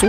[0.00, 0.06] Så.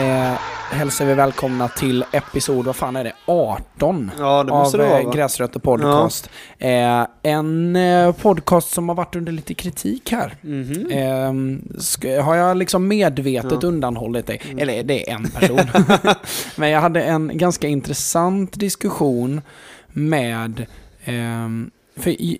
[0.00, 0.32] Eh,
[0.70, 4.10] hälsar vi välkomna till episod, vad fan är det, 18?
[4.18, 5.10] Ja, det av det eh?
[5.12, 6.30] Gräsrötter Podcast.
[6.58, 10.34] Eh, en eh, podcast som har varit under lite kritik här.
[10.40, 10.90] Mhm.
[10.90, 11.32] Eh,
[11.80, 13.68] ska, har jag liksom medvetet Ja.
[13.68, 14.40] undanhållit dig?
[14.44, 14.58] Mm.
[14.58, 15.60] Eller det är en person.
[16.56, 19.40] Men jag hade en ganska intressant diskussion
[19.88, 20.66] med...
[21.04, 22.38] ehm, för i,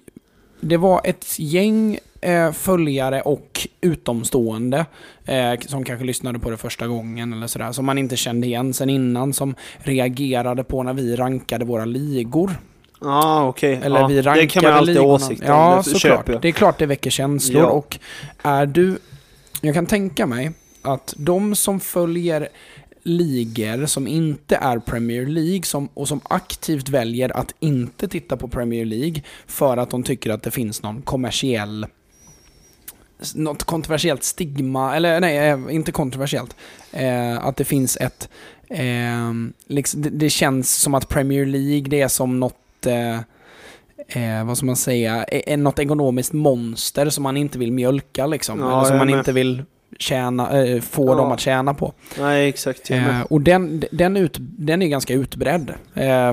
[0.60, 4.86] det var ett gäng eh, följare och utomstående
[5.24, 8.74] eh, som kanske lyssnade på det första gången eller sådär, som man inte kände igen
[8.74, 12.50] sen innan, som reagerade på när vi rankade våra ligor.
[13.00, 13.80] Ja, okej.
[13.82, 16.28] Eller ja, vi rankade Det kan man alltid ha åsikter Ja, det såklart.
[16.28, 16.40] jag.
[16.42, 17.68] Det är klart det väcker känslor Ja.
[17.70, 17.98] och
[18.42, 18.98] är du...
[19.60, 20.52] Jag kan tänka mig
[20.82, 22.48] att de som följer
[23.02, 28.48] ligor som inte är Premier League som, och som aktivt väljer att inte titta på
[28.48, 31.86] Premier League för att de tycker att det finns någon kommersiell
[33.34, 36.56] något kontroversiellt stigma, eller nej, eh, inte kontroversiellt.
[36.92, 38.28] Eh, att det finns ett...
[38.68, 39.32] Eh,
[39.66, 42.86] liksom, det, det känns som att Premier League, det är som något...
[42.86, 43.14] Eh,
[44.38, 45.24] eh, vad ska man säga?
[45.24, 48.60] Eh, något ekonomiskt monster som man inte vill mjölka liksom.
[48.60, 49.18] Ja, eller som man med.
[49.18, 49.62] inte vill
[49.98, 51.14] tjäna, eh, få Ja.
[51.14, 51.92] dem att tjäna på.
[52.18, 52.90] Nej, exakt.
[53.28, 55.74] Och den, den, ut, den är ganska utbredd.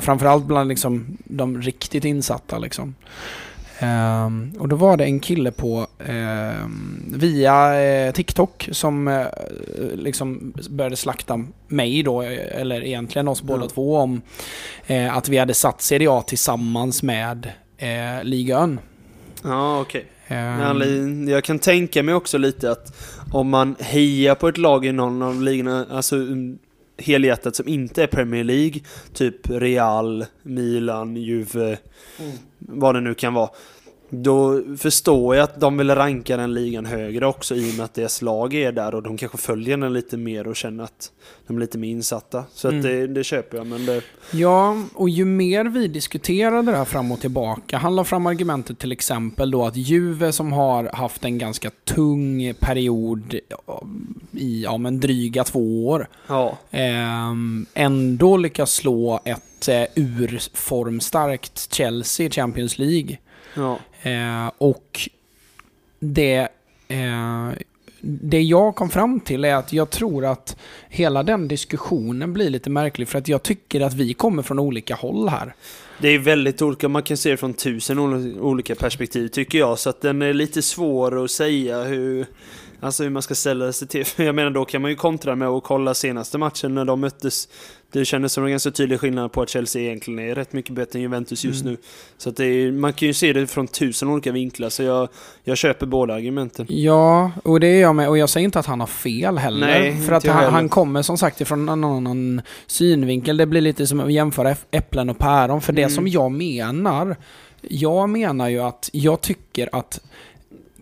[0.01, 2.57] Framförallt bland liksom, de riktigt insatta.
[2.57, 2.95] Liksom.
[3.83, 9.25] Ehm, och då var det en kille på ehm, via eh, TikTok som eh,
[9.93, 13.69] liksom började slakta mig då, eh, eller egentligen oss båda Ja.
[13.69, 14.21] två om
[14.87, 18.79] eh, att vi hade satt CDA tillsammans med eh, ligan.
[19.43, 20.05] Ja, okej.
[20.27, 22.95] Ehm, Men anled- Jag kan tänka mig också lite att
[23.31, 26.57] om man hejar på ett lag i någon av ligorna, alltså mm,
[26.97, 28.79] helhjärtat som inte är Premier League,
[29.13, 31.77] typ Real, Milan, Juve,
[32.19, 32.31] Mm.
[32.59, 33.49] vad det nu kan vara.
[34.13, 37.93] Då förstår jag att de vill ranka den ligan högre också i och med att
[37.93, 41.11] deras lag är där och de kanske följer den lite mer och känner att
[41.47, 42.43] de är lite mer insatta.
[42.53, 42.81] Så Mm.
[42.81, 44.01] det, det köper jag, men det...
[44.31, 48.79] Ja, och ju mer vi diskuterade det här fram och tillbaka, han la fram argumentet
[48.79, 53.33] till exempel då att Juve som har haft en ganska tung period
[54.31, 56.57] i, ja men dryga två år, Ja.
[56.71, 63.17] ehm, ändå lyckas slå ett eh, urformstarkt Chelsea i Champions League.
[63.53, 63.79] Ja.
[64.01, 65.09] Eh, och
[65.99, 66.47] det,
[66.87, 67.49] eh,
[68.01, 70.57] det jag kom fram till är att jag tror att
[70.89, 74.95] hela den diskussionen blir lite märklig för att jag tycker att vi kommer från olika
[74.95, 75.53] håll här.
[76.01, 79.79] Det är väldigt olika, man kan se det från tusen ol- olika perspektiv tycker jag,
[79.79, 82.25] så att den är lite svår att säga hur,
[82.81, 84.05] alltså hur man ska ställa sig till.
[84.25, 87.47] Jag menar, då kan man ju kontra med att kolla senaste matchen när de möttes.
[87.93, 90.99] Det kändes som en ganska tydlig skillnad på att Chelsea egentligen är rätt mycket bättre
[90.99, 91.73] än Juventus just Mm.
[91.73, 91.79] nu.
[92.17, 95.09] Så att är, man kan ju se det från tusen olika vinklar, så jag,
[95.43, 96.65] jag köper båda argumenten.
[96.69, 98.09] Ja, och det är jag med.
[98.09, 99.67] Och jag säger inte att han har fel heller.
[99.67, 103.37] Nej, för att han, han kommer som sagt ifrån en annan synvinkel.
[103.37, 105.61] Det blir lite som att jämföra äpp- äpplen och päron.
[105.61, 105.95] För det Mm.
[105.95, 107.15] som jag menar,
[107.61, 109.99] jag menar ju att jag tycker att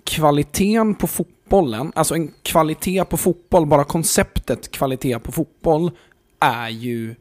[0.09, 5.92] kvaliteten på fotbollen, alltså en kvalitet på fotboll, bara konceptet kvalitet på fotboll
[6.40, 7.16] är ju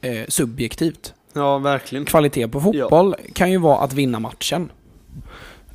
[0.00, 1.14] eh, subjektivt.
[1.32, 2.04] Ja, verkligen.
[2.04, 4.70] Kvalitet på fotboll kan ju vara att vinna matchen.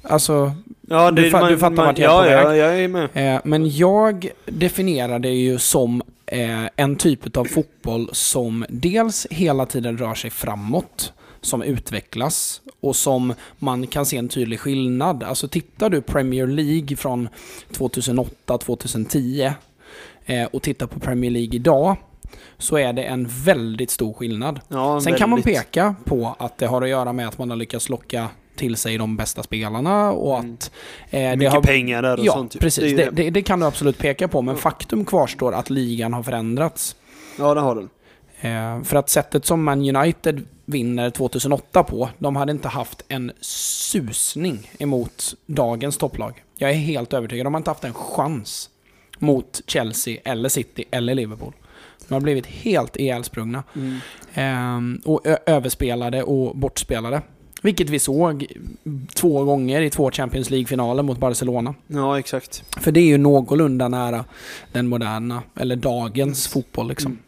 [0.03, 0.52] Alltså,
[0.91, 2.59] Ja, Du fa- du fattar vart jag är ja, på ja, väg.
[2.59, 3.36] jag är med.
[3.36, 9.66] Eh, men jag definierar det ju som eh, en typ av fotboll som dels hela
[9.66, 15.23] tiden rör sig framåt, som utvecklas och som man kan se en tydlig skillnad.
[15.23, 17.29] Alltså tittar du Premier League från
[18.47, 19.51] 2008-2010
[20.25, 21.95] eh, och tittar på Premier League idag
[22.57, 24.59] så är det en väldigt stor skillnad.
[24.67, 25.55] Ja, Sen kan man väldigt.
[25.55, 28.97] peka på att det har att göra med att man har lyckats locka till sig
[28.97, 30.53] de bästa spelarna och Mm.
[30.53, 30.71] att
[31.09, 32.56] eh, det Mycket har pengar där och Ja, sånt.
[32.56, 32.59] ju.
[32.59, 32.97] precis.
[32.97, 34.62] Det, det, det kan du absolut peka på, men Ja.
[34.62, 36.95] faktum kvarstår att ligan har förändrats.
[37.39, 37.89] Ja, det har den.
[38.42, 43.31] Eh, för att sättet som Man United vinner 2008 på, de hade inte haft en
[43.42, 46.44] susning emot dagens topplag.
[46.57, 48.69] Jag är helt övertygad, de har inte haft en chans
[49.19, 51.54] mot Chelsea, eller City, eller Liverpool.
[52.07, 53.63] De har blivit helt ihjälsprungna.
[54.33, 57.21] Ehm, och överspelade och bortspelade.
[57.62, 58.45] Vilket vi såg
[59.13, 61.75] två gånger i två Champions League-finaler mot Barcelona.
[61.88, 62.63] Ja, exakt.
[62.81, 64.25] För det är ju någorlunda nära
[64.71, 67.19] den moderna, eller dagens fotboll liksom.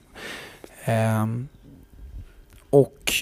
[0.86, 1.48] Ehm,
[2.70, 3.14] och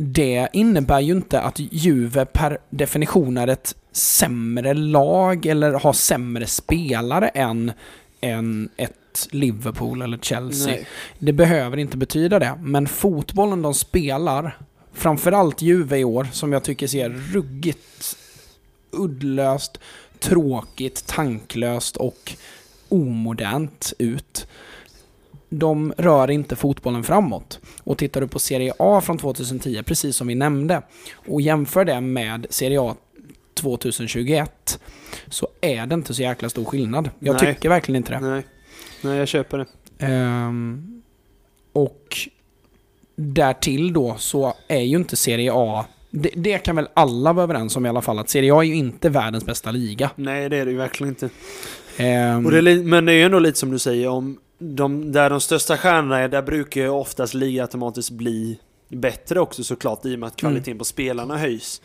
[0.00, 6.46] det innebär ju inte att Juve per definition är ett sämre lag eller har sämre
[6.46, 7.72] spelare än,
[8.20, 10.66] än ett Liverpool eller Chelsea.
[10.72, 10.86] Nej.
[11.18, 14.58] Det behöver inte betyda det, men fotbollen de spelar,
[14.92, 18.16] framförallt Juve i år, som jag tycker ser ruggigt
[18.90, 19.80] uddlöst,
[20.18, 22.32] tråkigt, tanklöst och
[22.88, 24.46] omodernt ut.
[25.48, 27.60] De rör inte fotbollen framåt.
[27.84, 30.82] Och tittar du på Serie A från 2010, precis som vi nämnde,
[31.14, 32.96] och jämför det med Serie A
[33.54, 34.80] 2021,
[35.28, 37.10] så är det inte så jäkla stor skillnad.
[37.18, 37.54] Jag Nej.
[37.54, 38.20] tycker verkligen inte det.
[38.20, 38.42] Nej.
[39.02, 39.66] Nej, jag köper det.
[40.06, 41.02] Ehm,
[41.72, 42.16] och
[43.16, 47.76] därtill då så är ju inte Serie A, det, det kan väl alla vara överens
[47.76, 50.10] om i alla fall, att Serie A är ju inte världens bästa liga.
[50.16, 51.26] Nej, det är det ju verkligen inte.
[52.44, 55.30] Och det är, men det är ju ändå lite som du säger, om de, där
[55.30, 58.58] de största stjärnorna är, där brukar ju oftast liga automatiskt bli
[58.88, 61.82] bättre också såklart i och med att kvaliteten på spelarna höjs.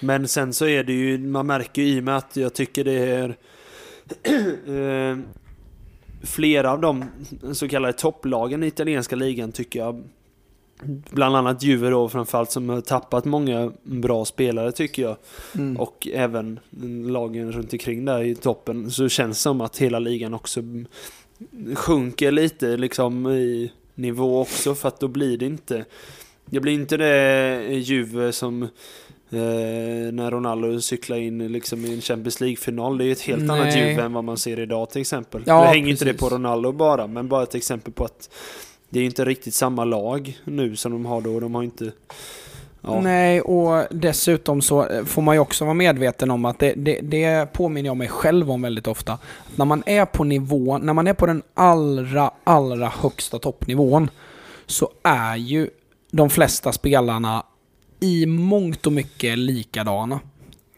[0.00, 2.84] Men sen så är det ju, man märker ju i och med att jag tycker
[2.84, 3.36] det är
[5.10, 5.18] eh,
[6.22, 7.04] flera av de
[7.52, 10.02] så kallade topplagen i italienska ligan tycker jag
[11.10, 15.16] Bland annat Juve då framförallt som har tappat många bra spelare tycker jag.
[15.54, 15.76] mm.
[15.76, 16.60] Och även
[17.06, 18.90] lagen runt omkring där i toppen.
[18.90, 20.60] Så känns det som att hela ligan också
[21.74, 24.74] sjunker lite liksom i nivå också.
[24.74, 25.84] För att då blir det inte...
[26.44, 28.68] Det blir inte det Juve som eh,
[30.12, 32.98] när Ronaldo cyklar in liksom i en Champions League-final.
[32.98, 33.90] Det är ju ett helt annat Nej.
[33.90, 35.42] Juve än vad man ser idag till exempel.
[35.46, 36.28] Ja, det hänger inte det precis.
[36.28, 38.30] på Ronaldo bara, men bara ett exempel på att
[38.88, 41.40] det är inte riktigt samma lag nu som de har då.
[41.40, 41.92] De har inte...
[42.82, 43.00] Ja.
[43.00, 47.52] Nej, och dessutom så får man ju också vara medveten om att det, det, det
[47.52, 49.18] påminner jag mig själv om väldigt ofta.
[49.56, 54.10] När man är på nivå, när man är på den allra, allra högsta toppnivån
[54.66, 55.68] så är ju
[56.10, 57.42] de flesta spelarna
[58.00, 60.20] i mångt och mycket likadana.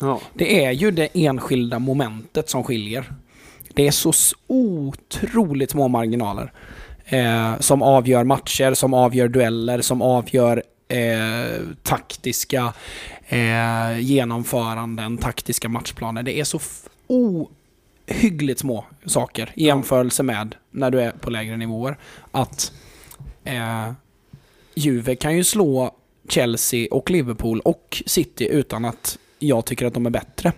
[0.01, 0.21] Ja.
[0.35, 3.13] Det är ju det enskilda momentet som skiljer.
[3.75, 4.13] Det är så
[4.47, 6.53] otroligt små marginaler.
[7.05, 10.63] Eh, som avgör matcher, som avgör dueller, som avgör
[10.95, 12.73] eh, taktiska
[13.29, 16.23] eh, genomföranden, taktiska matchplaner.
[16.23, 16.61] Det är så
[18.07, 21.97] ohyggligt små saker i jämförelse med när du är på lägre nivåer.
[22.33, 22.73] Att
[23.45, 23.93] eh,
[24.75, 25.95] Juve kan ju slå
[26.29, 30.53] Chelsea och Liverpool och City utan att jag tycker att de är bättre.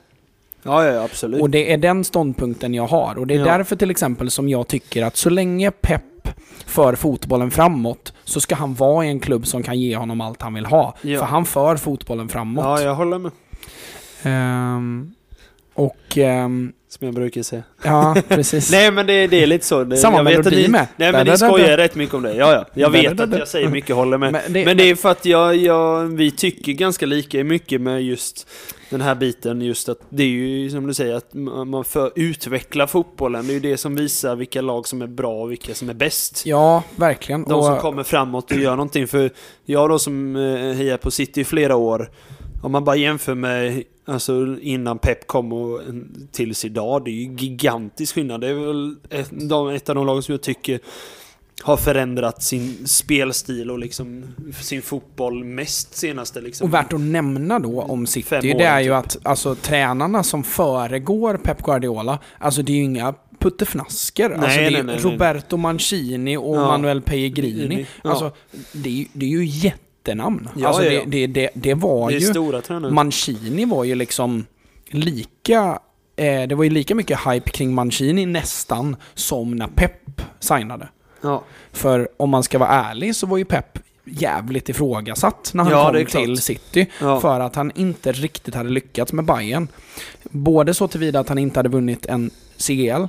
[0.62, 1.40] Ja, ja, absolut.
[1.40, 3.18] Och det är den ståndpunkten jag har.
[3.18, 3.44] Och det är Ja.
[3.44, 6.02] därför till exempel som jag tycker att så länge Pep
[6.66, 10.42] för fotbollen framåt så ska han vara i en klubb som kan ge honom allt
[10.42, 10.94] han vill ha.
[11.02, 11.18] Ja.
[11.18, 12.64] För han för fotbollen framåt.
[12.64, 13.32] Ja, jag håller med.
[14.22, 15.12] Ehm,
[15.74, 17.62] och ehm, Som jag brukar säga.
[17.84, 18.70] ja, precis.
[18.72, 19.84] Nej men det, det är lite så.
[19.84, 20.86] Det, Samma jag vet att ni, med.
[20.96, 22.34] Nej men ni skojar rätt mycket om det.
[22.34, 22.64] Ja, ja.
[22.74, 24.32] Jag vet att jag säger mycket håller med.
[24.32, 28.02] Men det- Men det är för att jag, jag, vi tycker ganska lika mycket med
[28.02, 28.48] just
[28.90, 29.62] den här biten.
[29.62, 33.46] Just att det är ju som du säger att man man får utveckla fotbollen.
[33.46, 35.94] Det är ju det som visar vilka lag som är bra och vilka som är
[35.94, 36.42] bäst.
[36.46, 37.42] Ja, verkligen.
[37.42, 39.06] De som Och- kommer framåt och gör någonting.
[39.08, 39.30] För
[39.64, 40.42] jag då som eh,
[40.76, 42.10] hejar på City i flera år.
[42.62, 45.80] Om man bara jämför med alltså, innan Pep kom och
[46.32, 47.04] tills idag.
[47.04, 48.40] Det är ju gigantisk skillnad.
[48.40, 49.32] Det är väl ett,
[49.76, 50.80] ett av de lag som jag tycker
[51.62, 54.24] har förändrat sin spelstil och liksom
[54.60, 56.64] sin fotboll mest senaste liksom.
[56.68, 58.94] Och värt att nämna då om City, Fem det år, är ju typ.
[58.94, 64.30] att alltså, tränarna som föregår Pep Guardiola, alltså det är ju inga puttefnasker.
[64.30, 64.98] alltså, det är nej, nej, nej.
[65.12, 66.66] Roberto Mancini och Ja.
[66.66, 67.86] Manuel Pellegrini.
[68.04, 68.10] Ja.
[68.10, 68.32] Alltså,
[68.72, 70.48] det är, det är ju jättenamn.
[70.56, 70.82] Ja, alltså.
[70.82, 72.20] Det, det, det, det var ju...
[72.20, 72.92] stora tränare.
[72.92, 74.46] Mancini var ju liksom
[74.88, 75.78] lika...
[76.16, 80.88] Eh, det var ju lika mycket hype kring Mancini nästan som när Pep signade.
[81.20, 81.44] Ja.
[81.72, 85.92] För om man ska vara ärlig så var ju Pep jävligt ifrågasatt när han Ja,
[85.92, 86.86] kom till City.
[87.00, 87.20] Ja.
[87.20, 89.68] För att han inte riktigt hade lyckats med Bayern.
[90.22, 93.04] Både så tillvida att han inte hade vunnit en CL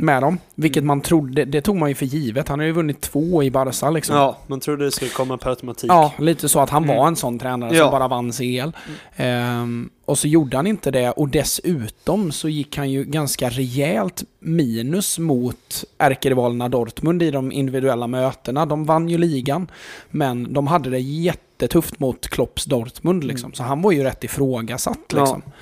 [0.00, 2.48] med dem, vilket man trodde, det tog man ju för givet.
[2.48, 4.16] Han har ju vunnit två i Barca liksom.
[4.16, 5.90] ja, man trodde det skulle komma per automatik.
[5.90, 6.96] Ja, lite så att han Mm.
[6.96, 7.82] var en sån tränare Ja.
[7.84, 8.72] som bara vann CL.
[9.16, 14.24] Ehm, och så gjorde han inte det och dessutom så gick han ju ganska rejält
[14.40, 18.66] minus mot ärkerivalerna Dortmund i de individuella mötena.
[18.66, 19.70] De vann ju ligan,
[20.10, 23.52] men de hade det jättetufft mot Klopps Dortmund liksom.
[23.52, 25.20] Så han var ju rätt ifrågasatt Ja.
[25.20, 25.42] liksom.
[25.46, 25.52] Och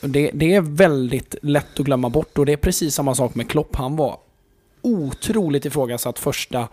[0.00, 3.50] det, det är väldigt lätt att glömma bort och det är precis samma sak med
[3.50, 3.76] Klopp.
[3.76, 4.18] Han var
[4.82, 6.68] otroligt ifrågasatt första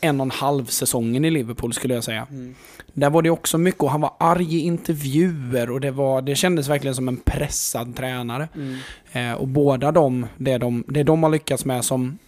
[0.00, 2.26] en och en halv säsongen i Liverpool skulle jag säga.
[2.30, 2.54] Mm.
[2.92, 6.34] Där var det också mycket och han var arg i intervjuer och det, var, det
[6.34, 8.48] kändes verkligen som en pressad tränare.
[8.54, 8.78] Mm.
[9.12, 12.18] Eh, och båda de, det de, det de har lyckats med som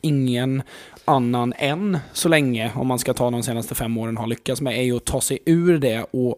[0.00, 0.62] ingen
[1.04, 4.78] annan än så länge, om man ska ta de senaste fem åren, har lyckats med
[4.78, 6.36] är ju att ta sig ur det och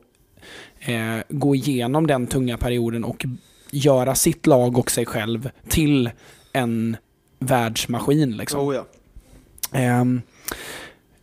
[0.87, 3.25] eh, gå igenom den tunga perioden och
[3.71, 6.11] göra sitt lag och sig själv till
[6.52, 6.97] en
[7.38, 8.37] världsmaskin.
[8.37, 8.61] Liksom.
[8.61, 8.85] Oh ja.
[9.73, 10.23] Ehm,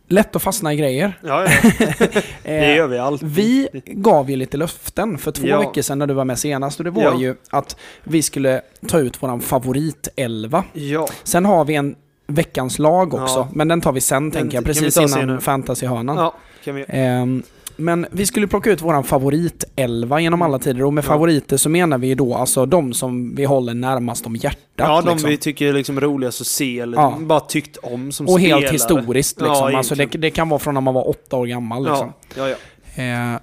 [0.08, 1.18] lätt att fastna i grejer.
[1.22, 1.48] Ja, ja.
[2.42, 3.28] det Eh, gör vi alltid.
[3.28, 5.58] Vi gav ju lite löften för två Ja.
[5.60, 7.20] veckor sedan när du var med senast och det var Ja.
[7.20, 10.64] ju att vi skulle ta ut våran favoritelva.
[10.72, 14.64] Ja, Sen har vi en veckans lag också, men den tar vi sen tänker jag,
[14.64, 16.16] precis innan fantasyhörnan.
[16.16, 17.42] ja kan vi Ehm,
[17.76, 21.08] men vi skulle plocka ut våran favoritelva genom alla tider och med Ja.
[21.08, 24.58] favoriter så menar vi ju då alltså de som vi håller närmast om hjärtat.
[24.76, 25.30] Ja, de liksom.
[25.30, 27.18] vi tycker är liksom roligast att se eller Ja.
[27.20, 28.60] bara tyckt om som Och spelare.
[28.60, 29.70] helt historiskt liksom.
[29.72, 32.12] Ja, alltså det, det kan vara från när man var åtta år gammal liksom.
[32.36, 32.56] Ja, ja,
[32.96, 33.34] ja.
[33.34, 33.40] Eh,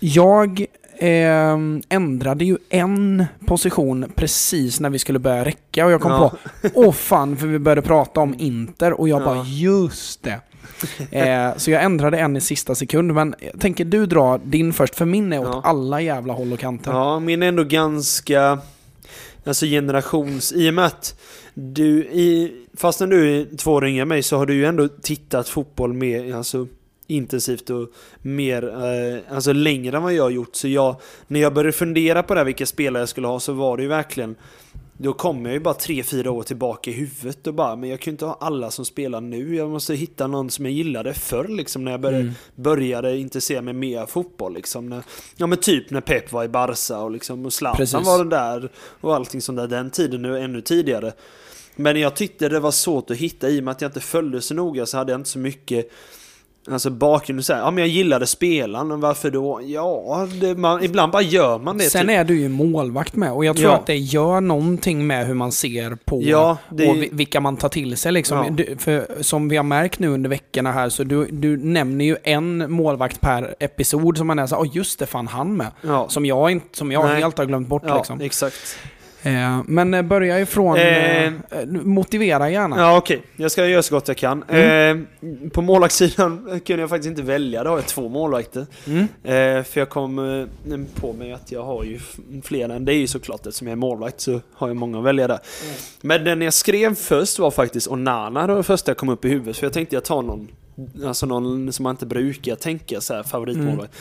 [0.00, 0.64] jag
[0.98, 1.56] eh,
[1.88, 6.28] ändrade ju en position precis när vi skulle börja räcka och jag kom Ja.
[6.62, 9.24] på, åh fan, för vi började prata om Inter och jag Ja.
[9.24, 10.40] bara, just det.
[11.10, 14.94] Eh, så jag ändrade en i sista sekund, men jag tänker du dra din först,
[14.94, 15.60] för min är åt Ja.
[15.64, 16.90] alla jävla håll och kanter.
[16.90, 18.58] Ja, min är ändå ganska...
[19.44, 20.52] Alltså generations...
[20.52, 21.20] I och med att
[21.54, 24.64] du, i, fast när du är två år yngre än mig så har du ju
[24.64, 26.66] ändå tittat fotboll mer, alltså
[27.06, 27.88] intensivt och
[28.22, 30.56] mer, eh, alltså längre än vad jag har gjort.
[30.56, 30.96] Så jag,
[31.26, 33.82] när jag började fundera på det här, vilka spelare jag skulle ha, så var det
[33.82, 34.34] ju verkligen
[35.00, 38.00] då kom jag ju bara tre fyra år tillbaka i huvudet och bara, men jag
[38.00, 39.56] kan ju inte ha alla som spelar nu.
[39.56, 42.34] Jag måste hitta någon som jag gillade förr liksom när jag började, Mm.
[42.54, 44.88] började intressera mig mer fotboll liksom.
[44.88, 45.02] När,
[45.36, 48.06] ja men typ när Pep var i Barca och liksom, och Zlatan Precis.
[48.06, 51.12] var det där och allting sånt där den tiden nu ännu tidigare.
[51.76, 54.40] Men jag tyckte det var svårt att hitta i och med att jag inte följde
[54.40, 55.90] så noga så hade jag inte så mycket
[56.72, 59.60] Alltså bakgrund och så här, ja men jag gillade spelaren, och varför då?
[59.64, 61.84] Ja, det, man, ibland bara gör man det.
[61.84, 62.10] Sen typ.
[62.10, 63.76] är du ju målvakt med och jag tror Ja.
[63.76, 67.56] att det gör någonting med hur man ser på Ja, det- och vi- vilka man
[67.56, 68.38] tar till sig liksom.
[68.38, 68.50] Ja.
[68.50, 72.16] Du, för som vi har märkt nu under veckorna här så du, du nämner ju
[72.24, 75.70] en målvakt per episod som man är så åh just det, fan han med.
[75.82, 77.20] Ja, Som jag, inte, som jag Nej.
[77.20, 78.20] helt har glömt bort ja liksom.
[78.20, 78.56] exakt.
[79.22, 81.26] Eh, men eh, börja ifrån, Eh.
[81.26, 81.32] eh,
[81.68, 82.78] motivera gärna.
[82.78, 84.44] Ja okej, jag ska göra så gott jag kan.
[84.48, 85.06] Mm.
[85.20, 88.66] Eh, på målvaktssidan kunde jag faktiskt inte välja, då har jag två målvakter.
[88.86, 89.06] Mm.
[89.64, 90.46] För jag kom
[90.94, 92.00] på mig att jag har ju
[92.44, 95.04] fler än det är ju såklart eftersom jag är målvakt så har jag många att
[95.04, 95.38] välja där.
[96.00, 99.24] Men den jag skrev först var faktiskt Onana, det var det första jag kom upp
[99.24, 99.56] i huvudet.
[99.56, 100.48] För jag tänkte jag tar någon,
[101.06, 103.92] alltså någon som man inte brukar tänka så här favoritmålvakt.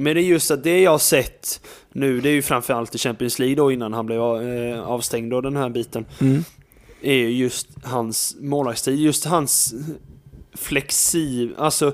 [0.00, 1.60] Men det är just att det jag har sett
[1.92, 5.42] nu, det är ju framförallt i Champions League då innan han blev eh, avstängd och
[5.42, 6.44] den här biten Mm.
[7.02, 9.74] är ju just hans målvaktsstil, just hans
[10.54, 11.92] flexib, alltså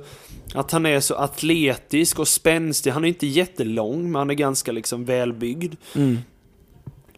[0.54, 2.90] att han är så atletisk och spänstig.
[2.90, 5.74] Han är inte jättelång, men han är ganska liksom välbyggd.
[5.94, 6.18] Mm.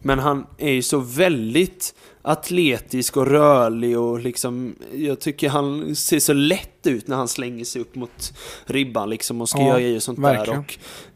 [0.01, 6.19] Men han är ju så väldigt atletisk och rörlig och liksom, jag tycker han ser
[6.19, 8.33] så lätt ut när han slänger sig upp mot
[8.65, 10.63] ribban liksom och ska Ja, göra grejer och sånt verkligen.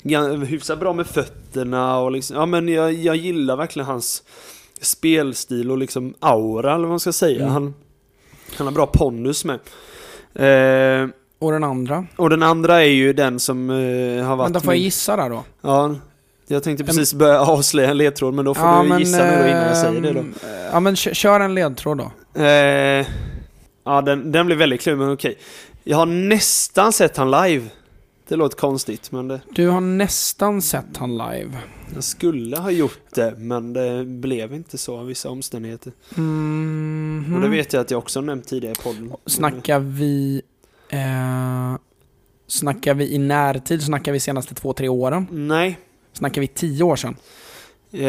[0.03, 0.31] där.
[0.41, 4.23] Och hyfsat bra med fötterna och liksom, ja men jag, jag gillar verkligen hans
[4.81, 7.39] spelstil och liksom aura eller vad man ska säga.
[7.41, 7.51] Mm.
[7.53, 7.73] Han,
[8.57, 9.59] han har bra pondus med.
[10.35, 11.09] Eh,
[11.39, 12.05] Och den andra?
[12.15, 15.29] och den andra är ju den som eh, har varit då får jag gissa där
[15.29, 15.43] då.
[15.61, 15.95] Ja,
[16.47, 19.67] jag tänkte precis börja avslöja en ledtråd men då får du gissa nu då innan
[19.67, 20.23] jag säger det då.
[20.71, 22.41] Ja men kö- kör en ledtråd då.
[22.41, 23.05] Eh,
[23.85, 25.37] ja, den, den blir väldigt klurig men okej.
[25.83, 27.65] Jag har nästan sett han live.
[28.27, 31.51] Det låter konstigt men det, Du har nästan sett han live.
[31.95, 35.91] jag skulle ha gjort det men det blev inte så av vissa omständigheter.
[36.15, 37.33] Mhm.
[37.35, 39.11] Och det vet jag att jag också nämnt tidigare i podden.
[39.25, 40.41] Snackar vi...
[40.89, 41.75] Eh,
[42.47, 43.81] snackar vi i närtid?
[43.83, 45.27] Snackar vi senaste två, tre åren?
[45.31, 45.79] Nej.
[46.13, 47.15] Snackar vi tio år sedan?
[47.91, 48.05] Eh,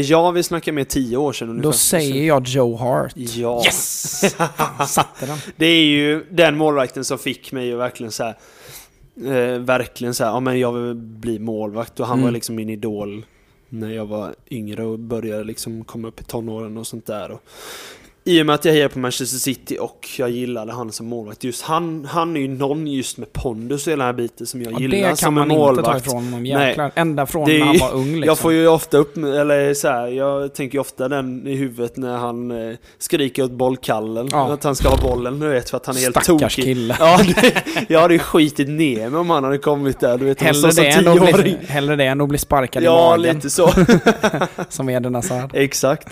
[0.00, 1.62] ja, vi snackar med tio år sedan ungefär.
[1.68, 3.12] Då säger jag Joe Hart.
[3.16, 3.62] Ja.
[3.64, 4.24] Yes!
[4.36, 5.38] Fan, satte den.
[5.56, 8.34] Det är ju den målvakten som fick mig att verkligen så här,
[9.26, 12.24] eh, verkligen så här, ja men jag vill bli målvakt och han Mm.
[12.24, 13.24] var liksom min idol
[13.68, 17.30] när jag var yngre och började liksom komma upp i tonåren och sånt där.
[17.30, 17.42] Och,
[18.24, 21.44] I och med att jag hejar på Manchester City och jag gillade han som målvakt.
[21.44, 24.62] Just han, han är ju någon just med pondus och hela den här biten som
[24.62, 26.06] jag Ja, gillar det kan som en man inte ta målvakt.
[26.06, 26.42] ifrån honom.
[26.42, 26.68] Nej.
[26.68, 26.92] Jäklar.
[26.94, 28.22] Ända från Det är när han var ung liksom.
[28.22, 31.96] Jag får ju ofta upp, eller så här, jag tänker ju ofta den i huvudet
[31.96, 34.28] när han eh, skriker åt bollkallen.
[34.32, 34.52] Ja.
[34.52, 36.64] Att han ska ha bollen, du vet, för att han är helt Stackars tokig.
[36.64, 36.96] kille.
[37.00, 37.54] Ja, det,
[37.88, 40.18] jag hade ju skitit ner mig om han hade kommit där.
[40.18, 43.16] Du vet, Hellre det, än att bli, hellre det än att bli sparkad i Ja,
[43.16, 43.34] magen.
[43.34, 43.70] lite så.
[44.68, 45.50] Som Eden Hazard.
[45.54, 46.08] Exakt.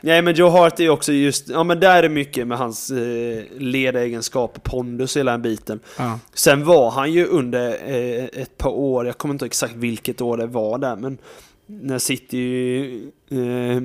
[0.00, 2.90] Nej, men Joe Hart är ju också just, ja men där är mycket med hans
[2.90, 5.80] eh, ledaregenskap och pondus hela den biten.
[5.98, 6.18] Ja.
[6.34, 10.20] Sen var han ju under eh, ett par år, jag kommer inte ihåg exakt vilket
[10.20, 11.18] år det var där, men
[11.66, 13.10] när City...
[13.30, 13.82] Eh,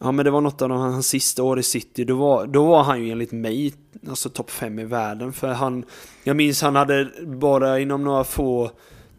[0.00, 2.64] ja men det var något av de- hans sista år i City, då var, då
[2.66, 3.74] var han ju enligt mig
[4.08, 5.32] alltså topp fem i världen.
[5.32, 5.84] För han,
[6.24, 8.70] jag minns han hade bara inom några få,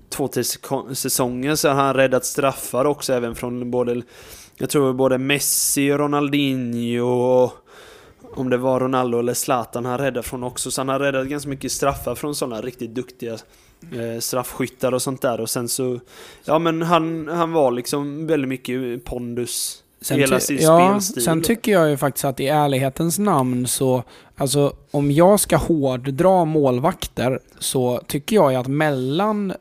[0.09, 0.29] två,
[0.93, 4.01] säsonger så hade han räddat straffar också även från både,
[4.59, 7.53] jag tror både Messi och Ronaldinho och
[8.35, 10.71] om det var Ronaldo eller Zlatan han räddade från också.
[10.71, 15.21] Så han har räddat ganska mycket straffar från sådana riktigt duktiga eh, straffskyttar och sånt
[15.21, 15.39] där.
[15.39, 15.99] Och sen så,
[16.45, 19.83] ja men han, han var liksom väldigt mycket pondus.
[20.01, 21.23] Sen hela sin ja, spelstil.
[21.23, 24.03] Sen tycker jag ju faktiskt att i ärlighetens namn så,
[24.35, 29.53] alltså om jag ska hårddra målvakter så tycker jag ju att mellan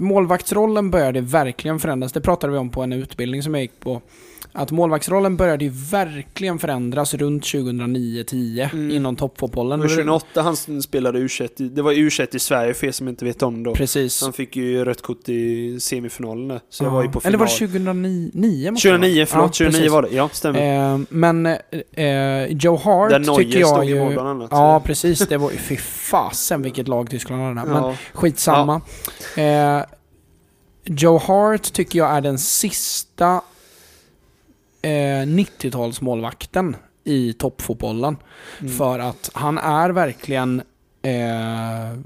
[0.00, 2.12] Målvaktsrollen började verkligen förändras.
[2.12, 4.02] Det pratade vi om på en utbildning som jag gick på.
[4.52, 8.90] Att målvaktsrollen började ju verkligen förändras runt 2009-10 Mm.
[8.90, 9.80] inom toppfotbollen.
[9.80, 13.24] Och 2008 han spelade U21, i- det var U21 i Sverige för er som inte
[13.24, 13.74] vet om då.
[13.74, 14.22] Precis.
[14.22, 16.60] Han fick ju rött kort i semifinalen där.
[16.70, 17.38] Så jag var ju på Eller final.
[17.38, 18.70] var det 2009?
[18.70, 19.00] måste det vara.
[19.00, 19.44] 2009, förlåt.
[19.60, 19.92] Ja, 2009 precis.
[19.92, 20.08] var det.
[20.10, 20.92] Ja, stämmer.
[20.94, 23.98] Eh, men eh, Joe Hart Där tycker jag ju...
[23.98, 24.48] mål bland annat.
[24.50, 25.18] Ja, precis.
[25.18, 25.56] Det var ju...
[25.56, 27.66] Fy fasen vilket lag Tyskland hade där.
[27.74, 27.94] Men ja.
[28.12, 28.80] skitsamma.
[29.36, 29.80] Eh,
[30.84, 33.40] Joe Hart tycker jag är den sista
[34.82, 38.16] eh, 90-talsmålvakten i toppfotbollen.
[38.60, 38.72] Mm.
[38.72, 40.62] För att han är verkligen...
[41.02, 41.98] Eh,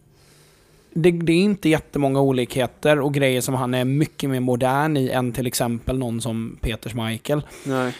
[0.96, 5.08] det, det är inte jättemånga olikheter och grejer som han är mycket mer modern i
[5.08, 7.42] än till exempel någon som Peter Schmeichel.
[7.64, 7.92] Nej.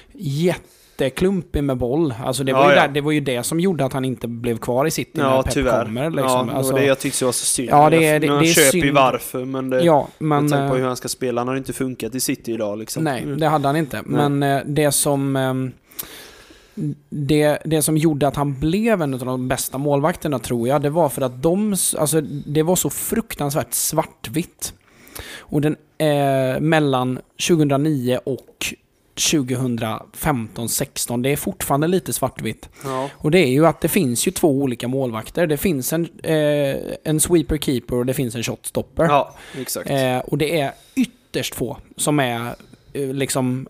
[0.98, 2.14] Jätteklumpig med boll.
[2.24, 2.82] Alltså det, Ja, var ju ja.
[2.82, 5.24] där, det var ju det som gjorde att han inte blev kvar i City när
[5.24, 5.84] Ja, Pep tyvärr.
[5.84, 6.02] kommer.
[6.02, 6.46] ja, Liksom.
[6.46, 7.68] det alltså, det jag tyckte var så synd.
[7.70, 9.80] Ja, det är- Jag- det- det köper ju varför, men det...
[9.84, 12.20] ja, Men, med tanke på eh, hur han ska spela, han har inte funkat i
[12.20, 13.04] City idag liksom.
[13.04, 13.38] Nej, Mm.
[13.40, 14.00] det hade han inte.
[14.04, 15.36] Men eh, det som...
[15.36, 15.72] ehm,
[17.10, 20.90] det, det som gjorde att han blev en av de bästa målvakterna tror jag, det
[20.90, 21.76] var för att de...
[21.98, 24.74] Alltså, det var så fruktansvärt svartvitt.
[25.38, 28.74] Och den eh, mellan 2009 och
[29.14, 32.68] 2015-16, det är fortfarande lite svartvitt.
[32.85, 33.11] Ja.
[33.14, 35.47] Och det är ju att det finns ju två olika målvakter.
[35.47, 39.04] Det finns en, eh, en sweeper keeper och det finns en shotstopper.
[39.04, 39.90] ja, exakt.
[39.90, 42.54] Eh, och det är ytterst få som är
[42.92, 43.68] eh, liksom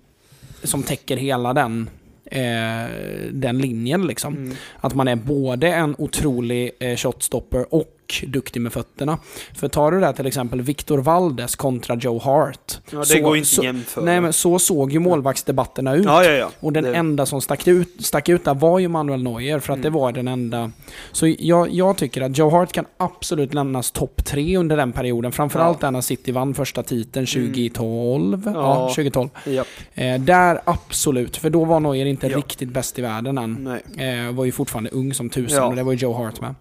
[0.63, 1.91] som täcker hela den,
[2.25, 2.85] eh,
[3.33, 4.37] den linjen liksom.
[4.37, 4.57] Mm.
[4.81, 7.94] Att man är både en otrolig eh, shotstopper och
[8.27, 9.19] duktig med fötterna.
[9.55, 12.79] För tar du där till exempel Victor Valdes kontra Joe Hart.
[12.91, 14.05] Ja, det så- går inte så- jämföra.
[14.05, 16.05] Nej men så såg ju målvaktsdebatterna ut.
[16.05, 16.51] Ja, ja, ja.
[16.61, 19.73] Och den Det- enda som stack ut, stack ut där var ju Manuel Neuer, för
[19.73, 19.83] att Mm.
[19.83, 20.71] det var den enda.
[21.13, 25.33] Så jag, jag tycker att Joe Hart kan absolut lämnas topp tre under den perioden.
[25.33, 25.91] Framförallt Ja.
[25.91, 28.43] när City vann första titeln 2012.
[28.47, 28.89] Ja, Ja.
[28.95, 29.29] 2012.
[29.47, 29.67] Japp.
[29.95, 33.81] Eh, där absolut, för då var Neuer inte riktigt bäst i världen än.
[33.97, 34.09] Nej.
[34.27, 36.55] Eh, var ju fortfarande ung som tusen och det var ju Joe Hart med.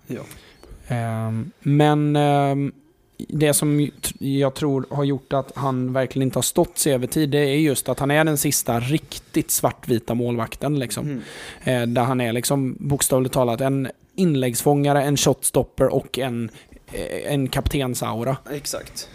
[0.88, 2.72] Ehm, men ehm,
[3.18, 7.30] det som jag tror har gjort att han verkligen inte har stått sig över tid,
[7.30, 10.80] det är just att han är den sista riktigt svartvita målvakten.
[10.80, 11.22] Liksom.
[11.66, 11.94] Mm.
[11.94, 16.50] Där han är liksom bokstavligt talat en inläggsfångare, en shotstopper och en,
[16.88, 18.38] eh, en kaptensaura.
[18.52, 19.10] Exakt.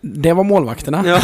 [0.00, 1.02] Det var målvakterna.
[1.06, 1.20] Ja.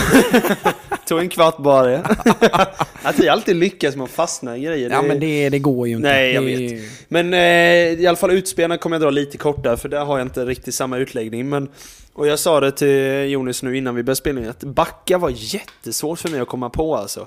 [1.08, 1.92] Tog en kvart bara.
[1.92, 2.02] Ja.
[3.02, 4.90] att vi alltid lyckas med att fastna i grejer.
[4.90, 6.08] Ja, men det, det går ju inte.
[6.08, 6.82] Nej, jag det, vet.
[7.08, 10.26] Men eh, i alla fall utspelarna kommer jag dra lite kortare för där har jag
[10.26, 11.48] inte riktigt samma utläggning.
[11.48, 11.68] Men,
[12.12, 16.18] och jag sa det till Jonas nu innan vi började spela att backa var jättesvårt
[16.18, 17.26] för mig att komma på alltså.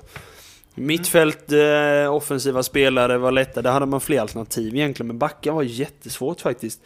[0.74, 5.06] Mittfält, eh, offensiva spelare var lätta, där hade man fler alternativ egentligen.
[5.06, 6.80] Men backa var jättesvårt faktiskt.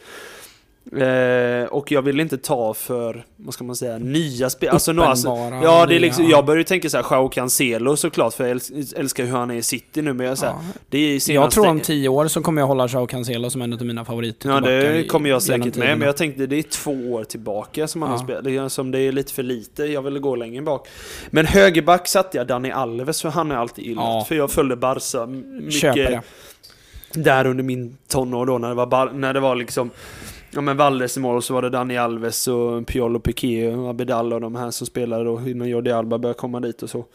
[0.91, 4.69] Eh, och jag vill inte ta för, vad ska man säga, nya spel.
[4.69, 5.27] Alltså, några, alltså,
[5.63, 8.57] ja, det är liksom, jag börjar ju tänka så här, Joao Cancelo såklart, för jag
[8.57, 10.13] äls- älskar hur han är i City nu.
[10.13, 10.79] Men jag, så här, Ja.
[10.89, 13.61] det är Jag senaste- tror om tio år så kommer jag hålla Joao Cancelo som
[13.61, 14.49] en av mina favoriter.
[14.49, 18.01] Ja det kommer jag säkert med, men jag tänkte det är två år tillbaka som
[18.01, 18.17] han Ja.
[18.17, 18.43] har spelat.
[18.43, 20.87] Det är, som det är lite för lite, jag ville gå längre bak.
[21.29, 24.01] Men högerback satte jag Dani Alves, för han är alltid illa.
[24.01, 24.25] Ja.
[24.27, 26.23] För jag följde Barca mycket
[27.13, 29.89] där under min tonår då, när det var, när det var liksom
[30.51, 34.33] Ja men Valdes i mål, så var det Dani Alves och Piolo Piqué och Abidal
[34.33, 37.05] och de här som spelade då innan Jordi Alba började komma dit och så.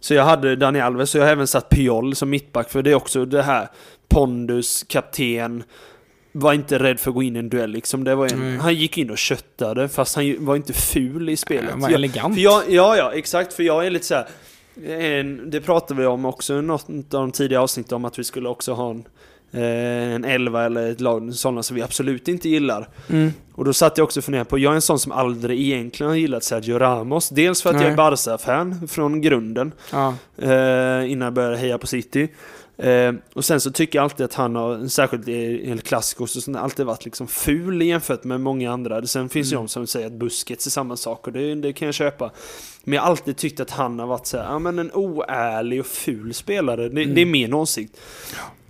[0.00, 2.90] Så jag hade Dani Alves och jag har även satt Piol som mittback för det
[2.90, 3.68] är också det här
[4.08, 5.64] pondus, kapten,
[6.32, 8.04] var inte rädd för att gå in i en duell liksom.
[8.04, 8.58] Det var en, Nej.
[8.58, 11.70] Han gick in och köttade fast han var inte ful i spelet.
[11.70, 12.34] Han var elegant.
[12.34, 13.52] för jag, ja, ja, exakt.
[13.52, 14.26] För jag är lite så här.
[14.86, 18.24] En, det pratade vi om också i något av de tidiga avsnitten om att vi
[18.24, 19.04] skulle också ha en,
[19.52, 22.88] en elva eller ett lag, sådana som vi absolut inte gillar.
[23.10, 23.32] Mm.
[23.54, 26.10] Och då satt jag också och funderade på, jag är en sån som aldrig egentligen
[26.10, 27.28] har gillat Sergio Ramos.
[27.28, 27.92] Dels för att jag Nej.
[27.92, 30.14] är Barca-fan från grunden, Ja.
[30.38, 32.28] eh, innan jag började heja på City.
[32.76, 36.40] Eh, och sen så tycker jag alltid att han har, särskilt i El Clasico, så
[36.40, 39.06] sånt, alltid varit liksom ful jämfört med många andra.
[39.06, 39.60] Sen finns Mm.
[39.60, 42.30] ju de som säger att Busquets är samma sak och det, det kan jag köpa.
[42.84, 45.80] Men jag har alltid tyckt att han har varit så här, ja men en oärlig
[45.80, 46.88] och ful spelare.
[46.88, 47.14] Det, Mm.
[47.14, 47.96] det är min åsikt.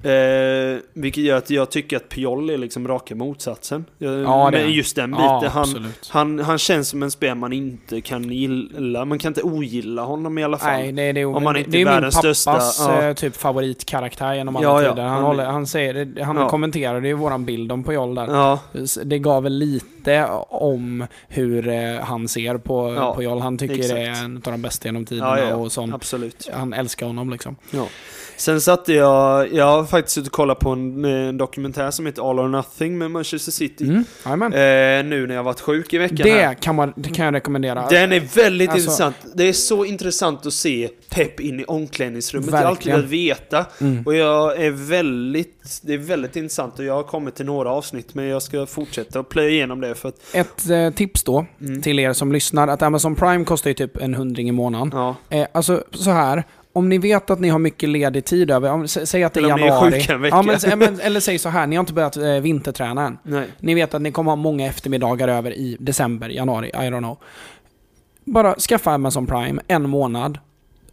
[0.02, 3.84] Eh, vilket gör att jag tycker att Piol är liksom raka motsatsen.
[4.00, 4.72] Eh, Ja, är han.
[4.72, 5.24] just den biten.
[5.26, 9.04] Ja, han, han, han känns som en spelare man inte kan gilla.
[9.04, 10.70] Man kan inte ogilla honom i alla fall.
[10.70, 12.60] Nej, det, det, Om man inte det är är min pappas största,
[12.92, 13.02] ja.
[13.02, 14.90] eh, typ favoritkaraktär genom alla Ja, ja.
[14.90, 15.02] tider.
[15.02, 16.48] Han, Han- håller, han, säger, han Ja.
[16.48, 18.26] kommenterade ju våran bild om Puyol där.
[18.26, 18.58] Ja,
[19.04, 23.40] Det gav väl lite om hur eh, han ser på Ja, Puyol.
[23.40, 23.94] Han tycker exakt.
[23.94, 25.94] det är en av de bästa genom tiderna ja, ja, och sånt.
[25.94, 26.48] absolut.
[26.54, 27.56] Han älskar honom liksom.
[28.38, 32.30] Sen satte jag, jag har faktiskt suttit och kollat på en, en dokumentär som heter
[32.30, 33.84] All or Nothing med Manchester City.
[34.24, 34.42] Mm.
[34.42, 36.48] Eh, nu när jag varit sjuk i veckan här.
[36.48, 37.86] Det kan, man, det kan jag rekommendera.
[37.90, 39.16] Den är väldigt Alltså- intressant.
[39.34, 42.50] Det är så intressant att se Pep in i omklädningsrummet.
[42.50, 42.98] Jag har alltid Verkligen.
[43.10, 43.66] velat veta.
[43.80, 44.02] Mm.
[44.06, 48.14] Och jag är väldigt, det är väldigt intressant och jag har kommit till några avsnitt
[48.14, 50.14] men jag ska fortsätta och plöja igenom det för att...
[50.32, 51.82] Ett eh, tips då Mm.
[51.82, 54.90] till er som lyssnar, att Amazon Prime kostar ju typ en hundring i månaden.
[54.92, 55.16] Ja.
[55.30, 56.44] Eh, alltså så här.
[56.72, 59.40] Om ni vet att ni har mycket ledig tid över, om, sä, säg att det
[59.40, 59.92] är Eller ni är januari.
[60.00, 60.36] sjuka en vecka.
[60.36, 63.18] Ja, men, men, eller säg så här, ni har inte börjat eh, vinterträna än.
[63.22, 63.46] Nej.
[63.58, 67.18] Ni vet att ni kommer ha många eftermiddagar över i december, januari, I don't know.
[68.24, 70.38] Bara skaffa Amazon Prime en månad,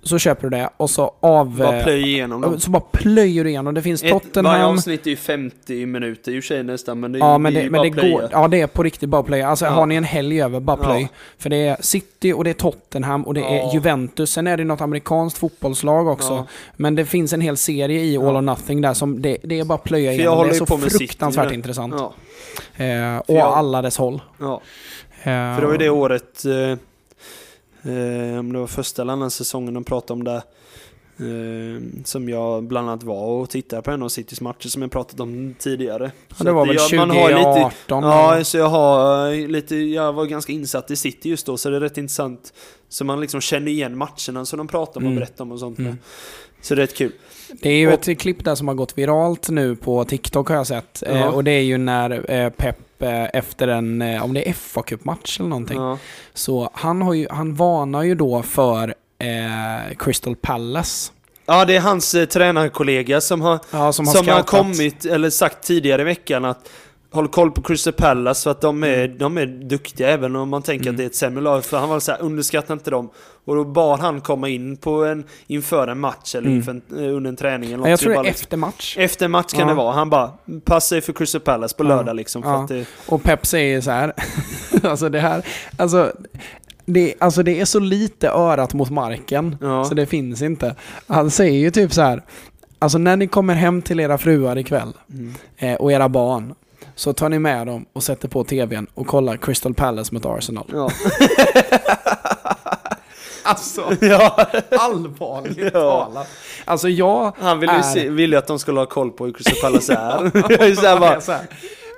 [0.05, 1.57] så köper du det och så av...
[1.57, 2.59] Bara eh, plöj igenom dem.
[2.59, 3.73] så bara plöjer du igenom.
[3.73, 4.61] Det finns Ett, varje Tottenham...
[4.71, 7.59] avsnitt är ju 50 minuter i och för sig nästan men det, Ja, men det
[7.59, 8.29] är det, ju men det går.
[8.31, 9.47] Ja, det är på riktigt bara plöja.
[9.47, 9.71] Alltså, Ja.
[9.71, 11.01] har ni en helg över, bara plöj.
[11.01, 11.07] Ja.
[11.37, 13.47] För det är City och det är Tottenham och det Ja.
[13.47, 14.31] är Juventus.
[14.31, 16.45] Sen är det något amerikanskt fotbollslag också.
[16.75, 19.65] Men det finns en hel serie i All or Nothing där som det, det är
[19.65, 20.37] bara plöja För igenom.
[20.43, 21.55] Det är ju så på City fruktansvärt nu.
[21.55, 21.93] intressant.
[22.75, 24.21] Eh, och jag- alla dess håll.
[24.39, 24.55] Eh,
[25.23, 26.77] För det var ju det året, eh,
[27.85, 30.41] eh, om det var första eller andra säsongen de pratade om det.
[31.19, 34.91] Eh, som jag bland annat var och tittade på en av Citys matcher som jag
[34.91, 36.11] pratat om tidigare.
[36.37, 38.03] Ja, det var väl jag- man har lite- 2018?
[38.03, 41.69] Ja, så jag har eh, lite, jag var ganska insatt i City just då så
[41.69, 42.53] det är rätt intressant.
[42.89, 45.15] Så man liksom känner igen matcherna som de pratar om och Mm.
[45.15, 45.79] berättar om och sånt.
[45.79, 45.97] Mm.
[46.61, 47.11] Så det är rätt kul.
[47.61, 50.55] Det är ju Och- ett klipp där som har gått viralt nu på TikTok har
[50.55, 51.03] jag sett.
[51.03, 51.29] Eh, Ja.
[51.29, 52.84] och det är ju när eh, Pep eh,
[53.33, 55.77] efter en, eh, om det är fa Cup-match eller någonting.
[55.77, 55.97] Ja.
[56.33, 61.11] Så han, har ju, han varnar ju då för eh, Crystal Palace.
[61.45, 64.47] ja, det är hans eh, tränarkollega som har Ja, som Som har, har, scoutat.
[64.65, 66.69] kommit, eller sagt tidigare i veckan att
[67.15, 69.17] Håll koll på Crystal Palace för att de är, Mm.
[69.17, 70.93] de är duktiga även om man tänker Mm.
[70.93, 71.65] att det är ett sämre lag.
[71.65, 73.09] För han var så här, underskatta inte dem.
[73.45, 76.57] Och då bad han komma in på en, inför en match eller Mm.
[76.57, 77.85] inför en, eh, under en träning eller något.
[77.87, 78.95] Ja, jag tror det är liksom- efter match.
[78.99, 79.67] efter match kan Ja.
[79.67, 79.93] det vara.
[79.93, 80.31] Han bara,
[80.65, 81.87] passa dig för Crystal Palace på Ja.
[81.87, 82.41] lördag liksom.
[82.45, 82.65] Ja.
[82.69, 84.13] det, Och Pep säger så här.
[84.83, 85.45] alltså det här,
[85.77, 86.11] alltså
[86.85, 89.57] det, alltså det är så lite örat mot marken.
[89.61, 89.83] ja.
[89.85, 90.75] Så det finns inte.
[91.07, 92.23] Han säger ju typ så här.
[92.79, 95.33] Alltså när ni kommer hem till era fruar ikväll Mm.
[95.57, 96.55] eh, och era barn.
[96.95, 100.65] Så tar ni med dem och sätter på tvn och kollar Crystal Palace mot Arsenal.
[100.73, 100.89] Ja.
[103.47, 104.47] Alltså, ja.
[104.79, 105.69] allvarligt Ja.
[106.09, 106.27] talat.
[106.65, 109.25] Alltså jag Han ville ju, är- se, ville ju att de skulle ha koll på
[109.25, 110.31] hur Crystal Palace är.
[110.33, 111.41] Jag är så här bara, Så här.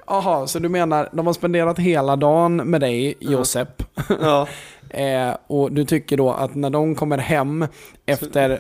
[0.08, 3.84] Jaha, så du menar, de har spenderat hela dagen med dig, Josep.
[4.22, 4.48] ja.
[4.90, 7.68] Eh, och du tycker då att när de kommer hem
[8.06, 8.60] efter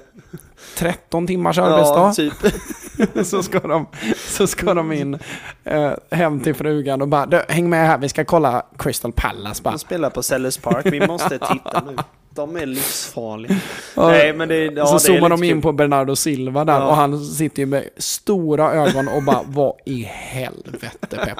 [0.77, 3.25] 13 timmars arbetsdag ja, typ.
[3.27, 3.87] så, ska de,
[4.17, 5.19] så ska de in
[5.63, 9.63] eh, hem till frugan och bara "Du, häng med här, vi ska kolla Crystal Palace
[9.63, 9.71] bara.
[9.71, 11.95] De spelar på Sellers Park, vi måste titta nu.
[12.29, 13.55] De är livsfarliga.
[13.95, 15.61] Och Nej men det, ja, så zoomar de in kul.
[15.61, 16.87] på Bernardo Silva där Ja.
[16.87, 21.37] och han sitter ju med stora ögon och bara vad i helvete Pep.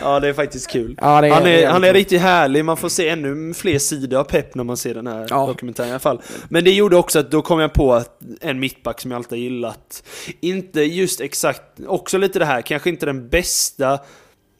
[0.00, 0.98] Ja det är faktiskt kul.
[1.00, 4.24] Ja, det Han är, han är riktigt härlig, man får se ännu fler sidor av
[4.24, 5.46] Pep när man ser den här Ja.
[5.46, 6.20] dokumentären i alla fall.
[6.48, 9.38] Men det gjorde också att då kom jag på att en mittback som jag alltid
[9.38, 10.02] gillat,
[10.40, 13.98] inte just exakt, också lite det här, kanske inte den bästa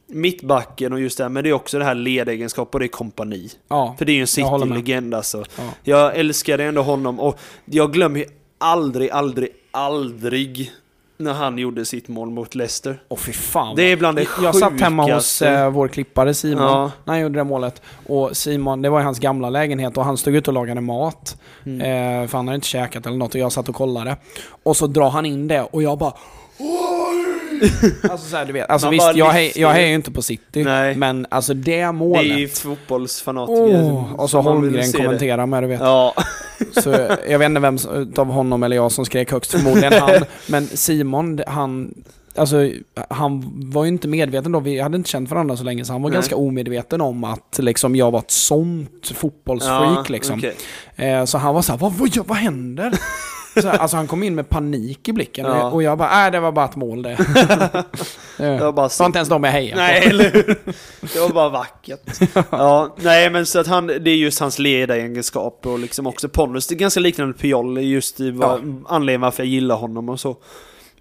[0.09, 2.89] mittbacken och just det här, men det är också det här ledegenskap och det är
[2.89, 3.51] kompani.
[3.69, 4.27] Ja, För det är ju en.
[4.27, 5.45] City-legend alltså.
[5.59, 5.65] ja.
[5.83, 8.27] Jag älskade ändå honom och jag glömmer ju
[8.59, 10.73] aldrig, aldrig, aldrig
[11.23, 13.03] när han gjorde sitt mål mot Leicester.
[13.09, 13.77] Åh fy fan.
[13.77, 16.91] Det är bland det jag satt hemma hos eh, vår klippare Simon Ja.
[17.05, 17.83] när han gjorde det målet.
[18.07, 21.37] Och Simon, det var i hans gamla lägenhet och han stod ute och lagade mat.
[21.67, 21.81] Mm.
[22.23, 24.17] Eh, för han hade inte käkat eller något och jag satt och kollade.
[24.63, 26.13] Och så drar han in det och jag bara!
[28.11, 28.71] Alltså så här, du vet.
[28.71, 30.65] Alltså Man visst, jag, hej, jag hejar ju inte på City.
[30.65, 30.95] Nej.
[30.97, 32.25] Men alltså det Det är målet.
[32.39, 33.63] ju fotbollsfanatiker.
[33.63, 35.81] Oh, och så Holmgren kommenterar med, du vet.
[35.81, 36.15] Ja.
[36.71, 36.91] Så
[37.29, 37.79] jag vet inte vem
[38.17, 40.25] av honom eller jag som skrek högst, förmodligen han.
[40.47, 41.95] Men Simon, han...
[42.35, 42.71] Alltså,
[43.11, 46.03] han var ju inte medveten då, vi hade inte känt varandra så länge, så han
[46.03, 46.15] var Nej.
[46.15, 50.39] ganska omedveten om att liksom, jag var ett sånt fotbollsfreak liksom.
[50.39, 50.57] okej.
[50.97, 52.93] Eh, så han var såhär, vad, vad, vad händer?
[53.55, 55.71] Så här, alltså han kom in med panik i blicken Ja.
[55.71, 57.17] och jag bara, nej det var bara ett mål det.
[58.37, 60.59] Det var bara var inte ens de jag hejade Nej, eller hur?
[61.15, 62.01] Det var bara vackert.
[62.51, 66.67] Ja, nej men så att han, det är just hans ledaregenskap och liksom också pondus.
[66.67, 70.37] Det är ganska liknande Piol just i vad, anledningen varför jag gillar honom och så.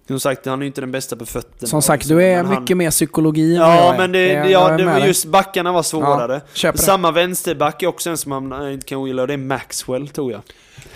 [0.08, 1.68] Som sagt, han är ju inte den bästa på fötterna.
[1.68, 3.98] Som sagt, liksom, du är men han- mycket mer psykologi än vad jag Ja, är.
[3.98, 6.40] men det, Jag- jag ja, är det var just backarna var svårare.
[6.62, 6.78] Det.
[6.78, 10.08] Samma vänsterback är också en som man eh, inte kan ogilla och det är Maxwell,
[10.08, 10.40] tror jag.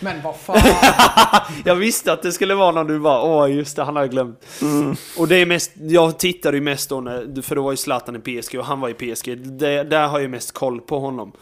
[0.01, 0.59] Men vad fan.
[1.65, 4.11] Jag visste att det skulle vara någon du bara åh just det, han har jag
[4.11, 4.41] glömt.
[4.63, 4.97] Mm.
[5.19, 8.17] Och det är mest, jag tittade ju mest då när, för då var ju Zlatan
[8.17, 9.37] i PSG och han var i PSG.
[9.39, 11.33] Det, där har jag mest koll på honom.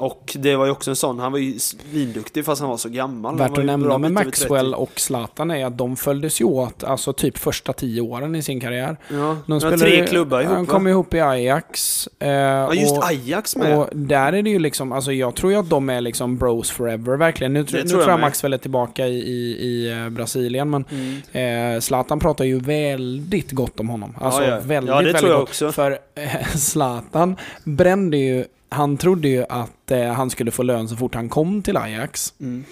[0.00, 2.88] Och det var ju också en sån, han var ju svinduktig fast han var så
[2.88, 3.36] gammal.
[3.38, 4.76] Värt att nämna med över Maxwell 30.
[4.82, 8.60] och Zlatan är att de följdes ju åt, alltså typ första tio åren i sin
[8.60, 8.96] karriär.
[9.08, 10.72] Ja, De spelade tre klubbar ihop Han va?
[10.72, 12.08] kom ihop i Ajax.
[12.18, 13.78] eh, Ja just och, Ajax med.
[13.78, 16.70] Och där är det ju liksom, alltså jag tror ju att de är liksom bros
[16.70, 17.52] forever, verkligen.
[17.52, 18.20] Nu, Det nu tror jag jag.
[18.20, 20.84] Maxwell är tillbaka i, i, i eh, Brasilien, men
[21.32, 21.74] Mm.
[21.74, 24.14] eh, Zlatan pratar ju väldigt gott om honom.
[24.20, 24.60] Alltså Ja, ja.
[24.64, 25.48] väldigt, Ja, det väldigt tror jag gott.
[25.48, 25.72] också.
[25.72, 30.96] För eh, Zlatan brände ju, han trodde ju att eh, han skulle få lön så
[30.96, 32.34] fort han kom till Ajax.
[32.40, 32.64] Mm.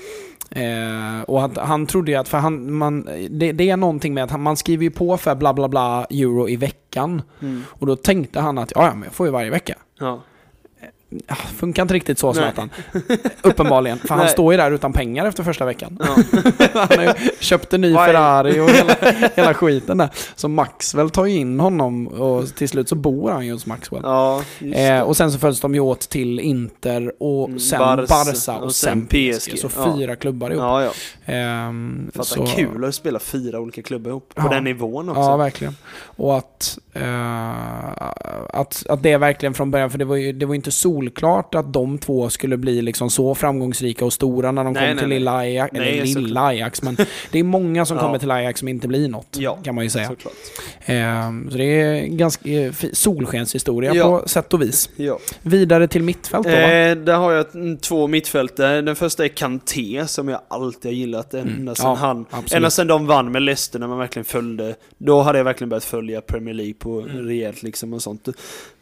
[0.50, 4.24] Eh, och att han trodde ju att, för han, man, det, det är någonting med
[4.24, 7.22] att han, man skriver ju på för bla bla bla euro i veckan.
[7.40, 7.62] Mm.
[7.68, 9.74] Och då tänkte han att ja, men jag får ju varje vecka.
[9.98, 10.22] Ja.
[11.26, 12.34] Ja, funkar inte riktigt så.
[12.34, 12.70] Zlatan.
[13.42, 13.98] Uppenbarligen.
[13.98, 14.28] För han Nej.
[14.28, 15.98] står ju där utan pengar efter första veckan.
[16.00, 16.06] Ja.
[16.74, 18.94] han har ju köpt en ny Ferrari och hela,
[19.36, 20.08] hela skiten där.
[20.36, 24.02] Så Maxwell tar ju in honom och till slut så bor han ju hos Maxwell.
[24.04, 24.42] ja,
[24.74, 28.56] Eh, och sen så följs de ju åt till Inter och Mm, sen Barca Barca,
[28.58, 29.58] och, och sen PSG.
[29.58, 29.94] Så Ja.
[29.96, 30.62] fyra klubbar ihop.
[30.62, 30.90] Ja, ja.
[31.32, 34.34] Ehm, Fatta så- kul att spela fyra olika klubbar ihop.
[34.34, 35.20] På den nivån också.
[35.20, 35.76] Ja, verkligen.
[36.00, 37.50] Och att, eh,
[38.60, 40.70] att, att det är verkligen från början, för det var ju det var inte
[41.02, 44.94] solklart att de två skulle bli liksom så framgångsrika och stora när de Nej, kom
[44.96, 46.96] nej, till lilla Ajax, eller lilla Ajax, men
[47.32, 48.02] det är många som Ja.
[48.02, 50.11] kommer till Ajax som inte blir något, Ja, kan man ju säga.
[50.87, 54.20] Ehm, så det är ganska eh, solskenshistoria Ja.
[54.20, 54.90] på sätt och vis.
[54.96, 55.18] Ja.
[55.42, 56.50] Vidare till mittfält då?
[56.50, 58.80] Eh, där har jag mm, två mittfältare.
[58.82, 61.74] Den första är Kanté som jag alltid har gillat ända Mm.
[61.74, 62.26] sedan han...
[62.30, 62.52] absolut.
[62.52, 64.74] Ända sedan de vann med Leicester när man verkligen följde.
[64.98, 67.26] Då hade jag verkligen börjat följa Premier League på Mm.
[67.26, 68.28] rejält liksom och sånt.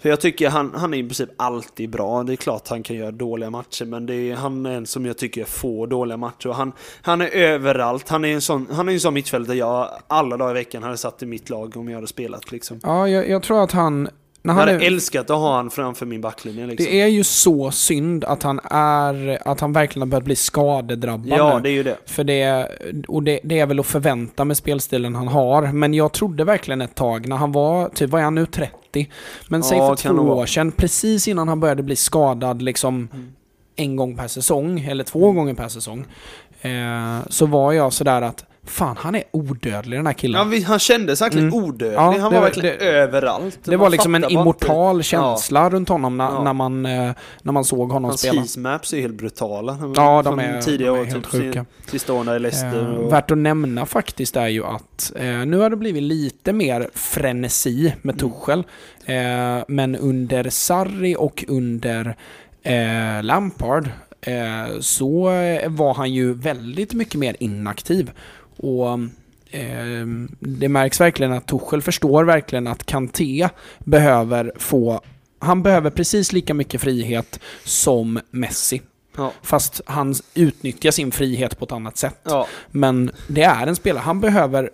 [0.02, 2.06] För jag tycker han, han är i princip alltid bra.
[2.27, 5.19] Det är klart han kan göra dåliga matcher men är, han är en som jag
[5.19, 6.49] tycker får dåliga matcher.
[6.49, 8.09] Han, han är överallt.
[8.09, 10.97] Han är en sån, han är en sån mittfältare jag alla dagar i veckan hade
[10.97, 12.81] satt i mitt lag om jag hade spelat liksom.
[12.83, 14.09] Ja, jag, jag tror att han...
[14.42, 16.85] När Jag han hade är, älskat att ha han framför min backlinje liksom.
[16.85, 19.38] det är ju så synd att han är...
[19.49, 21.62] Att han verkligen har börjat bli skadedrabbad Ja, nu.
[21.62, 21.97] det är ju det.
[22.07, 22.69] För det,
[23.09, 25.73] och det, det är väl att förvänta med spelstilen han har.
[25.73, 28.73] Men jag trodde verkligen ett tag när han var, typ vad är han nu, 30?
[29.48, 33.09] Men säg Ja, för kan två år sedan, precis innan han började bli skadad liksom
[33.12, 33.32] Mm.
[33.76, 36.04] en gång per säsong, eller två gånger per säsong.
[36.61, 40.52] Eh, så var jag sådär att, fan han är odödlig den här killen.
[40.52, 41.64] Ja, han kändes verkligen Mm.
[41.64, 41.96] odödlig.
[41.96, 43.59] Ja, han var verkligen det- överallt.
[43.64, 45.09] det Man var liksom en immortal inte.
[45.09, 46.42] känsla runt honom när, Ja.
[46.42, 48.40] när, man, eh, när man såg honom Hans spela.
[48.40, 49.79] heatmaps är helt brutala.
[49.96, 51.64] Ja, de är, tidiga de är år, helt typ sjuka.
[51.90, 52.83] sista åren i Leicester.
[52.83, 56.52] Eh, och, värt att nämna faktiskt är ju att eh, nu har det blivit lite
[56.52, 58.33] mer frenesi med Mm.
[58.33, 58.59] Tuchel.
[59.05, 62.16] Eh, men under Sarri och under
[62.62, 63.88] eh, Lampard
[64.20, 65.22] eh, så
[65.66, 68.11] var han ju väldigt mycket mer inaktiv.
[68.57, 68.88] Och
[69.51, 70.07] eh,
[70.40, 75.01] det märks verkligen att Tuchel förstår verkligen att Kanté behöver få
[75.38, 78.83] han behöver precis lika mycket frihet som Messi.
[79.16, 82.21] ja, Fast han utnyttjar sin frihet på ett annat sätt.
[82.23, 84.71] ja, Men det är en spelare, han behöver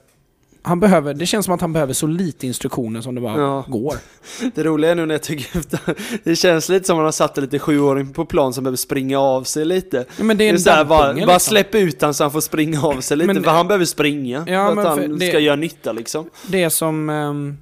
[0.64, 3.64] han behöver, det känns som att han behöver så lite instruktioner som det bara Ja.
[3.68, 3.94] går.
[4.55, 5.81] det roliga är nu när jag tycker efter,
[6.25, 8.77] det känns lite som att man har satt en lite sjuåring på plan som behöver
[8.77, 10.05] springa av sig lite.
[10.18, 11.51] Ja, men det Det är är en så här, bara, dampunge, bara liksom.
[11.51, 14.44] släpp ut han så han får springa av sig lite, Men- för han behöver springa.
[14.48, 16.31] Ja, för att för han det- ska göra nytta liksom.
[16.46, 17.57] Det är som, ehm,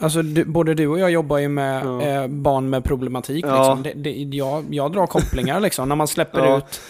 [0.00, 2.02] alltså du, både du och jag jobbar ju med Ja.
[2.02, 3.44] eh, barn med problematik.
[3.48, 3.56] Ja.
[3.74, 3.82] Liksom.
[3.82, 6.58] Det, det, jag, jag drar kopplingar liksom, när man släpper Ja.
[6.58, 6.80] ut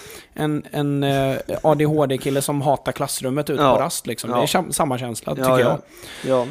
[0.40, 3.74] en, en eh, ADHD-kille som hatar klassrummet ut Ja.
[3.76, 4.06] på rast.
[4.06, 4.30] Liksom.
[4.30, 4.36] Ja.
[4.36, 5.78] Det är sam- samma känsla, tycker Ja, jag.
[6.26, 6.46] ja.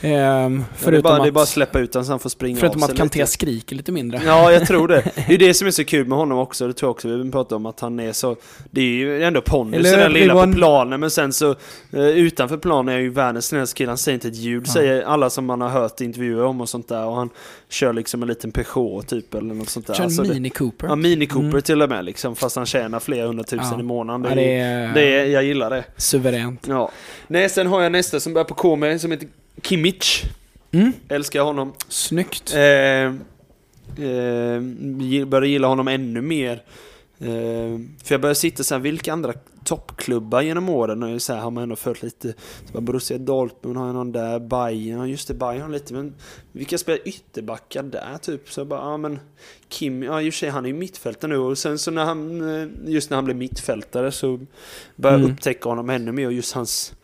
[0.00, 2.12] Ehm, ja det, är förutom bara, det är att, bara att släppa ut han så
[2.12, 3.30] han får springa förutom av att sig Kanté lite.
[3.30, 4.20] skriker lite mindre.
[4.26, 5.02] Ja, jag tror det.
[5.28, 7.30] Det är det som är så kul med honom också, det tror jag också vi
[7.30, 8.36] pratar om, att han är så...
[8.70, 9.42] Det är ju ändå
[9.74, 11.50] Eller den lilla på planen, men sen så
[11.92, 14.72] eh, utanför planen är ju världens snällaste kille, han säger inte ett ljud, Ja.
[14.72, 17.30] säger alla som man har hört intervjuer om och sånt där, och han
[17.68, 19.94] kör liksom en liten Peugeot typ, eller något sånt där.
[19.94, 20.86] Kör en Alltså, Mini Cooper.
[20.86, 21.62] Ja, Mini Cooper Mm.
[21.62, 23.80] till och med liksom, fast han tjänar flera hundratusen Ja.
[23.80, 24.22] i månaden.
[24.22, 25.84] Det, är, det är, det är, jag gillar det.
[25.96, 26.66] suveränt.
[26.68, 26.90] Ja.
[27.26, 29.28] Nej, sen har jag nästa som börjar på K med, som heter
[29.62, 30.24] Kimmich.
[30.72, 30.92] Mm.
[31.08, 31.72] Älskar honom.
[31.88, 32.54] Snyggt.
[32.54, 32.60] Eh,
[34.06, 34.60] eh,
[35.26, 36.62] började gilla honom ännu mer.
[37.18, 39.32] Eh, för jag började sitta så här, vilka andra
[39.64, 42.28] toppklubbar genom åren och så här, har man ändå följt lite.
[42.66, 46.14] Så bara Borussia Dortmund har jag någon där, Bayern, just det, Bayern har lite, men
[46.52, 48.50] vilka spelar ytterbackar där typ?
[48.50, 49.18] Så jag bara, ja men
[49.68, 52.04] Kim, ja i och för sig han är ju mittfältare nu och sen så när
[52.04, 54.40] han, eh, just när han blev mittfältare så
[54.96, 55.32] började jag Mm.
[55.32, 56.94] upptäcka honom ännu mer och just hans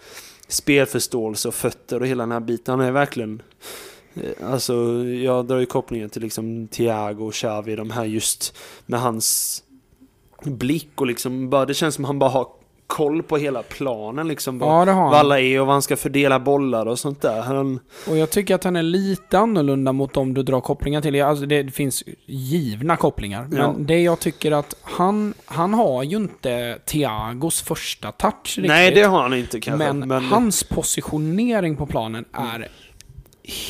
[0.51, 2.79] spelförståelse och fötter och hela den här biten.
[2.79, 3.43] Han är verkligen
[4.15, 9.01] eh, Alltså, jag drar ju kopplingen till liksom Thiago och Xavi, de här just med
[9.01, 9.63] hans
[10.43, 12.49] blick och liksom bara, det känns som han bara har
[12.91, 14.59] koll på hela planen liksom.
[14.59, 17.43] Vad, Ja, vad alla är och vad han ska fördela bollar och sånt där.
[17.43, 21.23] Han, Och jag tycker att han är lite annorlunda mot dem du drar kopplingar till.
[21.23, 23.47] Alltså det finns givna kopplingar.
[23.51, 23.75] Men Ja.
[23.79, 28.67] det jag tycker att han, han har ju inte Thiagos första touch riktigt.
[28.67, 29.93] nej, det har han inte kanske.
[29.93, 32.69] men, hans positionering på planen är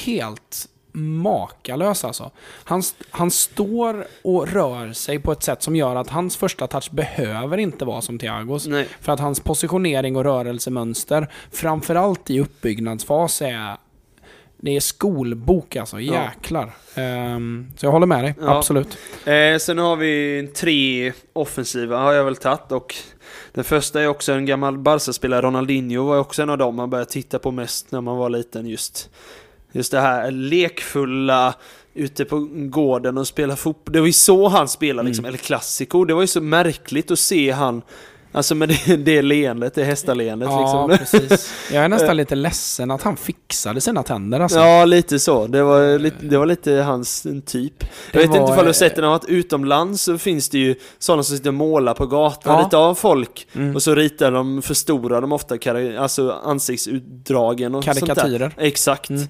[0.05, 2.31] helt makalös alltså.
[2.65, 6.91] Han, han står och rör sig på ett sätt som gör att hans första touch
[6.91, 8.67] behöver inte vara som Thiagos.
[8.67, 8.87] Nej.
[9.01, 13.77] För att hans positionering och rörelsemönster, framförallt i uppbyggnadsfas, är
[14.63, 16.15] det är skolbok alltså, Ja.
[16.25, 16.73] jäklar.
[16.95, 18.59] Ehm, så jag håller med dig, Ja.
[18.59, 18.99] absolut.
[19.25, 22.95] Eh, sen har vi tre offensiva har jag väl tagit och
[23.53, 27.11] den första är också en gammal Barca-spelare, Ronaldinho var också en av dem man började
[27.11, 29.11] titta på mest när man var liten just.
[29.73, 31.55] Just det här lekfulla
[31.95, 33.93] ute på gården och spela fotboll.
[33.93, 36.05] Det var ju så han spelade liksom, eller klassiko.
[36.05, 37.83] Det var ju så märkligt att se han,
[38.33, 41.19] alltså med det, det leendet, det hästaleendet Ja, liksom.
[41.21, 41.53] precis.
[41.73, 44.59] Jag är nästan lite ledsen att han fixade sina tänder alltså.
[44.59, 45.47] Ja, lite så.
[45.47, 47.75] Det var lite, det var lite hans typ.
[47.81, 50.19] Jag Det vet var, inte ifall du har eh, sett det har varit utomlands så
[50.19, 52.65] finns det ju sådana som sitter och målar på gatan, Ja.
[52.67, 53.75] ritar av folk Mm.
[53.77, 55.57] och så ritar de, förstorar de ofta
[55.99, 58.07] alltså ansiktsutdragen och sånt där.
[58.07, 58.53] Karikatyrer.
[58.59, 59.11] Exakt.
[59.11, 59.23] Mm.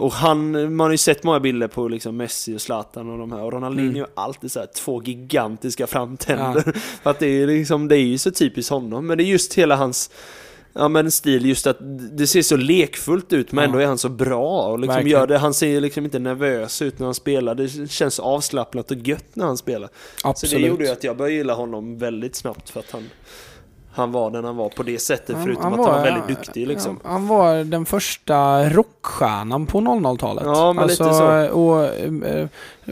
[0.00, 3.32] Och han, man har ju sett många bilder på liksom Messi och Zlatan och de
[3.32, 4.06] här och Ronaldinho Mm.
[4.14, 6.62] har alltid så här två gigantiska framtänder.
[7.02, 9.06] För att det är liksom, det är ju så typiskt honom.
[9.06, 10.10] Men det är just hela hans
[10.72, 11.76] Ja men stil just att
[12.16, 13.66] det ser så lekfullt ut men Ja.
[13.68, 15.20] ändå är han så bra och liksom Verkligen.
[15.20, 18.90] gör det, han ser ju liksom inte nervös ut när han spelar, det känns avslappnat
[18.90, 19.88] och gött när han spelar.
[20.22, 20.62] Så Absolut.
[20.62, 23.10] det gjorde ju att jag började gilla honom väldigt snabbt för att han
[23.92, 26.04] Han var den han var på det sättet Han- förutom han att var- han var
[26.04, 27.00] väldigt duktig liksom.
[27.02, 30.44] Han, han var den första rockstjärnan på 00-talet.
[30.46, 31.48] Ja, men lite så.
[31.52, 32.46] Och, eh,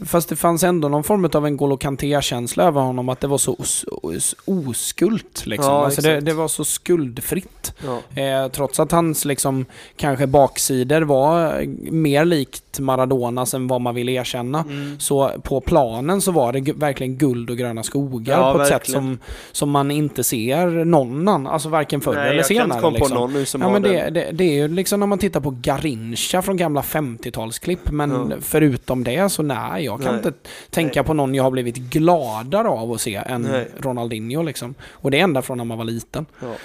[0.05, 3.37] fast det fanns ändå någon form av en Golo Kanté-känsla över honom, att det var
[3.37, 5.45] så os os oskult.
[5.45, 5.73] Liksom.
[5.73, 7.73] Ja, alltså det, det var så skuldfritt.
[7.85, 8.21] Ja.
[8.21, 9.65] Eh, trots att hans liksom,
[9.97, 14.59] kanske baksidor var mer likt Maradonas än vad man vill erkänna.
[14.59, 14.99] Mm.
[14.99, 18.75] Så på planen så var det verkligen guld och gröna skogar Ja, på ett sätt
[18.75, 19.01] verkligen.
[19.01, 19.19] som,
[19.51, 22.65] som man inte ser någon annan, alltså varken förr Nej, eller jag kan senare.
[22.67, 23.15] inte komma liksom.
[23.17, 25.19] på någon nu som Ja har men det, det, det är ju liksom när man
[25.19, 30.17] tittar på Garincha från gamla 50-talsklipp, men förutom det så nej, jag kan Nej.
[30.17, 30.33] inte
[30.69, 33.67] tänka på någon jag har blivit gladare av att se än Nej.
[33.77, 34.75] Ronaldinho liksom.
[34.91, 36.25] Och det är ända från när man var liten.
[36.39, 36.55] Ja.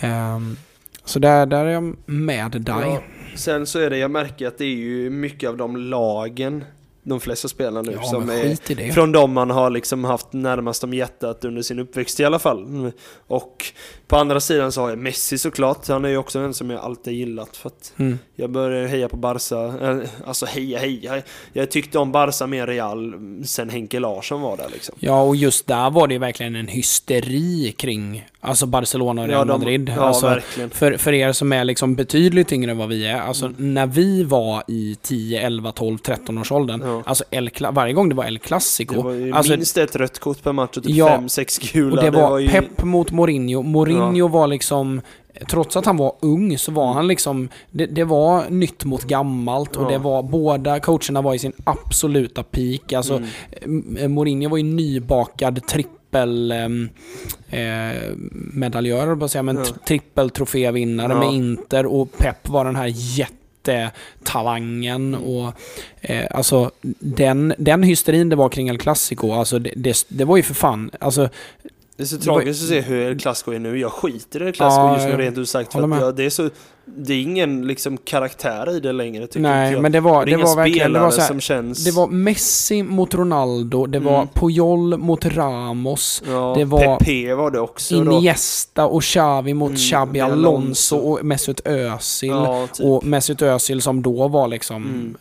[0.00, 0.56] Ehm,
[1.04, 2.62] så där, där är jag med dig.
[2.66, 3.02] Ja.
[3.36, 6.64] Sen så är det, jag märker att det är ju mycket av de lagen
[7.02, 10.94] de flesta spelar nu Ja, som är från de man har liksom haft närmast om
[10.94, 12.92] hjärtat under sin uppväxt i alla fall.
[13.26, 13.66] Och
[14.12, 15.88] på andra sidan så har jag Messi såklart.
[15.88, 18.18] Han är ju också en som jag alltid gillat för att Mm.
[18.36, 19.64] jag började heja på Barca.
[19.90, 21.22] Eh, Alltså heja heja.
[21.52, 24.94] Jag tyckte om Barca mer Real sen Henke Larsson var där liksom.
[24.98, 29.46] Ja, och just där var det ju verkligen en hysteri kring alltså Barcelona och Real
[29.46, 29.92] de- Madrid.
[29.96, 30.70] Ja, alltså, verkligen.
[30.70, 34.24] för, för er som är liksom betydligt yngre än vad vi är, alltså när vi
[34.24, 37.02] var i 10, 11, 12, 13 års åldern, Ja.
[37.06, 40.18] alltså El, varje gång det var El Clasico, Det var ju alltså, minst ett rött
[40.18, 41.96] kort per match och typ Ja, fem, sex gula.
[41.96, 42.48] och det var, ju...
[42.48, 43.62] Pep mot Mourinho.
[43.62, 45.00] Mourinho var liksom,
[45.48, 49.76] trots att han var ung så var han liksom, det, det var nytt mot gammalt
[49.76, 49.88] och Ja.
[49.88, 52.92] det var, båda coacherna var i sin absoluta peak.
[52.92, 53.22] Alltså,
[53.64, 54.12] Mm.
[54.14, 56.88] Mourinho var ju nybakad trippel ehm,
[57.50, 57.92] eh,
[58.52, 59.64] medaljör, på säga, men Ja.
[59.86, 61.18] trippel trofévinnare Ja.
[61.18, 65.52] med Inter och Pep var den här jättetalangen och
[66.00, 70.36] eh, alltså den, den hysterin det var kring El Clasico, alltså det, det, det var
[70.36, 71.28] ju för fan, alltså
[72.02, 73.78] Det är så tragiskt att se hur El Clasico är nu.
[73.78, 75.72] Jag skiter i El Clasico Ja, just nu rent ut sagt.
[75.72, 76.50] För jag, det, är så,
[76.84, 79.82] det är ingen liksom, karaktär i det längre tycker inte nej jag.
[79.82, 81.84] men det var, det det inga var verkligen, det var så här, som känns...
[81.84, 84.28] det var Messi mot Ronaldo, det var Mm.
[84.34, 87.94] Puyol mot Ramos, ja, det var Pepe var det också.
[87.94, 92.28] Iniesta och Xavi mot Mm, Xabi Alonso och Mesut Özil.
[92.28, 92.86] Ja, typ.
[92.86, 94.82] Och Mesut Özil som då var liksom...
[94.84, 95.16] Mm.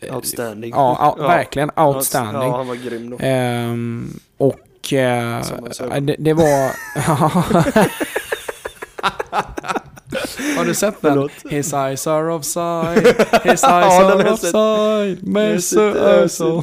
[0.00, 0.70] eh, Outstanding.
[0.70, 2.42] Ja, ja, verkligen outstanding.
[2.42, 3.16] Ja, han var grym då.
[3.20, 4.54] Ehm, och
[4.92, 5.84] eh, sa.
[5.84, 6.70] äh, det, det var...
[10.56, 11.28] Har du sett den?
[11.50, 12.98] His eyes are offside,
[13.44, 16.62] his eyes are offside, Mesut Özil.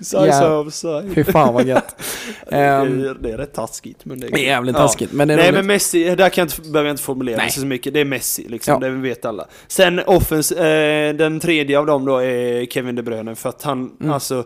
[0.00, 0.58] Size Ja.
[0.58, 1.14] offside.
[1.14, 1.96] Fy fan vad gött.
[2.50, 4.82] Ehm, det, är, det är rätt taskigt men det är jävligt Ja.
[4.82, 5.54] taskigt, men det är Nej roligt.
[5.58, 7.50] men Messi, där kan jag inte, behöver jag inte formulera Nej.
[7.50, 7.94] så mycket.
[7.94, 8.88] Det är Messi liksom, Ja.
[8.88, 9.46] det vet alla.
[9.68, 13.90] Sen offens, eh, den tredje av dem då är Kevin De Bruyne för att han,
[14.00, 14.12] Mm.
[14.12, 14.44] alltså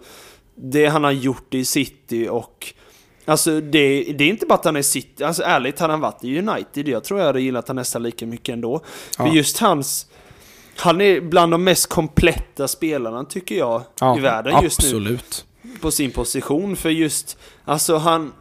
[0.56, 2.72] det han har gjort i City och
[3.24, 6.24] Alltså det, det är inte bara att han är City, alltså ärligt hade han varit
[6.24, 8.80] i United, jag tror jag hade gillat han nästan lika mycket ändå.
[9.18, 9.24] Ja.
[9.26, 10.06] För just hans,
[10.76, 15.44] han är bland de mest kompletta spelarna tycker jag Ja, i världen just nu absolut.
[15.80, 16.76] på sin position.
[16.76, 18.32] För just, alltså han,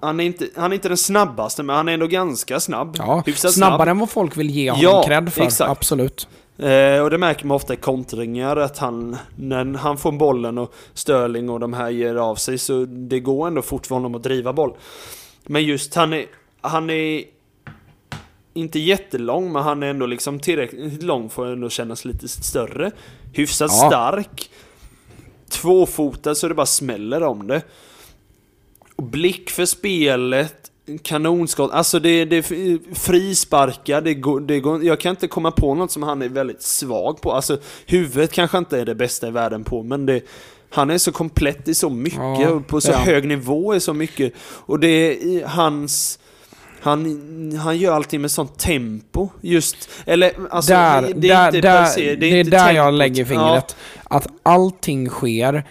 [0.00, 2.96] han är, inte, han är inte den snabbaste men han är ändå ganska snabb.
[2.98, 3.88] Ja, snabbare snabb.
[3.88, 5.42] än vad folk vill ge honom Ja, cred för.
[5.42, 5.70] exakt.
[5.70, 6.28] Absolut.
[6.58, 10.74] Eh, och det märker man ofta i kontringar att han, när han får bollen och
[10.94, 14.22] Sterling och de här ger av sig så det går ändå fort för honom att
[14.22, 14.74] driva boll.
[15.46, 16.26] Men just han är,
[16.60, 17.24] han är
[18.54, 22.90] inte jättelång men han är ändå liksom tillräckligt lång för att ändå kännas lite större.
[23.32, 23.88] Hyfsat Ja.
[23.88, 24.50] stark.
[25.48, 27.62] Tvåfotad så det bara smäller om det.
[28.96, 30.71] Och blick för spelet.
[31.02, 35.74] Kanonskott, alltså det, det är frisparkar, det går, det går, jag kan inte komma på
[35.74, 37.32] något som han är väldigt svag på.
[37.32, 40.20] Alltså huvudet kanske inte är det bästa i världen på, men det,
[40.70, 42.96] han är så komplett i så mycket Ja, och på så ja.
[42.96, 44.32] hög nivå i så mycket.
[44.40, 46.18] Och det är hans...
[46.80, 51.46] Han, han gör allting med sånt tempo, just, eller alltså där, det, det där, är
[51.46, 52.98] inte där, se, det är, det är inte där jag tempot.
[52.98, 53.76] lägger fingret.
[54.04, 55.64] Att allting sker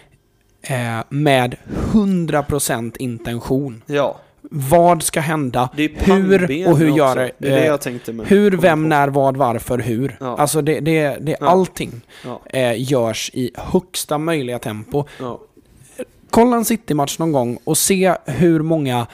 [0.62, 1.56] eh, med
[1.92, 3.84] 100% intention.
[3.86, 4.20] Ja, ja.
[4.54, 5.70] Vad ska hända?
[5.76, 7.32] Hur och hur gör det?
[7.38, 8.28] Det är det eh, med.
[8.28, 10.18] Hur, vem, när, vad, varför, hur.
[10.20, 10.38] Ja.
[10.38, 11.48] Alltså det, det, det, Ja.
[11.48, 15.06] allting Ja, eh, görs i högsta möjliga tempo.
[15.20, 15.40] ja.
[16.30, 19.08] Kolla en City-match någon gång och se hur många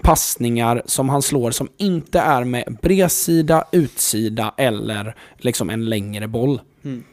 [0.00, 6.60] passningar som han slår som inte är med bredsida, utsida eller liksom en längre boll.
[6.84, 7.04] Mm.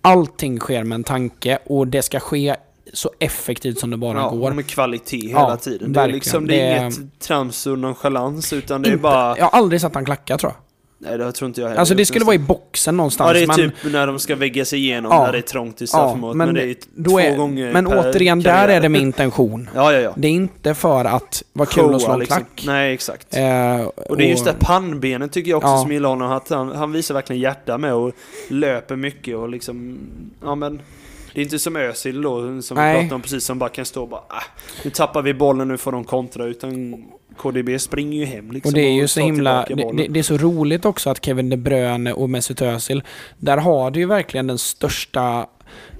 [0.00, 2.56] Allting sker med en tanke och det ska ske
[2.92, 4.52] så effektivt som det bara ja, går.
[4.52, 5.92] med kvalitet Ja, hela tiden.
[5.92, 9.02] Det är, liksom, det är Det är- inget trams och nonchalans utan det är Inte-
[9.02, 9.38] bara...
[9.38, 10.58] Jag har aldrig sett han klacka tror jag.
[11.08, 11.80] Nej det tror inte jag heller.
[11.80, 13.28] Alltså det skulle vara i boxen någonstans.
[13.28, 15.24] Ja det är men, typ när de ska vägga sig igenom Ja.
[15.24, 16.36] när det är trångt i ja, straffområdet.
[16.36, 18.76] men, men, det är två är, gånger men per återigen, där karriär.
[18.76, 19.70] är det med intention.
[19.74, 20.12] Ja ja ja.
[20.16, 22.36] Det är inte för att vara kul Showa, att slå en liksom.
[22.36, 22.62] klack.
[22.66, 23.36] Nej exakt.
[23.36, 25.82] Eh, och det är just det pannbenet tycker jag också Ja.
[25.82, 26.32] som gillar honom.
[26.32, 28.12] Att han, han visar verkligen hjärta med och
[28.48, 29.98] löper mycket och liksom...
[30.44, 30.80] Ja men...
[31.34, 32.94] Det är inte som Özil då, som Nej.
[32.94, 34.42] vi pratade om precis, som bara kan stå och bara ah,
[34.84, 36.44] Nu tappar vi bollen, nu får de kontra.
[36.44, 37.04] Utan
[37.36, 40.36] KDB springer ju hem liksom Och det är ju så himla, det, det är så
[40.36, 43.02] roligt också att Kevin De Bruyne och Mesut Özil,
[43.38, 45.46] där har du ju verkligen den största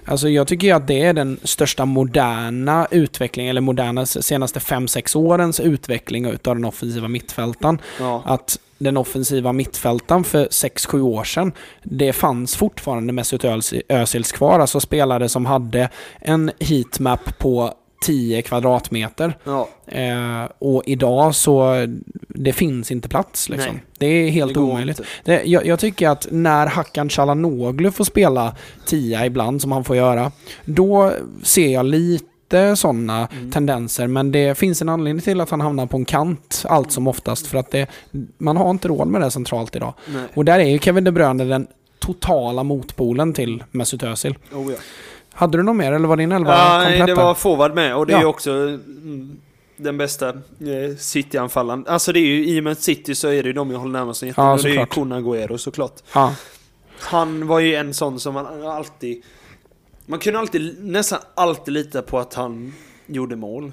[0.05, 5.17] Alltså jag tycker ju att det är den största moderna utvecklingen, eller moderna senaste 5-6
[5.17, 7.79] årens utveckling utav den offensiva mittfältan.
[8.01, 8.23] Ja.
[8.27, 14.61] Att den offensiva mittfältan för 6-7 år sedan, det fanns fortfarande Mesut Özil- Özils kvar,
[14.61, 15.89] alltså spelare som hade
[16.21, 19.39] en heatmap på 10 kvadratmeter.
[19.45, 19.69] ja.
[19.87, 21.87] Eh, och idag så,
[22.29, 23.73] det finns inte plats liksom.
[23.75, 23.83] Nej.
[23.99, 25.01] Det är helt Det omöjligt.
[25.25, 29.97] Det, jag, jag tycker att när Hakan Çalhanoğlu får spela 10 ibland, som han får
[29.97, 30.33] göra,
[30.65, 33.51] då ser jag lite sådana Mm.
[33.51, 34.07] tendenser.
[34.07, 37.47] Men det finns en anledning till att han hamnar på en kant allt som oftast.
[37.47, 37.87] För att det,
[38.39, 39.95] man har inte råd med det centralt idag.
[40.07, 40.23] Nej.
[40.35, 41.67] Och där är ju Kevin De Bruyne den
[41.99, 44.35] totala motpolen till Mesut Özil.
[44.53, 44.77] Oh, ja.
[45.35, 47.97] Hade du något mer eller var din elva Ja, nej, komplett det var forward med
[47.97, 48.21] och det är Ja.
[48.21, 49.37] ju också mm,
[49.77, 51.85] den bästa eh, City-anfallaren.
[51.89, 53.93] Alltså det är ju, i och med City så är det ju de jag håller
[53.93, 54.37] närmast hjärtat.
[54.45, 54.95] Ja, och det är ju såklart.
[54.95, 56.01] Kun Agüero såklart.
[56.15, 56.35] Ja.
[56.99, 59.23] Han var ju en sån som man alltid...
[60.07, 62.75] Man kunde alltid, nästan alltid lita på att han
[63.07, 63.73] gjorde mål.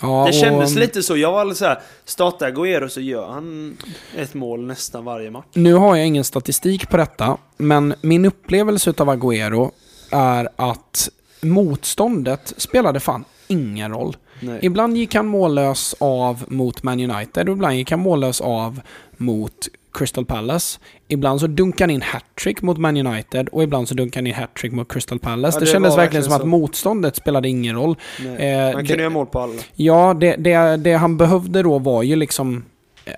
[0.00, 1.16] Ja, det kändes och- lite så.
[1.16, 3.76] Jag var alldeles såhär, startar Agüero så gör han
[4.16, 5.44] ett mål nästan varje match.
[5.52, 9.70] Nu har jag ingen statistik på detta, men min upplevelse av Agüero
[10.10, 11.08] är att
[11.42, 14.16] motståndet spelade fan ingen roll.
[14.40, 14.58] Nej.
[14.62, 18.80] Ibland gick han mållös av mot Man United och ibland gick han mållös av
[19.16, 20.78] mot Crystal Palace.
[21.08, 24.34] Ibland så dunkade han in hattrick mot Man United och ibland så dunkade han in
[24.34, 25.56] hattrick mot Crystal Palace.
[25.56, 26.40] Ja, det, det kändes verkligen verkligen som så.
[26.42, 27.96] att motståndet spelade ingen roll.
[28.24, 28.50] Nej.
[28.52, 29.54] Eh, Han kunde göra mål på alla.
[29.74, 32.64] Ja, det, det, det han behövde då var ju liksom...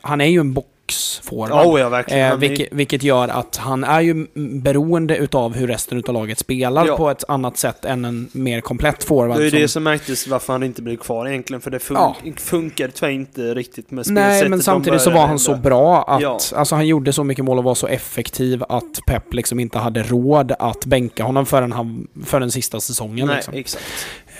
[0.02, 0.54] Han är ju en
[0.90, 1.66] boxforward.
[1.66, 2.32] Oh, ja, verkligen.
[2.32, 4.26] Eh, vilket, vilket gör att han är ju
[4.60, 6.96] beroende utav hur resten av laget spelar Ja.
[6.96, 9.38] på ett annat sätt än en mer komplett forward.
[9.38, 11.60] Det är som- det som märktes varför han inte blev kvar egentligen.
[11.60, 12.16] För det fun Ja.
[12.36, 15.62] funkade tyvärr inte riktigt med Nej, spelsättet men de samtidigt så var han så ändra.
[15.70, 16.38] bra att Ja.
[16.56, 20.02] alltså, han gjorde så mycket mål och var så effektiv att Pep liksom inte hade
[20.02, 23.26] råd att bänka honom förrän, han, för den sista säsongen.
[23.26, 23.54] Nej, liksom.
[23.54, 23.84] exakt.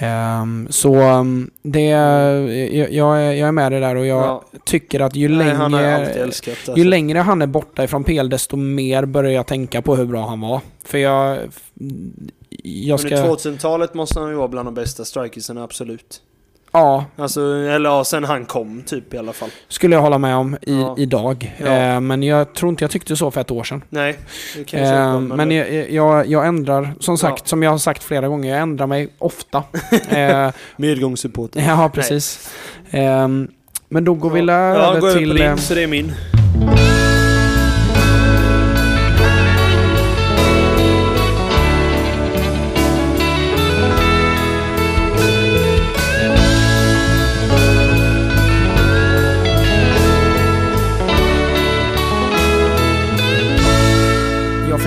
[0.03, 4.45] Ehm, så um, det, jag, jag, är, jag är med dig där och jag Ja.
[4.65, 5.55] tycker att ju Nej, längre...
[5.55, 6.55] han älskat.
[6.57, 6.77] Alltså.
[6.77, 10.27] Ju längre han är borta ifrån PL, desto mer börjar jag tänka på hur bra
[10.27, 10.61] han var.
[10.85, 11.39] För jag...
[12.63, 13.49] Jag Under ska...
[13.51, 16.23] 2000-talet måste han ju vara bland de bästa strikerserna, absolut.
[16.73, 19.49] Ja, Alltså, eller ja, sen han kom typ i alla fall.
[19.69, 20.95] skulle jag hålla med om i, Ja.
[20.99, 21.57] idag.
[21.59, 21.67] Ja.
[21.67, 23.83] Eh, men jag tror inte jag tyckte så för ett år sedan.
[23.89, 24.19] Nej,
[24.57, 25.15] det kan jag.
[25.15, 27.49] Eh, men jag, jag, jag ändrar, som sagt, Ja.
[27.49, 29.63] som jag har sagt flera gånger, jag ändrar mig ofta.
[30.11, 31.61] eh, Medgångssupporter.
[31.69, 32.51] ja, precis.
[32.91, 33.49] Ehm,
[33.89, 35.29] men då går vi ja, över gå över till...
[35.31, 36.13] på din, eh, så det är min.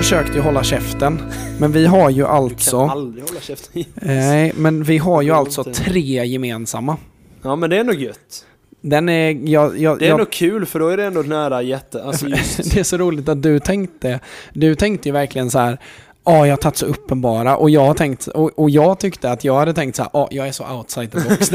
[0.04, 1.22] Försökte ju hålla käften,
[1.58, 2.80] men vi har ju Du kan alltså...
[2.80, 3.84] aldrig hålla käften.
[3.94, 6.96] Nej, men vi har ju alltså tre gemensamma.
[7.42, 8.46] Ja men det är nog gött.
[8.80, 9.48] Den är...
[9.48, 12.02] Jag, jag, Det är jag, ändå kul för då är det ändå nära hjärtat.
[12.02, 12.26] Alltså
[12.74, 14.20] det är så roligt att du tänkte...
[14.52, 15.78] Du tänkte ju verkligen så här...
[16.24, 19.44] Ja, jag har tagit så uppenbara och jag har tänkt, och, och jag tyckte att
[19.44, 21.50] jag hade tänkt så här, ja, jag är så outside the box.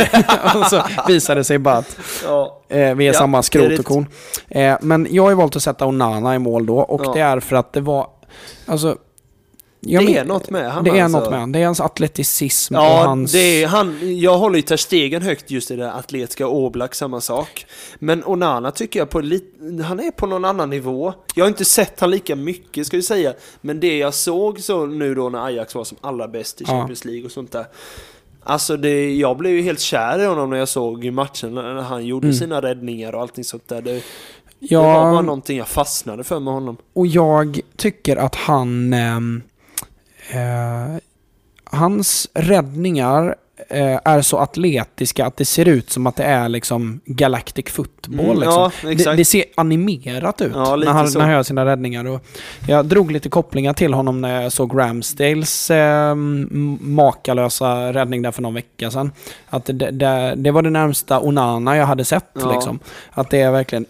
[0.55, 3.85] och så visade det sig bara att ja, eh, vi är Ja, samma skrot och
[3.85, 4.05] korn.
[4.47, 7.13] Eh, men jag har ju valt att sätta Onana i mål då och Ja.
[7.13, 8.07] det är för att det var,
[8.65, 8.97] alltså...
[9.80, 11.19] jag det men- är något med han Det är alltså.
[11.19, 11.51] något med han.
[11.51, 13.32] Det är hans atleticism och Ja, hans...
[13.32, 14.19] det är han.
[14.19, 17.65] Jag håller ju Ter Stegen högt just i det atletiska och Oblak samma sak.
[17.99, 21.13] Men Onana tycker jag på lite, han är på någon annan nivå.
[21.36, 23.34] Jag har inte sett han lika mycket ska vi säga.
[23.61, 26.73] Men det jag såg så nu då när Ajax var som allra bäst i Ja.
[26.73, 27.65] Champions League och sånt där.
[28.43, 32.05] Alltså det, jag blev ju helt kär i honom när jag såg matchen när han
[32.05, 32.38] gjorde Mm.
[32.39, 33.82] sina räddningar och allting sånt där.
[33.82, 34.01] Det,
[34.60, 36.78] det Ja, var bara någonting jag fastnade för med honom.
[36.93, 38.93] Och jag tycker att han...
[38.93, 39.41] ehm,
[40.32, 40.99] eh,
[41.72, 43.36] hans räddningar
[43.70, 48.20] eh, är så atletiska att det ser ut som att det är liksom Galactic football.
[48.26, 48.72] Mm, liksom.
[48.84, 51.20] ja, det, det ser animerat ut Ja, när, han, så.
[51.20, 52.05] när han gör sina räddningar.
[52.07, 52.26] Och
[52.68, 56.16] jag drog lite kopplingar till honom när jag såg Ramsdales eh,
[56.80, 59.12] makalösa räddning där för någon vecka sedan.
[59.49, 62.30] Att det, det, det var det närmsta Onana jag hade sett.
[62.34, 62.51] Ja.
[62.53, 62.80] Liksom.
[63.12, 63.86] Att det är verkligen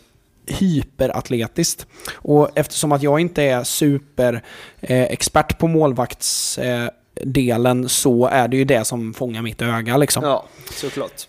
[0.51, 1.87] hyperatletiskt.
[2.13, 4.43] Och eftersom att jag inte är super
[4.81, 10.23] eh, expert på målvaktsdelen eh, så är det ju det som fångar mitt öga liksom.
[10.23, 11.27] Ja, såklart.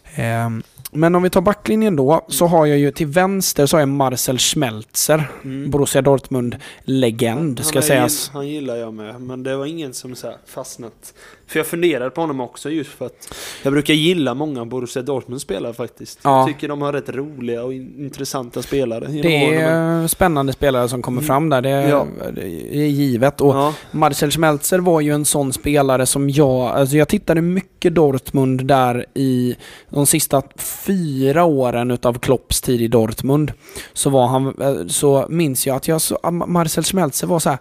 [0.93, 3.89] Men om vi tar backlinjen då, så har jag ju till vänster så har jag
[3.89, 5.71] Marcel Schmelzer, Mm.
[5.71, 8.31] Borussia Dortmund-legend ska han, sägas.
[8.35, 11.15] han gillar jag med, men det var ingen som så fastnat.
[11.47, 15.73] För jag funderade på honom också just för att jag brukar gilla många Borussia Dortmund-spelare
[15.75, 16.19] faktiskt.
[16.23, 16.39] Ja.
[16.39, 19.07] Jag tycker de har rätt roliga och in- intressanta spelare.
[19.23, 21.27] Det är spännande spelare som kommer Mm.
[21.27, 22.07] fram där, det är, Ja.
[22.35, 22.43] det
[22.77, 23.41] är givet.
[23.41, 27.95] Och Ja, Marcel Schmelzer var ju en sån spelare som jag, alltså jag tittade mycket
[27.95, 29.57] Dortmund där i
[29.91, 30.43] de sista
[30.87, 33.53] fyra åren utav Klopps tid i Dortmund.
[33.93, 37.59] Så var han, eh, så minns jag att jag så, Marcel Schmelzer var så här.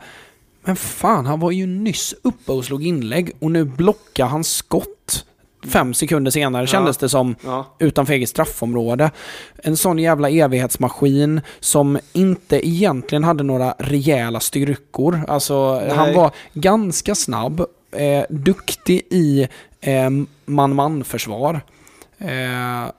[0.64, 5.26] Men fan, han var ju nyss uppe och slog inlägg och nu blockar han skott
[5.68, 6.68] fem sekunder senare Ja.
[6.68, 9.12] kändes det som ja, utanför eget straffområde.
[9.64, 15.22] En sån jävla evighetsmaskin som inte egentligen hade några rejäla styrkor.
[15.28, 15.90] Alltså, Nej.
[15.96, 17.60] han var ganska snabb,
[17.92, 19.48] eh, duktig i
[19.82, 20.10] eh,
[20.46, 21.62] man-man-försvar.
[22.18, 22.92] Eh,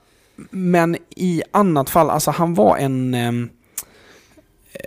[0.51, 3.13] men i annat fall, alltså han var en...
[3.13, 3.49] ehm,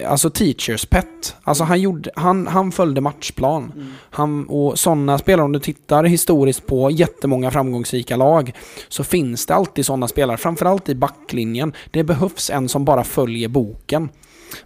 [0.06, 1.36] Alltså teachers pet.
[1.42, 3.72] Alltså han, gjorde, han, han följde matchplan.
[3.74, 3.92] Mm.
[4.10, 8.52] Han, och sådana spelare, om du tittar historiskt på jättemånga framgångsrika lag,
[8.88, 11.72] så finns det alltid sådana spelare, framförallt i backlinjen.
[11.90, 14.08] Det behövs en som bara följer boken.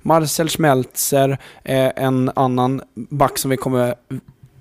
[0.03, 3.95] Marcel Schmelzer, eh, en annan back som vi kommer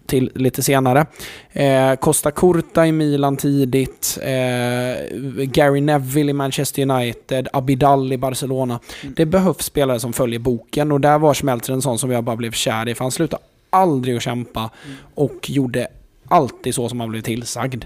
[0.08, 1.06] till lite senare.
[1.54, 4.18] Eh, Costa Curta i Milan tidigt.
[4.22, 7.48] Eh, Gary Neville i Manchester United.
[7.54, 8.80] Abidal i Barcelona.
[9.04, 9.14] Mm.
[9.18, 12.36] Det behövs spelare som följer boken och där var Schmelzer en sån som jag bara
[12.36, 14.98] blev kär i för han slutade aldrig att kämpa Mm.
[15.16, 15.88] och gjorde
[16.28, 17.86] alltid så som han blev tillsagd.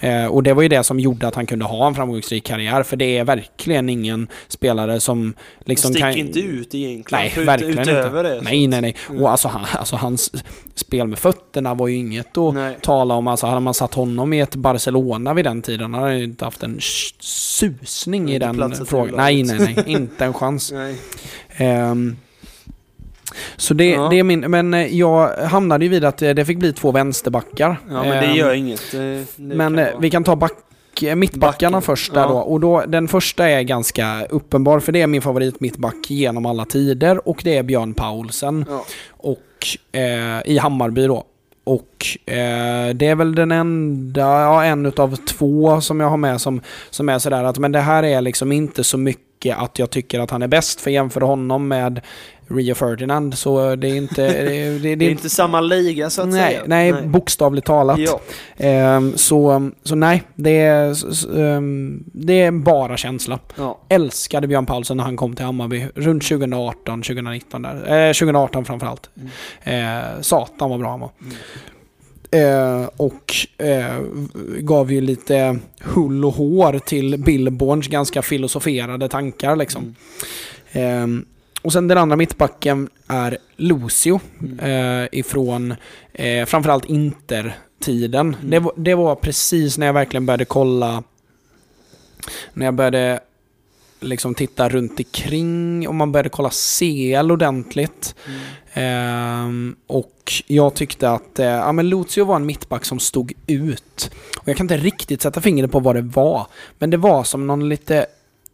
[0.00, 2.82] Eh, och det var ju det som gjorde att han kunde ha en framgångsrik karriär
[2.82, 5.34] för det är verkligen ingen spelare som
[5.64, 6.18] liksom Sticker kan...
[6.20, 7.24] inte ut egentligen.
[7.24, 8.34] Nej, Ut- verkligen utöver inte.
[8.34, 8.40] det.
[8.42, 8.96] Nej, nej, nej.
[9.10, 9.22] Mm.
[9.22, 10.32] Och alltså, han, alltså hans
[10.74, 12.76] spel med fötterna var ju inget att Nej.
[12.82, 13.26] tala om.
[13.26, 16.44] Alltså hade man satt honom i ett Barcelona vid den tiden hade han ju inte
[16.44, 16.78] haft en
[17.20, 19.14] susning i den frågan.
[19.16, 19.84] Nej, nej, nej.
[19.86, 20.72] Inte en chans.
[20.74, 20.96] Nej.
[21.56, 22.16] Ehm,
[23.56, 24.08] så det, Ja.
[24.10, 24.40] det är min...
[24.40, 27.76] Men eh, jag hamnade ju vid att eh, det fick bli två vänsterbackar.
[27.90, 28.82] Ja, men det Ehm, gör inget.
[28.92, 28.98] Det,
[29.36, 30.52] det men kan eh, vi kan ta back,
[31.02, 31.82] eh, mittbackarna Backen.
[31.82, 32.28] först där Ja.
[32.28, 32.36] då.
[32.38, 36.64] Och då, den första är ganska uppenbar för det är min favorit mittback genom alla
[36.64, 38.64] tider och det är Björn Paulsen.
[38.68, 38.84] Ja.
[39.10, 39.66] Och
[39.98, 41.24] eh, i Hammarby då.
[41.64, 46.40] Och eh, det är väl den enda, ja en utav två som jag har med
[46.40, 46.60] som,
[46.90, 50.20] som är sådär att men det här är liksom inte så mycket att jag tycker
[50.20, 52.00] att han är bäst för jämför honom med
[52.50, 54.22] Rio Ferdinand så det är inte...
[54.22, 56.62] Det, det, det, är inte samma liga så att nej, säga.
[56.66, 57.98] nej, bokstavligt talat.
[57.98, 58.20] Ja.
[58.56, 60.94] Ehm, så, så nej, det är,
[61.40, 63.38] ehm, det är bara känsla.
[63.56, 63.78] Ja.
[63.88, 68.08] Älskade Björn Paulsen när han kom till Hammarby runt 2018, 2019 där.
[68.08, 69.10] Eh, 2018 framförallt.
[69.64, 70.04] Mm.
[70.14, 71.10] Eh, satan vad bra han var.
[71.20, 71.34] Mm.
[72.30, 74.00] Eh, och eh,
[74.58, 79.94] gav ju lite hull och hår till Billborns ganska filosoferade tankar liksom.
[80.72, 81.26] Mm.
[81.62, 84.58] Och sen den andra mittbacken är Lucio Mm.
[84.58, 85.74] eh, ifrån
[86.12, 88.34] eh, framförallt Inter-tiden.
[88.34, 88.50] Mm.
[88.50, 91.02] Det, var, det var precis när jag verkligen började kolla,
[92.52, 93.20] när jag började
[94.00, 98.14] liksom titta runt omkring och man började kolla CL ordentligt.
[98.26, 98.40] Mm.
[98.72, 104.10] Ehm, och jag tyckte att eh, ja, men Lucio var en mittback som stod ut.
[104.38, 106.46] Och jag kan inte riktigt sätta fingret på vad det var.
[106.78, 108.06] Men det var som någon lite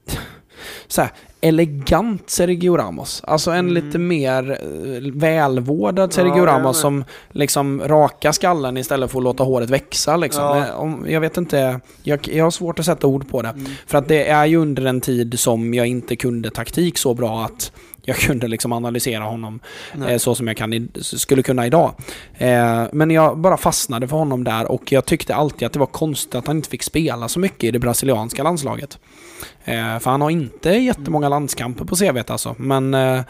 [0.86, 1.11] så här,
[1.49, 3.22] elegant Sergio Ramos.
[3.26, 3.72] Alltså en Mm.
[3.74, 9.45] lite mer eh, välvårdad Sergio Ja, Ramos som liksom raka skallen istället för att låta
[9.45, 10.16] håret växa.
[10.16, 10.42] Liksom.
[10.42, 10.59] Ja.
[11.07, 13.49] Eh, jag vet inte, jag, jag har svårt att sätta ord på det.
[13.49, 13.64] Mm.
[13.86, 17.45] För att det är ju under en tid som jag inte kunde taktik så bra
[17.45, 17.72] att
[18.05, 19.61] jag kunde liksom analysera honom
[20.09, 21.94] eh, så som jag kan i, skulle kunna idag.
[22.34, 25.86] Eh, men jag bara fastnade för honom där och jag tyckte alltid att det var
[25.86, 28.98] konstigt att han inte fick spela så mycket i det brasilianska landslaget.
[29.64, 33.20] Eh, för han har inte jättemånga landskamper på CVt alltså, men eh,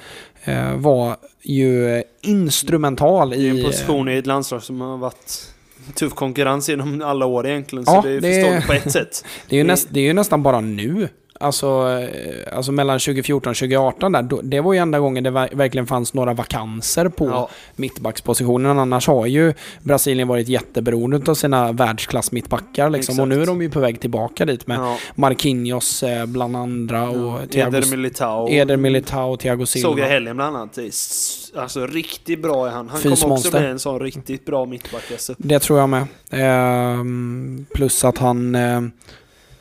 [0.44, 3.64] eh, var ju instrumental Det är en i...
[3.64, 5.54] position i ett landslag som har varit
[5.94, 7.84] tuff konkurrens genom alla år egentligen.
[7.86, 9.24] Ja, så det är förståeligt på ett sätt.
[9.48, 11.08] Det är, näst, det är ju nästan bara nu.
[11.44, 15.30] Alltså, eh, alltså mellan 2014 och 2018 där, då, det var ju enda gången det
[15.30, 17.48] ver- verkligen fanns några vakanser på Ja.
[17.76, 18.78] mittbackspositionen.
[18.78, 23.20] Annars har ju Brasilien varit jätteberoende av sina världsklass mittbackar liksom.
[23.20, 24.98] Och nu är de ju på väg tillbaka dit med Ja.
[25.14, 28.48] Marquinhos eh, bland andra och Thiago, Eder Militao.
[28.50, 29.88] Eder Militao, Thiago Silva.
[29.88, 30.78] Såg jag helgen bland annat.
[31.56, 32.88] Alltså riktigt bra är han.
[32.88, 33.58] Han kommer också Fysmonster.
[33.60, 35.34] bli en sån riktigt bra mittback alltså.
[35.38, 36.06] Det tror jag med.
[36.30, 38.80] Ehm, plus att han eh,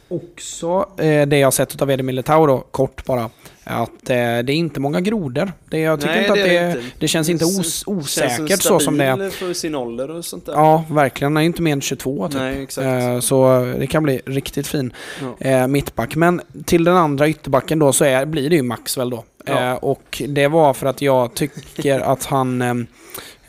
[0.08, 3.30] också, eh, det jag har sett av Eder Militao då, kort bara,
[3.64, 5.51] att eh, det är inte många grodor.
[5.70, 7.08] Det, jag tycker Nej, inte att det det, är det, inte.
[7.08, 9.30] känns inte os, Känns osäkert så som det är.
[9.30, 10.54] för sin ålder och sånt där.
[10.54, 11.38] Ja, verkligen.
[11.38, 12.38] Är inte mer än 22 typ.
[12.39, 12.86] Nej, exakt.
[12.86, 15.47] Eh, Så det kan bli riktigt fin Ja.
[15.49, 16.16] eh, mittback.
[16.16, 19.24] Men till den andra ytterbacken då så är, blir det ju Maxwell då.
[19.45, 19.72] Ja.
[19.72, 22.62] Eh, och det var för att jag tycker att han...
[22.62, 22.76] Eh,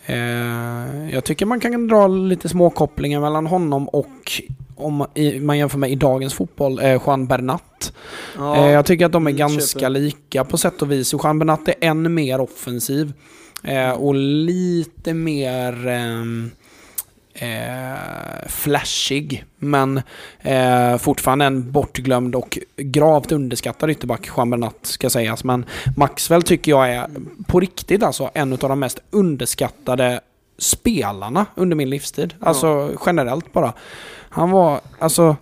[0.07, 4.43] eh, jag tycker man kan dra lite små kopplingar mellan honom och
[4.77, 7.93] om i, man jämför med i dagens fotboll, eh, Juan Bernat.
[8.39, 8.57] Ja.
[8.57, 9.91] Eh, jag tycker att de är Mm, ganska köper.
[9.91, 11.13] lika på sätt och vis.
[11.13, 13.13] Juan Bernat är än mer offensiv.
[13.65, 16.51] Eh, och lite mer ehm,
[17.35, 19.45] eh, flashig.
[19.59, 20.03] Men
[20.41, 25.45] eh, fortfarande en bortglömd och gravt underskattad ytterback, Juan Bernat ska sägas.
[25.45, 25.65] Men
[25.97, 27.07] Maxwell tycker jag är
[27.47, 30.21] på riktigt alltså en av de mest underskattade
[30.59, 32.35] spelarna under min livstid.
[32.41, 32.47] Ja.
[32.47, 33.73] Alltså generellt bara.
[34.35, 35.37] Han var, alltså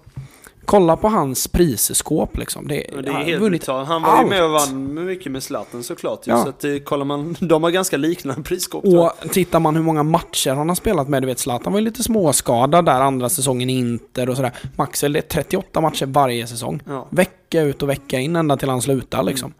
[0.64, 2.68] kolla på hans prisskåp liksom.
[2.68, 3.66] Det, det han är har helt vunnit.
[3.66, 6.26] Han var ju med och vann mycket med Zlatan såklart.
[6.26, 6.30] ju.
[6.30, 6.42] Ja.
[6.42, 8.84] Så att det, kollar man, de har ganska liknande prisskåp.
[8.84, 11.84] Och tittar man hur många matcher han har spelat med, du vet Zlatan var ju
[11.84, 14.52] lite småskadad där andra säsongen i Inter och sådär.
[14.76, 16.80] Maxwell, det är 38 matcher varje säsong.
[16.86, 17.06] Ja.
[17.10, 19.28] Vecka ut och vecka in ända till han slutar Mm.
[19.30, 19.54] liksom.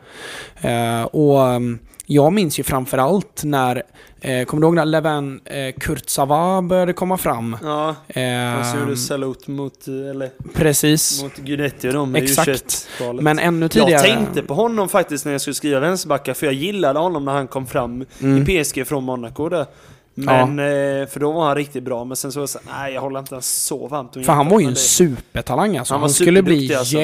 [0.61, 3.83] Eh, och um, jag minns ju framförallt när,
[4.23, 7.57] eh, kommer du ihåg när Leven eh, Kurtzava började komma fram?
[7.63, 11.23] Ja, han Eh, gjorde salut mot, eh, eller, precis.
[11.23, 12.49] mot Guidetti och dem Exakt.
[12.49, 13.23] U21-valet.
[13.23, 13.91] Men ännu tidigare...
[13.91, 17.33] Jag tänkte på honom faktiskt när jag skulle skriva vänsterbackar, för jag gillade honom när
[17.33, 18.43] han kom fram Mm.
[18.49, 19.67] i PSG från Monaco där.
[20.15, 22.95] Men, eh, för då var han riktigt bra, men sen så var jag så nej
[22.95, 25.95] jag håller inte så varmt om För han var ju en det- supertalang alltså.
[25.95, 26.97] Han Han, skulle bli alltså.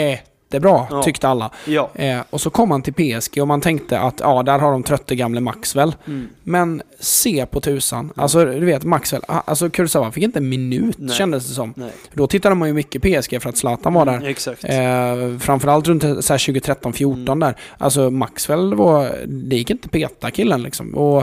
[0.51, 1.03] Jättebra, Ja.
[1.03, 1.51] tyckte alla.
[1.65, 1.91] Ja.
[1.95, 4.83] Eh, och så kom han till PSG och man tänkte att ja, där har de
[4.83, 5.95] trötte gamle Maxwell.
[6.07, 6.29] Mm.
[6.43, 8.13] Men se på tusan.
[8.17, 11.17] Alltså du vet Maxwell, alltså Kurzawa fick inte en minut Nej.
[11.17, 11.75] kändes det som.
[11.77, 11.91] Nej.
[12.15, 14.13] Då tittade man ju mycket PSG för att Zlatan var där.
[14.17, 14.65] Mm, exakt.
[14.65, 17.39] Eh, framförallt runt så här 2013-14 Mm.
[17.41, 17.57] där.
[17.79, 20.95] Alltså Maxwell var, det gick inte peta killen liksom.
[20.95, 21.21] Och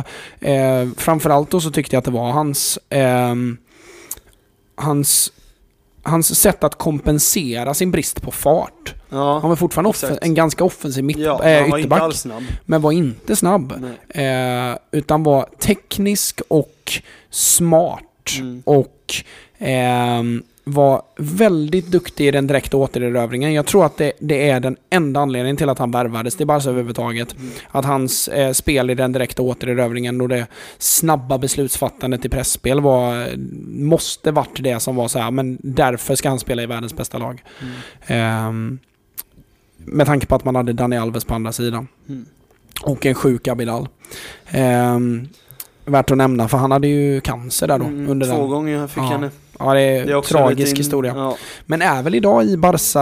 [0.47, 3.57] eh, framförallt då så tyckte jag att det var hans, ehm,
[4.75, 5.31] hans,
[6.03, 8.93] hans sätt att kompensera sin brist på fart.
[9.15, 9.39] Ja.
[9.39, 12.19] Han var fortfarande offen- en ganska offensiv mitt, ja, äh, han var inte ytterback, alls
[12.19, 12.43] snabb.
[12.65, 13.73] men var inte snabb.
[14.09, 18.01] Eh, utan var teknisk och smart.
[18.39, 18.63] Mm.
[18.65, 19.13] Och
[19.57, 23.53] ehm, var väldigt duktig i den direkta återerövringen.
[23.53, 26.69] Jag tror att det, det är den enda anledningen till att han värvades till Barca
[26.69, 27.37] överhuvudtaget.
[27.37, 27.51] Mm.
[27.71, 30.47] Att hans eh, spel i den direkta återerövringen och det
[30.77, 33.27] snabba beslutsfattandet i pressspel var,
[33.67, 37.17] måste varit det som var så här, men därför ska han spela i världens bästa
[37.17, 37.43] lag.
[37.61, 37.73] Mm.
[38.07, 38.79] Ehm,
[39.85, 41.87] med tanke på att man hade Dani Alves på andra sidan.
[42.09, 42.25] Mm.
[42.81, 43.87] Och en sjuk Abidal.
[44.47, 45.27] Ehm,
[45.85, 47.85] värt att nämna, för han hade ju cancer där då.
[47.85, 48.49] Mm, under Två den.
[48.49, 49.07] gånger fick Ja.
[49.07, 49.29] han det.
[49.59, 51.13] Ja, det är, Det är också tragisk in- historia.
[51.15, 51.37] Ja.
[51.65, 52.99] Men är väl idag i Barca,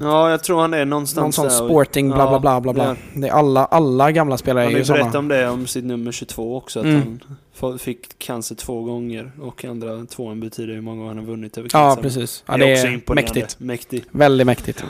[0.00, 2.84] ja, jag tror han är någonstans någon sån sporting, bla bla Ja, bla bla bla.
[2.84, 2.96] ja.
[3.20, 5.18] Det är alla, alla gamla spelare Han är har ju ju berättat sådana.
[5.18, 7.20] om det, om sitt nummer 22 också, att Mm.
[7.60, 11.58] han fick cancer två gånger och andra tvåan betyder hur många gånger han har vunnit
[11.58, 12.02] över Ja, cancer.
[12.02, 12.44] precis.
[12.46, 13.60] Ja, det är det också är mäktigt.
[13.60, 14.06] Mäktigt.
[14.10, 14.84] Väldigt mäktigt.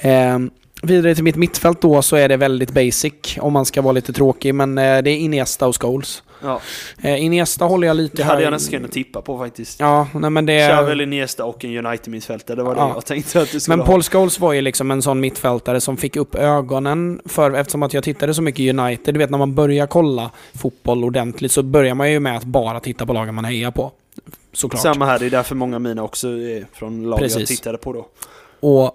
[0.00, 0.50] Ehm,
[0.82, 4.12] vidare till mitt mittfält då så är det väldigt basic om man ska vara lite
[4.12, 4.54] tråkig.
[4.54, 6.22] Men eh, det är Iniesta och Scholes.
[6.42, 6.60] Ja,
[7.02, 9.80] Eh, Iniesta håller jag lite det hade jag nästan kunnat tippa på faktiskt.
[9.80, 10.68] Ja, nej men det...
[10.68, 12.92] Xavi, Iniesta och en United-mittfältare, det var det Ja.
[12.94, 13.92] jag tänkte att du skulle Men ha.
[13.92, 17.94] Paul Scholes var ju liksom en sån mittfältare som fick upp ögonen för, eftersom att
[17.94, 21.94] jag tittade så mycket United, du vet när man börjar kolla fotboll ordentligt så börjar
[21.94, 23.92] man ju med att bara titta på lagen man hejar på.
[24.52, 24.82] Såklart.
[24.82, 27.48] Samma här, det är därför många mina också är från lag jag Precis.
[27.48, 28.06] tittade på då.
[28.60, 28.90] Och eh,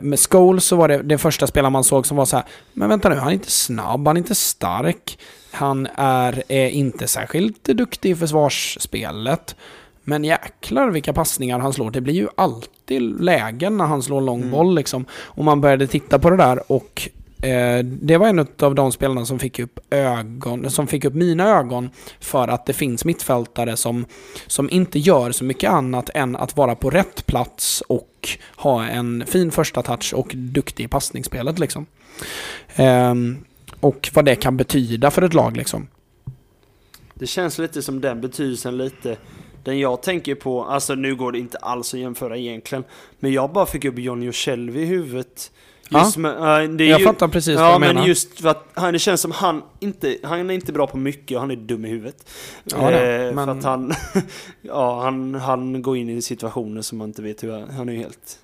[0.00, 2.88] med Scholes så var det den första spelaren man såg som var så här, men
[2.88, 5.18] vänta nu, han är inte snabb, han är inte stark,
[5.50, 9.56] han är eh, inte särskilt duktig i försvarsspelet.
[10.04, 11.90] Men jäklar vilka passningar han slår.
[11.90, 14.50] Det blir ju alltid lägen när han slår lång Mm.
[14.50, 15.04] boll liksom.
[15.12, 18.92] Och man började titta på det där och eh, Eh, det var en av de
[18.92, 21.90] spelarna som fick upp ögon, som fick upp mina ögon
[22.20, 24.06] för att det finns mittfältare som,
[24.46, 29.24] som inte gör så mycket annat än att vara på rätt plats och ha en
[29.26, 31.86] fin första touch och duktig i passningsspelet liksom.
[32.76, 33.44] Ehm,
[33.80, 35.88] och vad det kan betyda för ett lag liksom.
[37.14, 39.16] Det känns lite som den betydelsen lite
[39.64, 42.84] den jag tänker på, alltså nu går det inte alls att jämföra egentligen
[43.20, 45.50] Men jag bara fick upp Johnny Shelby i huvudet
[45.92, 46.12] Ja.
[46.16, 47.94] Med, äh, det är Jag ju, fattar precis vad Ja du menar.
[47.94, 50.96] men just för att han, det känns som han inte, han är inte bra på
[50.96, 52.28] mycket och han är dum i huvudet
[52.64, 53.92] Ja, det, Eh, men- För att han,
[54.62, 58.38] ja han, han går in i situationer som man inte vet hur, han är helt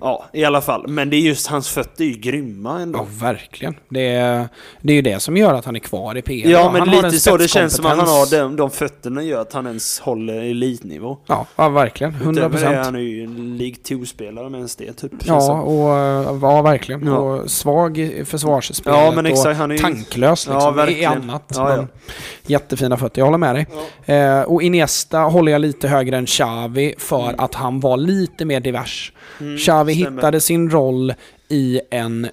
[0.00, 0.88] Ja, i alla fall.
[0.88, 2.98] Men det är just hans fötter är ju grymma ändå.
[2.98, 3.74] Ja, verkligen.
[3.88, 4.48] Det är,
[4.82, 6.50] det är ju det som gör att han är kvar i PL.
[6.50, 7.36] Ja, men han lite så.
[7.36, 11.18] Det känns som att han har de, de fötterna gör att han ens håller elitnivå.
[11.26, 12.14] Ja, ja verkligen.
[12.14, 12.84] 100 Utöver det, procent.
[12.86, 15.12] han är ju en League 2-spelare med en det typ.
[15.26, 15.88] Ja, och,
[16.42, 17.06] ja, verkligen.
[17.06, 17.16] Ja.
[17.16, 19.58] Och svag i försvarsspelet ja, men exakt.
[19.58, 19.80] Han är ju...
[19.80, 21.12] tanklös Ja, liksom, i verkligen.
[21.12, 21.52] annat.
[21.54, 21.86] Ja, ja.
[22.46, 23.66] Jättefina fötter, jag håller med dig.
[24.06, 24.14] Ja.
[24.14, 27.34] Eh, och Iniesta håller jag lite högre än Xavi för Mm.
[27.38, 29.12] att han var lite mer divers.
[29.40, 31.14] Mm, Xavi hittade sin roll
[31.48, 32.28] i en...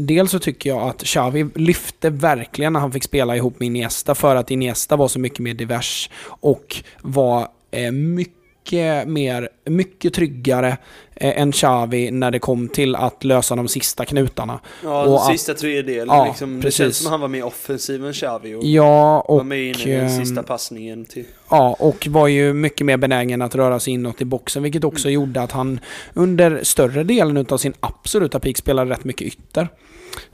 [0.00, 4.14] Dels så tycker jag att Xavi lyfte verkligen när han fick spela ihop med Iniesta
[4.14, 7.92] för att Iniesta var så mycket mer divers och var eh,
[8.72, 10.76] mycket mer, mycket tryggare
[11.14, 14.60] eh, än Xavi när det kom till att lösa de sista knutarna.
[14.84, 16.60] Ja, och den att- sista tredjedelen Ja, liksom.
[16.60, 19.58] Det känns som att han var mer offensiv än Xavi och Ja, var och, med
[19.58, 21.24] in i den ehm, sista passningen till...
[21.50, 25.10] ja, och var ju mycket mer benägen att röra sig inåt i boxen, vilket också
[25.10, 25.80] gjorde att han
[26.14, 29.68] under större delen av sin absoluta peak spelade rätt mycket ytter.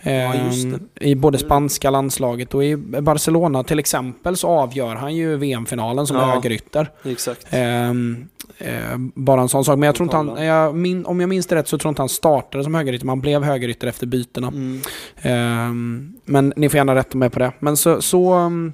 [0.03, 5.37] Ja, Ehm, I både spanska landslaget och i Barcelona till exempel så avgör han ju
[5.37, 6.22] VM-finalen som Ja.
[6.24, 6.91] högerytter.
[7.05, 7.47] Exakt.
[7.51, 8.28] Ehm,
[8.59, 9.78] eh, bara en sån sak.
[9.78, 12.03] Men jag tror inte han, jag min, om jag minns det rätt så tror inte
[12.03, 14.49] han startade som högerytter, men han blev högerytter efter bytena.
[14.49, 14.80] Mm.
[15.22, 17.53] Ehm, men ni får gärna rätta mig på det.
[17.59, 18.03] Men så...
[18.03, 18.72] så um,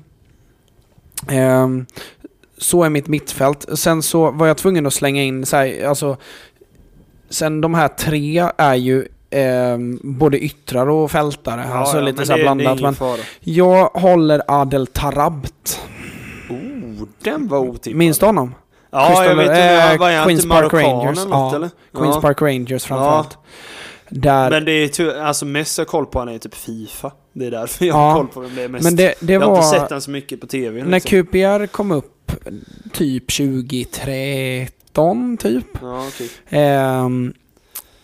[1.28, 1.86] ehm,
[2.58, 3.66] så är mitt mittfält.
[3.74, 6.16] Sen så var jag tvungen att slänga in så här, alltså...
[7.32, 11.64] Sen de här tre är ju ehm, både yttrar och fältare.
[11.68, 12.80] Ja, alltså ja, lite så blandat.
[12.80, 13.18] Men fara.
[13.40, 15.80] jag håller Adel Tarabt.
[16.50, 17.96] Oh, den var otippad.
[17.98, 18.54] Minns du honom?
[18.90, 19.54] Ja, Crystal- jag vet eh,
[19.92, 19.96] inte.
[19.98, 21.56] Var jag Queens Park Rangers, eller något ja.
[21.56, 21.70] eller?
[21.94, 22.20] Queens ja.
[22.20, 23.38] Park Rangers framförallt.
[24.12, 27.12] Där, Men det är ty- alltså mest jag har koll på han är typ Fifa.
[27.32, 28.84] Det är därför jag Ja, har koll på vem det är mest.
[28.84, 29.56] men det, det jag har var...
[29.56, 30.84] inte sett han så mycket på TV.
[30.84, 31.22] När liksom.
[31.22, 32.32] QPR kom upp
[32.92, 35.66] typ 2013 typ.
[35.82, 36.30] Ja, okej.
[36.48, 37.32] Ehm,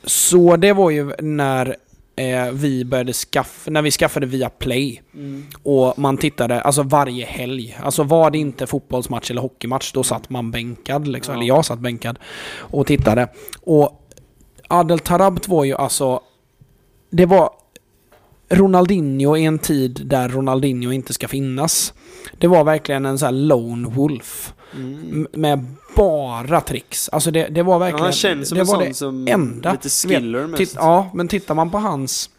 [0.06, 1.76] så det var ju när
[2.16, 5.46] eh, vi började skaffa, när vi skaffade via Play Mm.
[5.62, 7.78] och man tittade alltså varje helg.
[7.82, 11.38] Alltså var det inte fotbollsmatch eller hockeymatch då satt man bänkad liksom, Ja.
[11.38, 12.18] eller jag satt bänkad
[12.56, 13.28] och tittade.
[13.62, 14.02] Och
[14.68, 16.20] Adel Tarabt var ju alltså,
[17.10, 17.50] det var
[18.48, 21.92] Ronaldinho i en tid där Ronaldinho inte ska finnas.
[22.38, 24.52] Det var verkligen en sån här lone wolf.
[24.74, 25.26] Mm.
[25.32, 25.66] Med
[25.96, 27.08] bara tricks.
[27.08, 28.02] Alltså det, det var Ja, verkligen...
[28.04, 29.72] han känns som det en var sån det som enda.
[29.72, 30.58] lite skiller mest.
[30.58, 32.30] Titt, ja, men tittar man på hans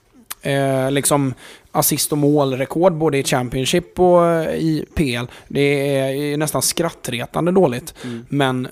[0.42, 1.34] eh, liksom
[1.72, 5.26] assist och målrekord både i Championship och eh, i PL.
[5.48, 7.94] Det är nästan skrattretande dåligt.
[8.04, 8.26] Mm.
[8.30, 8.68] Men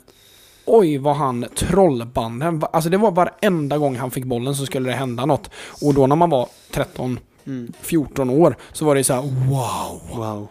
[0.65, 2.63] oj vad han trollbanden.
[2.73, 5.49] Alltså det var varenda gång han fick bollen så skulle det hända något.
[5.81, 7.73] Och då när man var 13, Mm.
[7.81, 10.01] 14 år så var det så här wow.
[10.17, 10.47] Wow.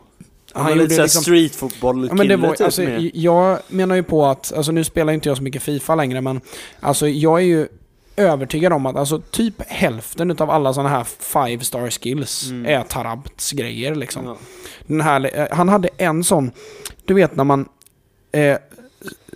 [0.52, 3.10] Han Han lite liksom- streetfotboll Ja, men det var, typ alltså, med.
[3.14, 6.40] jag menar ju på att, alltså nu spelar inte jag så mycket Fifa längre men
[6.80, 7.68] alltså jag är ju
[8.16, 12.66] övertygad om att alltså typ hälften utav alla sådana här five star skills Mm.
[12.66, 14.24] är Tarabts grejer liksom.
[14.26, 14.36] Ja.
[14.86, 16.50] Den här, eh, han hade en sån,
[17.04, 17.68] du vet när man
[18.32, 18.56] eh,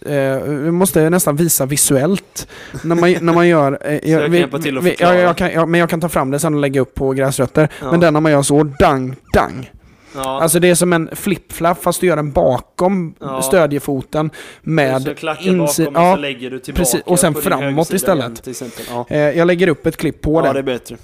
[0.07, 2.49] Eh, vi måste nästan visa visuellt
[2.83, 3.79] när man, när man gör...
[3.85, 6.31] Eh, jag kan till att vi, ja, jag kan, ja, men jag kan ta fram
[6.31, 7.69] det sen och lägga upp på gräsrötter.
[7.81, 7.91] Ja.
[7.91, 9.71] Men den när man gör så, dang, dang.
[10.15, 10.43] Ja.
[10.43, 13.43] Alltså det är som en flip-flap fast du gör den bakom Ja.
[13.43, 14.31] stödjefoten
[14.63, 17.01] med klackar insi- bakom och ja, så lägger du tillbaka precis.
[17.05, 18.47] Och sen framåt istället.
[18.47, 18.71] igen.
[18.91, 19.07] Ja.
[19.09, 20.53] eh, Jag lägger upp ett klipp på ja, det.
[20.53, 20.97] det är bättre.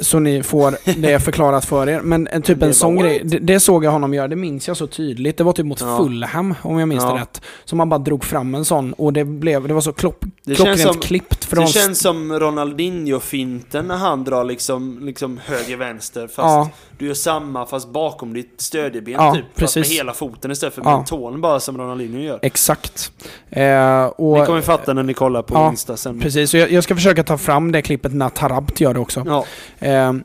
[0.00, 2.00] Så ni får det förklarat för er.
[2.00, 4.28] Men en, typ Det en är sån bara, grej, det, det såg jag honom göra,
[4.28, 5.36] det minns jag så tydligt.
[5.36, 5.96] Det var typ mot Ja.
[5.98, 7.14] Fulham, om jag minns Ja.
[7.14, 7.42] det rätt.
[7.64, 10.54] Som han bara drog fram en sån och det, blev, det var så klopp, Det
[10.54, 11.44] klockrent som- klippt.
[11.44, 16.70] För det de, känns som Ronaldinho-finten när han drar liksom, liksom höger-vänster fast Ja.
[16.98, 19.44] du gör samma fast bakom ditt stödjeben Ja, typ.
[19.44, 19.76] Fast precis.
[19.90, 20.96] med hela foten istället för Ja.
[20.96, 22.38] med tån bara som Ronaldinho gör.
[22.42, 23.12] Exakt.
[23.50, 26.20] Eh, och, Ni kommer fatta när ni kollar på Ja, Insta sen.
[26.20, 29.44] Precis, så jag, jag ska försöka ta fram det klippet när Tarabt gör det också.
[29.78, 30.24] Ehm,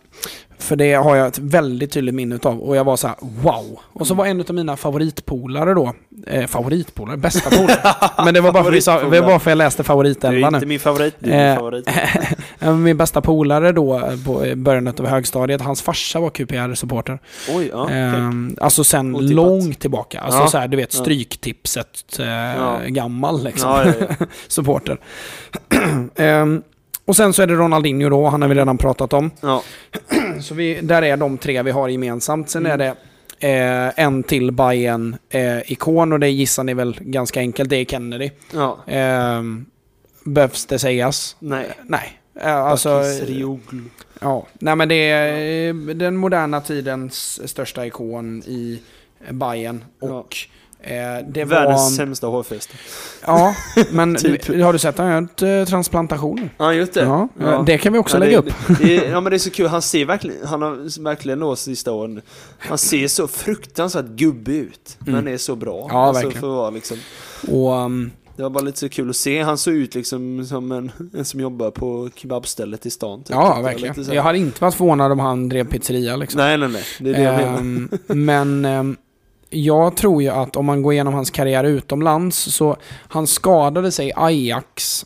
[0.57, 3.79] för det har jag ett väldigt tydligt minne av och jag var så här: wow.
[3.93, 5.93] Och så var en av mina favoritpolare då,
[6.27, 7.95] eh, favoritpolare, bästa polare.
[8.25, 10.49] Men det var bara för, vi sa, det var för jag läste du är favoritelva
[10.49, 10.57] nu.
[10.57, 11.89] inte min favorit, du är Eh, min favorit.
[12.59, 17.19] Eh, Min bästa polare då eh, på början av högstadiet, hans farsa var QPR-supporter.
[17.55, 17.89] Oj, ja.
[17.89, 19.33] Ehm, alltså sen Otippat.
[19.35, 20.19] långt tillbaka.
[20.21, 20.47] Alltså Ja.
[20.47, 22.79] så här, du vet stryktipset eh, Ja.
[22.87, 23.69] gammal liksom.
[23.69, 24.97] Ja, supporter.
[27.05, 29.31] Och sen så är det Ronaldinho då, han har vi redan pratat om.
[29.41, 29.63] ja.
[30.41, 32.49] Så vi, där är de tre vi har gemensamt.
[32.49, 32.71] Sen Mm.
[32.71, 32.95] är det
[33.47, 37.85] eh, en till bayern eh, ikon och det gissar ni väl ganska enkelt, det är
[37.85, 38.29] Kennedy.
[38.53, 38.77] ja.
[38.87, 39.65] Ehm,
[40.23, 41.35] behövs det sägas?
[41.39, 41.67] Nej.
[41.83, 42.19] Nej.
[42.41, 43.03] Eh, Alltså,
[44.21, 44.47] ja.
[44.59, 48.81] Nej men det är eh, den moderna tidens största ikon i
[49.31, 50.19] Bayern och eh,
[51.27, 51.45] det var...
[51.45, 52.73] Världens sämsta hårfäste.
[53.25, 53.55] Ja,
[53.91, 54.47] men Typ.
[54.63, 56.49] har du sett han gjort eh, transplantation?
[56.57, 57.03] Ja, just det.
[57.03, 57.63] Ja, Ja.
[57.65, 58.77] det kan vi också Ja, lägga det, upp.
[58.79, 61.91] Det, ja men det är så kul, han ser verkligen, han har verkligen då sista
[61.91, 62.21] åren,
[62.57, 64.97] han ser så fruktansvärt gubbig ut.
[65.07, 65.13] Mm.
[65.25, 65.87] Men är så bra.
[65.91, 66.41] Ja, alltså, verkligen.
[66.41, 66.97] För att vara liksom,
[67.47, 70.71] Och, um, det var bara lite så kul att se, han såg ut liksom som
[70.71, 73.23] en, en som jobbar på kebabstället i stan.
[73.23, 73.29] typ.
[73.35, 74.13] ja, verkligen.
[74.13, 76.37] Jag hade inte varit förvånad om han drev pizzeria liksom.
[76.41, 76.83] Nej, nej, nej.
[76.99, 77.57] Det är det jag menar.
[77.59, 77.89] Ehm,
[78.25, 78.97] men ehm,
[79.55, 82.77] jag tror ju att om man går igenom hans karriär utomlands så
[83.07, 85.05] han skadade sig i Ajax.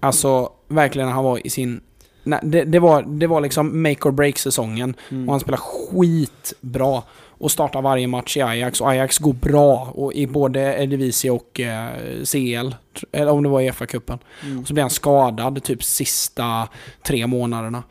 [0.00, 1.80] Alltså verkligen när han var i sin...
[2.22, 4.94] Nej, det, det, var, det var liksom make or break säsongen.
[5.10, 5.28] Mm.
[5.28, 7.02] Och han spelar skitbra.
[7.38, 8.80] Och startar varje match i Ajax.
[8.80, 9.92] Och Ajax går bra.
[9.94, 11.90] Och i både Eredivisie och eh,
[12.24, 12.74] CL.
[13.12, 14.18] Eller om det var i FA-cupen.
[14.42, 14.60] Mm.
[14.60, 16.68] Och så blir han skadad typ sista
[17.02, 17.82] tre månaderna.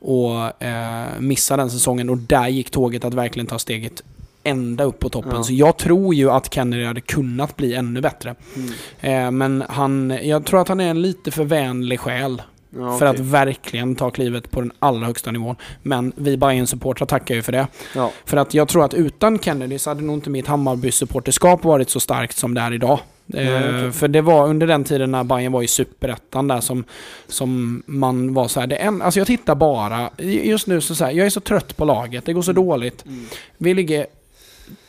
[0.00, 2.10] Och eh, missar den säsongen.
[2.10, 4.02] Och där gick tåget att verkligen ta steget
[4.44, 5.32] ända upp på toppen.
[5.34, 5.42] Ja.
[5.42, 8.34] Så jag tror ju att Kennedy hade kunnat bli ännu bättre.
[8.56, 8.70] Mm.
[9.00, 12.42] Eh, men han, jag tror att han är en lite för vänlig själ.
[12.76, 13.20] Ja, För okej.
[13.20, 15.56] att verkligen ta klivet på den allra högsta nivån.
[15.82, 17.66] Men vi bayern supportrar tackar ju för det.
[17.94, 18.10] Ja.
[18.24, 22.00] För att jag tror att utan Kennedy så hade nog inte mitt Hammarby-supporterskap varit så
[22.00, 23.00] starkt som det är idag.
[23.26, 23.92] Nej, Eh, okej.
[23.92, 26.84] För det var under den tiden när Bayern var i superettan där som,
[27.28, 30.94] som man var så här, det är en, alltså jag tittar bara, just nu så,
[30.94, 33.06] så här, jag är så trött på laget, det går så dåligt.
[33.06, 33.26] Mm.
[33.58, 34.06] Vi ligger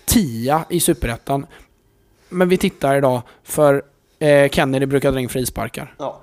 [0.06, 1.46] tia i superettan,
[2.30, 3.84] men vi tittar idag för
[4.20, 5.96] eh, Kennedy brukar dra in frisparkar.
[6.00, 6.23] Ja.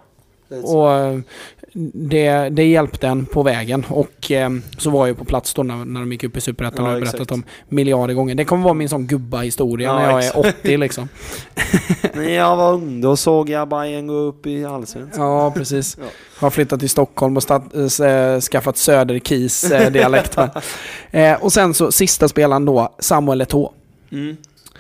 [0.63, 1.19] Och eh,
[1.93, 5.85] det, det hjälpte en på vägen och eh, så var jag på plats då när,
[5.85, 7.31] när de gick upp i Superettan Ja, jag har berättat exakt.
[7.33, 8.35] om miljarder gånger.
[8.35, 10.37] Det kommer vara min sån gubba-historia Ja, när jag exakt.
[10.45, 11.09] är 80 liksom.
[12.15, 15.25] När jag var ung då såg jag Bayern gå upp i Allsvenskan.
[15.27, 15.97] Ja, precis.
[16.01, 16.07] Ja.
[16.39, 17.63] Har flyttat till Stockholm och stat,
[18.01, 20.37] äh, skaffat Söderkis äh, dialekt.
[21.11, 23.73] eh, och sen så sista spelaren då, Samuel Eto'o.
[24.13, 24.37] Mm.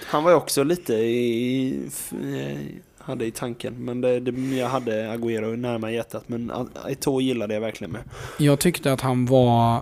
[0.06, 2.58] Han var ju också lite i, f- eh,
[3.02, 6.24] hade i tanken, men det, det, jag hade Agüero närmare hjärtat.
[6.26, 6.50] Men
[6.88, 8.02] Eto'o gillade jag verkligen med.
[8.38, 9.76] Jag tyckte att han var...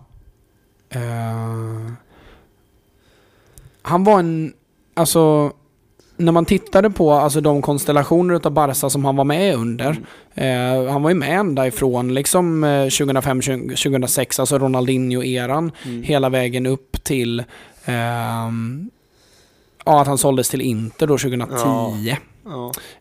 [0.90, 1.92] Eh,
[3.82, 4.52] han var en...
[4.94, 5.52] Alltså...
[6.20, 10.00] När man tittade på alltså, de konstellationer utav Barca som han var med under.
[10.34, 10.84] Mm.
[10.84, 15.72] Eh, han var ju med ända ifrån liksom, eh, 2005-2006, alltså Ronaldinho-eran.
[15.84, 16.02] Mm.
[16.02, 17.44] Hela vägen upp till...
[17.84, 18.90] ehm,
[19.84, 21.54] ja, att han såldes till Inter då 2010.
[21.64, 22.16] Ja.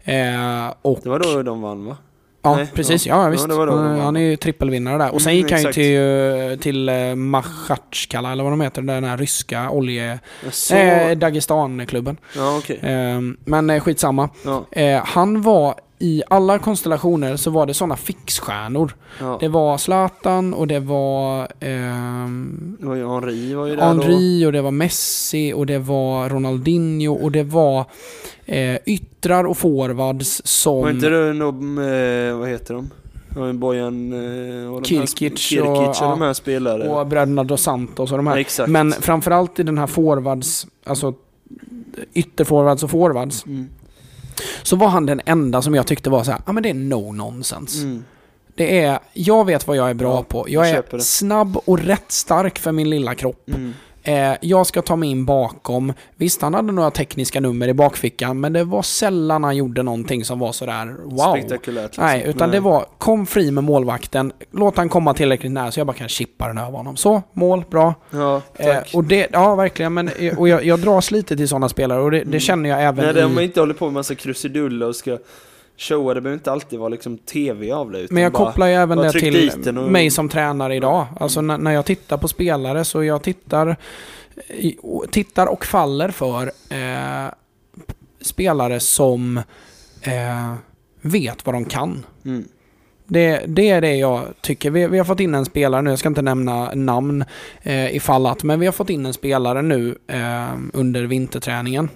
[0.04, 1.98] Eh, och, Det var då de vann va?
[2.42, 3.06] Ja, Nej, precis.
[3.08, 3.16] ja.
[3.16, 3.50] Ja, Ja, visst.
[3.50, 5.14] då de han, är ju trippelvinnare där.
[5.14, 9.04] Och sen Mm, gick han ju till, till eh, Machatjkala, eller vad de heter, den
[9.04, 10.20] här ryska olje...
[10.52, 12.18] Så, Eh, Dagestan-klubben.
[12.36, 12.62] ja.
[12.90, 14.30] Eh, men eh, skitsamma.
[14.46, 18.96] Ja, Eh, han var i alla konstellationer så var det sådana fixstjärnor.
[19.20, 19.38] ja.
[19.40, 24.46] Det var Zlatan och det var ehm, Det var ju Henri var ju där Henri
[24.46, 27.86] och det var Messi och det var Ronaldinho och det var
[28.46, 30.42] eh, yttrar och forwards då.
[30.48, 30.82] som...
[30.82, 32.90] Var inte det någon, eh, vad heter de?
[33.60, 34.14] Bojan...
[34.64, 36.10] Eh, och Kirkic Kirkic och- och, ja.
[36.10, 36.90] de här spelare.
[36.90, 38.38] och bröderna Dos Santos och de här.
[38.38, 38.70] Exakt.
[38.70, 41.14] Men framförallt i den här forwards, alltså
[42.14, 43.46] ytterforwards och forwards.
[43.46, 43.70] Mm.
[44.64, 46.74] Så var han den enda som jag tyckte var så här, ja men det är
[46.74, 47.82] no nonsense.
[47.84, 48.04] Mm.
[48.56, 50.46] Det är, jag vet vad jag är bra Ja, på.
[50.50, 53.50] jag Jag är snabb och rätt stark för min lilla kropp.
[53.50, 53.74] Mm.
[54.08, 55.94] Eh, jag ska ta mig in bakom.
[56.16, 60.26] Visst, han hade några tekniska nummer i bakfickan, men det var sällan han gjorde någonting
[60.26, 61.32] som var sådär wow.
[61.38, 61.86] Spektakulärt.
[61.86, 62.04] liksom.
[62.06, 62.58] Nej, utan Nej.
[62.58, 66.08] det var kom fri med målvakten, låt han komma tillräckligt nära så jag bara kan
[66.10, 66.98] chippa den över honom.
[66.98, 67.94] Så, mål, bra.
[68.12, 68.92] Ja, Eh, tack.
[68.94, 72.12] och det, ja verkligen, men eh, och jag, jag dras lite till sådana spelare och
[72.12, 72.40] det, det Mm.
[72.40, 73.46] känner jag även Nej, det, om man i...
[73.46, 75.18] inte håller på med massa krusiduller och ska
[75.78, 78.12] showa, det behöver inte alltid vara liksom tv av det.
[78.12, 81.06] Men jag bara, kopplar ju även det till och- mig som tränare idag.
[81.20, 83.76] Alltså när, när jag tittar på spelare så jag tittar,
[85.12, 87.32] tittar och faller för eh,
[88.22, 89.38] spelare som
[90.02, 90.54] eh,
[91.02, 92.06] vet vad de kan.
[92.26, 92.46] Mm.
[93.10, 94.72] Det, det är det jag tycker.
[94.72, 97.24] Vi, vi har fått in en spelare nu, jag ska inte nämna namn
[97.62, 101.90] eh, ifall att, men vi har fått in en spelare nu eh, under vinterträningen.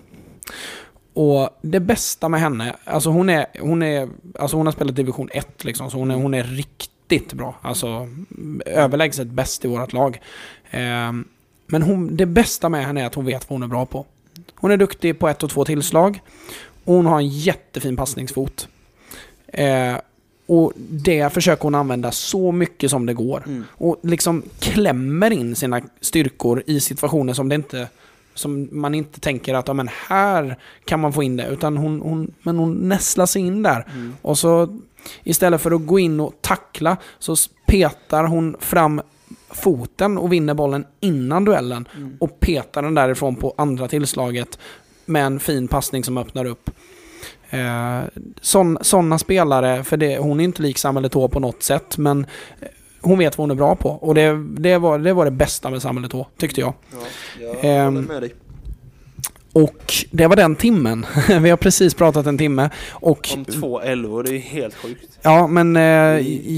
[1.14, 4.10] Och det bästa med henne, alltså hon är, hon är,
[4.40, 7.56] alltså hon har spelat division 1 liksom, så hon är, hon är riktigt bra.
[7.62, 8.10] Alltså
[8.66, 10.22] överlägset bäst i vårt lag.
[10.72, 11.12] Eh,
[11.66, 14.06] men hon, det bästa med henne är att hon vet vad hon är bra på.
[14.56, 16.22] Hon är duktig på ett och två tillslag.
[16.84, 18.68] Och hon har en jättefin passningsfot.
[19.48, 19.96] Eh,
[20.46, 23.44] och det försöker hon använda så mycket som det går.
[23.46, 23.64] Mm.
[23.72, 27.88] Och liksom klämmer in sina styrkor i situationer som det inte
[28.34, 31.48] som man inte tänker att ja, men här kan man få in det.
[31.48, 33.88] Utan hon, hon, men hon nästlar sig in där.
[33.94, 34.16] Mm.
[34.22, 34.80] Och så
[35.24, 39.02] istället för att gå in och tackla så petar hon fram
[39.50, 41.88] foten och vinner bollen innan duellen.
[41.96, 42.18] Mm.
[42.20, 44.60] Och petar den därifrån på andra tillslaget
[45.06, 46.70] med en fin passning som öppnar upp.
[47.50, 48.02] Eh,
[48.82, 52.26] Sådana spelare, för det, hon är inte lik Samuel Eto'o på något sätt, men
[53.02, 53.90] hon vet vad hon är bra på.
[53.90, 56.74] Och det, det, var, det var det bästa med Samuel Eto'o, tyckte jag.
[56.92, 56.98] Ja,
[57.62, 58.34] jag Ehm, håller med dig.
[59.54, 61.06] Och det var den timmen.
[61.42, 62.70] Vi har precis pratat en timme.
[62.92, 65.20] Och Om två elvor, det är helt sjukt.
[65.22, 65.82] Ja, men eh,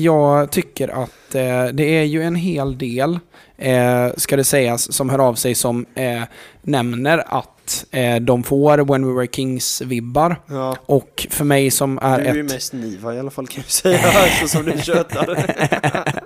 [0.04, 3.20] jag tycker att eh, det är ju en hel del,
[3.64, 6.22] eh, ska det sägas, som hör av sig som eh,
[6.62, 10.36] nämner att eh, de får When We Were Kings-vibbar.
[10.48, 10.78] Ja.
[10.86, 12.52] Och för mig som är du är ju ett...
[12.52, 14.00] mest Niva i alla fall kan jag säga,
[14.42, 15.46] så som du tjötar.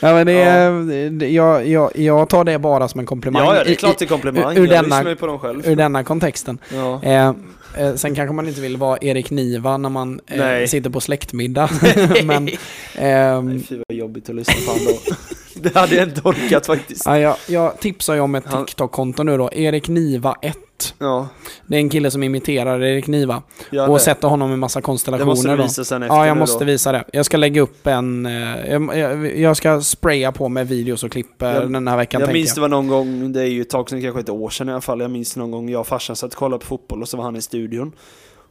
[0.00, 3.44] Ja, men det det- jag, jag, jag tar det bara som en komplimang.
[3.44, 4.56] Ja, ja, det är i- klart det är komplimang.
[4.56, 5.66] ur jag denna- på dem själv.
[5.66, 6.58] i, ur denna kontexten.
[6.74, 7.02] Ja.
[7.02, 7.32] Eh,
[7.78, 11.70] eh, sen kanske man inte vill vara Erik Niva när man eh, sitter på släktmiddag.
[12.24, 12.48] men,
[12.94, 15.14] ehm, Nej, fy vad jobbigt att lyssna på då.
[15.62, 17.02] Det hade jag inte orkat faktiskt.
[17.06, 19.50] Ja, jag, jag tipsar ju om ett Han- TikTok-konto nu då.
[19.52, 20.56] Erik Niva 1.
[20.98, 21.28] Ja,
[21.66, 23.42] Det är en kille som imiterar Erik Niva.
[23.70, 24.00] gör och det.
[24.00, 25.62] sätter honom i massa Det konstellationer måste du då.
[25.62, 26.64] visa sen efter Ja, jag måste då.
[26.64, 27.04] visa det.
[27.12, 28.26] Jag ska lägga upp en...
[28.26, 31.96] eh, Jag, jag, jag ska spraya på med videos och klipp eh, Jag- den här
[31.96, 34.28] veckan Jag minns det var någon gång, det är ju ett tag sedan, kanske ett
[34.28, 35.00] år sedan i alla fall.
[35.00, 37.24] Jag minns någon gång jag och farsan satt och kollade på fotboll och så var
[37.24, 37.92] han i studion.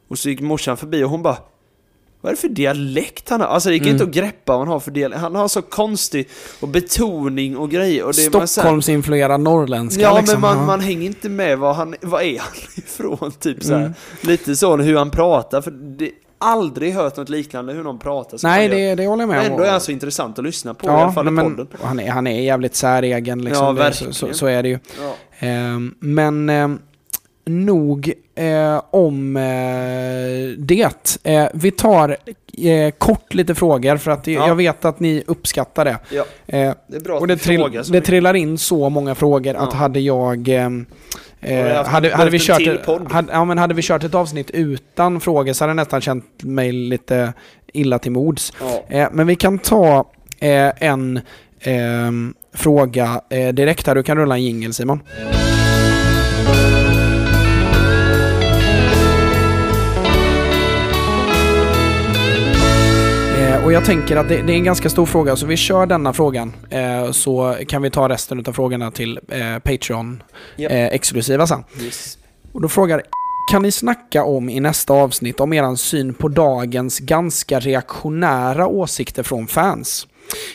[0.08, 1.36] Och så gick morsan förbi och hon bara
[2.20, 3.48] vad är det för dialekt han har?
[3.48, 3.92] Alltså det gick Mm.
[3.94, 5.20] inte att greppa vad han har för dialekt.
[5.20, 6.28] Han har så konstig
[6.60, 8.04] och betoning och grejer.
[8.04, 10.40] Och Stockholmsinfluerad norrländska Ja liksom.
[10.40, 10.66] men man, Ja.
[10.66, 13.74] man hänger inte med vad han, vad är han ifrån typ så.
[13.74, 13.92] Mm.
[14.20, 18.68] Lite så hur han pratar för det aldrig hört något liknande hur någon pratar Nej,
[18.68, 19.52] det, det håller jag med Men om.
[19.52, 21.68] ändå är han så intressant att lyssna på i alla fall i men, podden.
[21.80, 23.64] och han, är, han är jävligt säregen liksom.
[23.66, 24.14] Ja, Det- så, verkligen.
[24.14, 24.78] så, så är det ju.
[25.02, 25.14] Ja.
[25.38, 26.78] Ehm, men ehm,
[27.46, 29.42] nog eh, om eh,
[30.58, 31.18] det.
[31.24, 32.16] Eh, vi tar
[32.58, 34.48] eh, kort lite frågor för att Ja.
[34.48, 35.98] jag vet att ni uppskattar det.
[36.10, 39.14] Ja, Eh, det är bra och att det, trill, frågar det trillar in så många
[39.14, 39.78] frågor att Ja.
[39.78, 40.48] hade jag...
[40.48, 40.86] ehm,
[41.40, 45.52] Eh, hade, hade, vi kört, hade, ja, men hade vi kört ett avsnitt utan frågor
[45.52, 47.32] så hade jag nästan känt mig lite
[47.72, 48.52] illa till mods.
[48.60, 48.96] Ja.
[48.96, 50.04] Eh, men vi kan ta
[50.40, 51.20] eh, en
[51.60, 53.94] ehm, fråga eh, direkt här.
[53.94, 55.00] Du kan rulla en jingel Simon.
[55.30, 55.45] Eh,
[63.66, 66.12] Och jag tänker att det, det är en ganska stor fråga, så vi kör denna
[66.12, 66.52] frågan.
[66.70, 70.22] Eh, så kan vi ta resten av frågorna till eh, Patreon
[70.56, 70.68] Ja.
[70.68, 71.00] eh,
[71.46, 71.64] sen.
[71.80, 72.18] Yes.
[72.52, 73.02] Och då frågar
[73.52, 79.22] kan ni snacka om i nästa avsnitt om eran syn på dagens ganska reaktionära åsikter
[79.22, 80.06] från fans?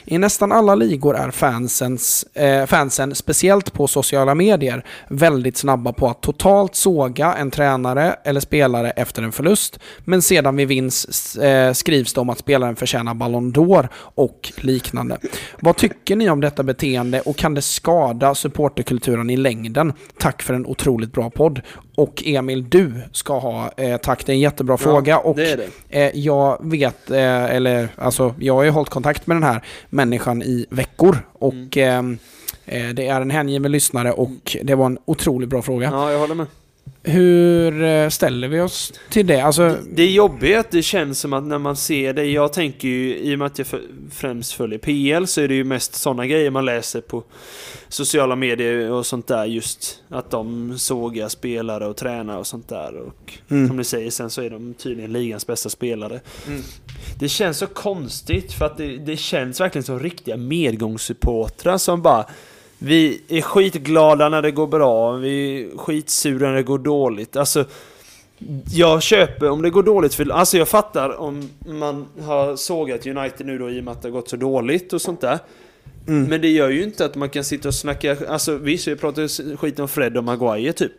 [0.05, 6.07] I nästan alla ligor är fansens, eh, fansen, speciellt på sociala medier, väldigt snabba på
[6.07, 9.79] att totalt såga en tränare eller spelare efter en förlust.
[10.05, 15.17] Men sedan vid vinst eh, skrivs det om att spelaren förtjänar Ballon d'Or och liknande.
[15.59, 19.93] Vad tycker ni om detta beteende och kan det skada supporterkulturen i längden?
[20.17, 21.61] Tack för en otroligt bra podd.
[21.95, 24.25] Och Emil, du ska ha eh, tack.
[24.25, 25.17] Det är en jättebra fråga.
[25.19, 25.55] Och det
[25.89, 26.05] det.
[26.05, 30.41] Eh, jag vet, eh, eller alltså jag har ju hållit kontakt med den här människan
[30.41, 31.69] i veckor och Mm.
[31.75, 32.17] ehm,
[32.65, 35.89] eh, det är en hängiven lyssnare och det var en otroligt bra fråga.
[35.93, 36.47] Ja, jag håller med.
[37.03, 39.41] Hur eh, ställer vi oss till det?
[39.41, 42.87] Alltså, Det jobbiga är att det känns som att när man ser det, jag tänker
[42.87, 43.81] ju i och med att jag för-
[44.11, 47.23] främst följer PL så är det ju mest sådana grejer man läser på
[47.89, 52.95] sociala medier och sånt där just att de sågar spelare och tränare och sånt där
[52.95, 53.67] och Mm.
[53.67, 56.19] som du säger sen så är de tydligen ligans bästa spelare.
[56.47, 56.61] Mm.
[57.19, 62.25] Det känns så konstigt för att det, det känns verkligen som riktiga medgångssupportrar som bara
[62.83, 67.35] vi är skitglada när det går bra, vi är skitsura när det går dåligt.
[67.35, 67.65] Alltså,
[68.73, 70.31] jag köper om det går dåligt för...
[70.31, 74.07] Alltså jag fattar om man har sågat United nu då i och med att det
[74.07, 75.39] har gått så dåligt och sånt där.
[76.07, 76.23] Mm.
[76.23, 78.17] Men det gör ju inte att man kan sitta och snacka...
[78.27, 80.91] Alltså visst, vi pratar skit om Fred och Maguire typ.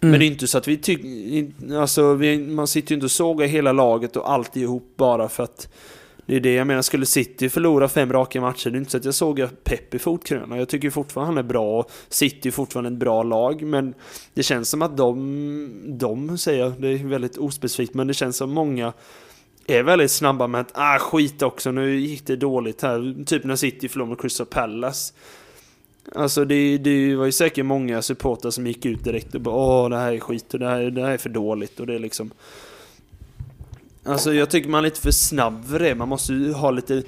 [0.00, 0.10] Mm.
[0.10, 1.80] Men det är inte så att vi tycker...
[1.80, 5.42] Alltså vi, man sitter ju inte och sågar hela laget och allt ihop bara för
[5.42, 5.68] att...
[6.26, 8.96] Det är det jag menar, skulle City förlora fem raka matcher, det är inte så
[8.96, 10.58] att jag sågar Pep i fotkröna.
[10.58, 13.94] Jag tycker fortfarande han är bra och City är fortfarande ett bra lag, men
[14.34, 18.36] det känns som att de, de säger jag, det är väldigt ospecifikt, men det känns
[18.36, 18.92] som många
[19.66, 23.24] är väldigt snabba med att ah skit också, nu gick det dåligt här.
[23.24, 25.12] Typ när City förlorade mot Crystal Palace.
[26.14, 29.88] Alltså det, det var ju säkert många supportrar som gick ut direkt och bara åh
[29.88, 31.98] det här är skit och det här, det här är för dåligt och det är
[31.98, 32.30] liksom
[34.06, 37.02] Alltså jag tycker man är lite för snabb för det, man måste ju ha lite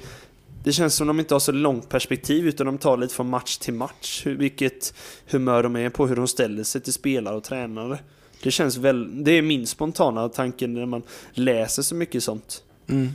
[0.63, 3.57] Det känns som de inte har så långt perspektiv utan de tar lite från match
[3.57, 4.93] till match Vilket
[5.31, 7.99] humör de är på, hur de ställer sig till spelare och tränare.
[8.43, 11.01] Det känns väl, det är min spontana tanke när man
[11.33, 12.63] läser så mycket sånt.
[12.87, 13.09] Mm.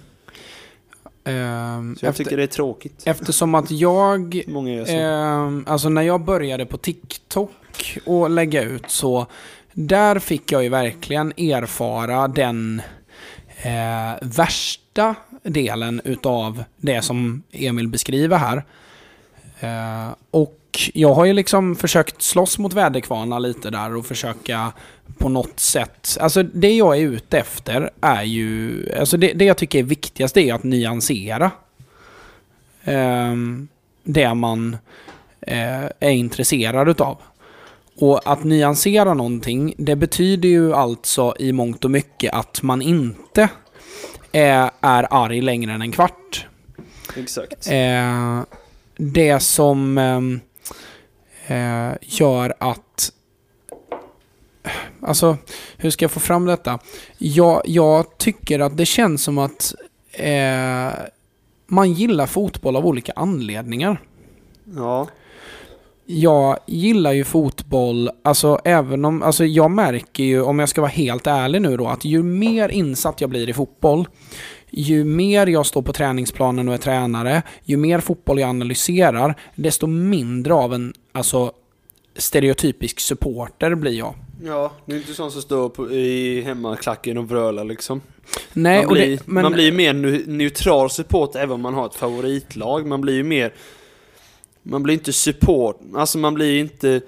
[1.24, 3.02] Ehm, Så jag efter, tycker det är tråkigt.
[3.04, 4.92] eftersom att jag Många gör så.
[4.92, 9.26] Ehm, alltså när jag började på TikTok och lägga ut så
[9.72, 12.82] där fick jag ju verkligen erfara den
[13.64, 18.64] eh, värsta delen utav det som Emil beskriver här.
[19.60, 20.60] Eh, och
[20.94, 24.72] jag har ju liksom försökt slåss mot väderkvarnar lite där och försöka
[25.18, 26.18] på något sätt.
[26.20, 30.36] Alltså det jag är ute efter är ju, alltså det, det jag tycker är viktigast
[30.36, 31.50] är att nyansera.
[32.84, 33.34] Eh,
[34.04, 34.76] det man
[35.40, 37.18] eh, är intresserad utav.
[37.96, 43.42] Och att nyansera någonting, det betyder ju alltså i mångt och mycket att man inte
[44.32, 46.46] eh, är arg längre än en kvart.
[47.16, 48.42] Exakt Eh,
[48.96, 50.40] det som ehm,
[51.46, 53.12] eh, gör att...
[55.02, 55.36] Alltså,
[55.76, 56.78] hur ska jag få fram detta?
[57.18, 59.74] Jag, jag tycker att det känns som att
[60.12, 60.92] eh,
[61.66, 64.00] man gillar fotboll av olika anledningar.
[64.76, 65.08] Ja
[66.06, 70.90] Jag gillar ju fotboll, alltså även om, alltså jag märker ju, om jag ska vara
[70.90, 74.08] helt ärlig nu då, att ju mer insatt jag blir i fotboll,
[74.70, 79.86] ju mer jag står på träningsplanen och är tränare, ju mer fotboll jag analyserar, desto
[79.86, 81.52] mindre av en, alltså
[82.16, 84.14] stereotypisk supporter blir jag.
[84.42, 88.00] Ja, det är inte sån som står på, i hemmaklacken och vrölar liksom.
[88.52, 89.92] Nej, man, och blir, det, men, man blir mer
[90.26, 92.86] neutral support även om man har ett favoritlag.
[92.86, 93.52] Man blir ju mer...
[94.66, 97.00] Man blir inte support, alltså man blir inte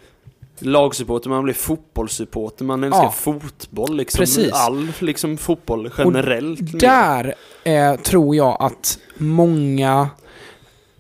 [0.59, 2.65] lagsupporter, man blir fotbollssupporter.
[2.65, 3.11] Man älskar Ja.
[3.11, 4.19] fotboll liksom.
[4.19, 4.53] Precis.
[4.53, 6.61] All liksom fotboll generellt.
[6.61, 6.81] mer.
[6.81, 7.35] Där
[7.65, 10.09] eh, tror jag att många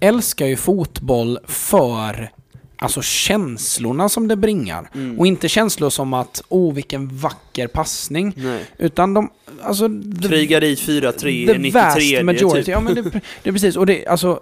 [0.00, 2.30] älskar ju fotboll för
[2.78, 4.90] alltså känslorna som det bringar.
[4.94, 5.18] Mm.
[5.18, 8.32] Och inte känslor som att, oh vilken vacker passning.
[8.36, 8.64] Nej.
[8.78, 9.30] Utan de,
[9.62, 9.88] alltså...
[10.22, 11.12] Krigar i 4-3
[11.46, 12.56] the 93 vast majority.
[12.58, 12.68] typ.
[12.68, 13.02] Ja men det,
[13.42, 14.40] det är precis, och det, alltså,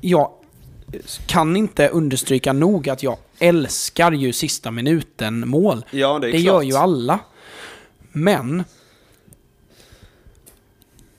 [0.00, 0.30] jag
[1.26, 5.84] kan inte understryka nog att jag älskar ju sista minuten mål.
[5.90, 6.44] Ja, det är Det klart.
[6.54, 7.18] gör ju alla.
[8.12, 8.64] Men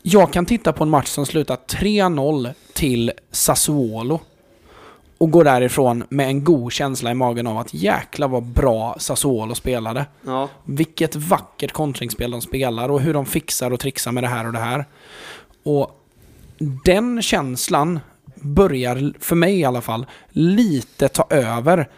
[0.01, 4.19] jag kan titta på en match som slutar 3-0 till Sassuolo
[5.17, 9.55] och gå därifrån med en god känsla i magen av att jäkla vad bra Sassuolo
[9.55, 10.05] spelade.
[10.25, 14.47] Ja, Vilket vackert kontringsspel de spelar och hur de fixar och trixar med det här
[14.47, 14.85] och det här.
[15.63, 16.03] Och
[16.85, 17.99] den känslan
[18.41, 21.89] börjar, för mig i alla fall, lite ta över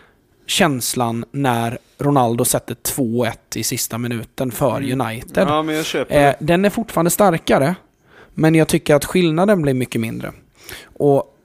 [0.45, 5.02] känslan när Ronaldo sätter 2-1 i sista minuten för Mm.
[5.02, 5.48] United.
[5.48, 7.76] ja men jag köper Eh, den är fortfarande starkare,
[8.34, 10.32] men jag tycker att skillnaden blir mycket mindre.
[10.84, 11.36] Och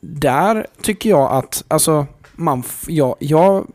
[0.00, 3.66] där tycker jag att, alltså, man, jag, jag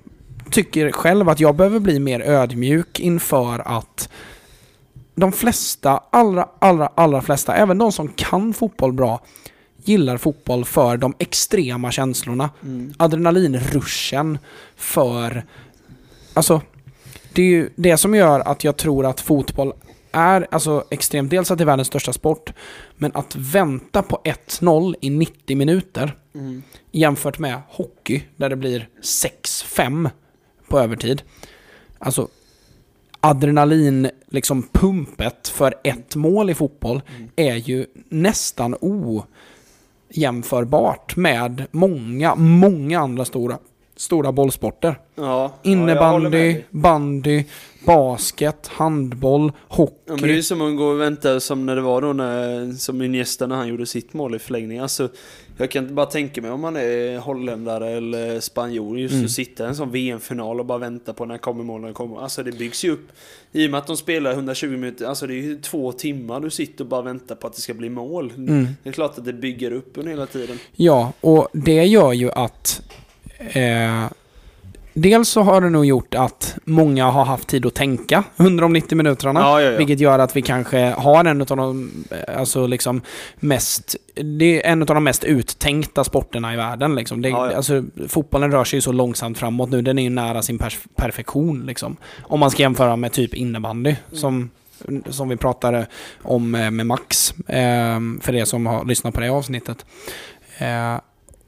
[0.52, 4.10] tycker själv att jag behöver bli mer ödmjuk inför att
[5.16, 9.22] de flesta, allra, allra, allra flesta, även de som kan fotboll bra,
[9.84, 12.50] gillar fotboll för de extrema känslorna.
[12.64, 12.94] Mm.
[12.98, 14.38] Adrenalinruschen
[14.76, 15.44] för...
[16.34, 16.62] Alltså,
[17.34, 19.74] det är ju det som gör att jag tror att fotboll
[20.12, 21.30] är alltså extremt.
[21.30, 22.54] Dels att det är världens största sport,
[22.96, 26.64] men att vänta på 1-0 i 90 minuter Mm.
[26.92, 30.10] jämfört med hockey där det blir 6-5
[30.68, 31.22] på övertid.
[32.00, 32.28] Alltså,
[33.20, 37.30] adrenalin, liksom pumpet för ett mål i fotboll Mm.
[37.36, 38.76] är ju nästan
[40.16, 43.58] ojämförbart med många, många andra stora,
[43.96, 45.00] stora bollsporter.
[45.16, 46.66] Ja, ja, Innebandy, dig.
[46.70, 47.44] bandy,
[47.86, 49.96] basket, handboll, hockey.
[50.06, 52.14] Ja, men det är ju som att gå och vänta som när det var då
[52.14, 54.80] när, som Iniesta när han gjorde sitt mål i förlängning.
[54.80, 55.10] Alltså,
[55.58, 59.26] jag kan inte bara tänka mig om man är holländare eller spanjor just Mm.
[59.26, 62.22] att sitta i en sån VM-final och bara vänta på när kommer mål, när kommer.
[62.22, 63.08] Alltså det byggs ju upp.
[63.52, 66.50] I och med att de spelar 120 minuter, alltså det är ju två timmar du
[66.50, 68.34] sitter och bara väntar på att det ska bli mål.
[68.38, 68.68] Mm.
[68.84, 70.60] Det är klart att det bygger upp under hela tiden.
[70.76, 72.82] Ja, och det gör ju att
[73.40, 74.06] eh,
[74.94, 78.74] Dels så har det nog gjort att många har haft tid att tänka under de
[78.74, 79.40] 90 minuterna.
[79.40, 79.78] Ja, ja, ja.
[79.78, 81.92] Vilket gör att vi kanske har en av de
[82.38, 83.02] alltså liksom
[83.36, 86.96] mest, det är en av de mest uttänkta sporterna i världen.
[86.96, 87.22] Liksom.
[87.22, 87.32] Det.
[87.32, 90.88] Alltså, fotbollen rör sig ju så långsamt framåt nu, den är ju nära sin pers-
[90.96, 91.66] perfektion.
[91.66, 91.98] Liksom.
[92.24, 94.50] Om man ska jämföra med typ innebandy, som,
[95.10, 95.88] som vi pratade
[96.22, 99.86] om eh, med Max, eh, för er som har lyssnat på det avsnittet.
[100.58, 101.00] Eh,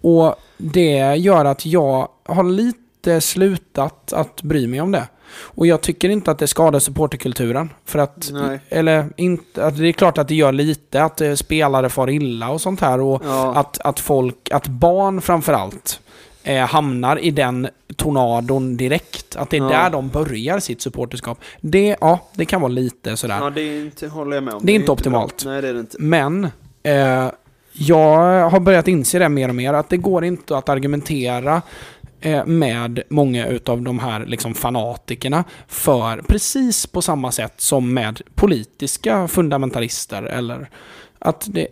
[0.01, 2.79] och det gör att jag har lite
[3.21, 5.07] slutat att bry mig om det.
[5.35, 7.69] Och jag tycker inte att det skadar supporterkulturen.
[7.85, 8.59] För att, Nej.
[8.69, 12.49] eller inte, att det är klart att det gör lite, att eh, spelare far illa
[12.49, 13.01] och sånt här.
[13.01, 13.55] Och Ja.
[13.55, 15.99] att, att folk, att barn framförallt,
[16.43, 19.35] eh, hamnar i den tornadon direkt.
[19.35, 19.67] Att det är Ja.
[19.69, 21.39] där de börjar sitt supporterskap.
[21.61, 23.38] Det, ja, det kan vara lite sådär.
[23.41, 24.65] ja, det är inte, håller jag med om.
[24.65, 24.93] Det är inte bra.
[24.93, 25.43] optimalt.
[25.45, 25.97] Nej, det är det inte.
[25.99, 26.47] Men
[26.84, 27.27] eh,
[27.73, 31.61] jag har börjat inse det mer och mer att det går inte att argumentera
[32.25, 38.21] Eh, med många utav de här liksom fanatikerna för precis på samma sätt som med
[38.35, 40.69] politiska fundamentalister eller
[41.19, 41.67] att det,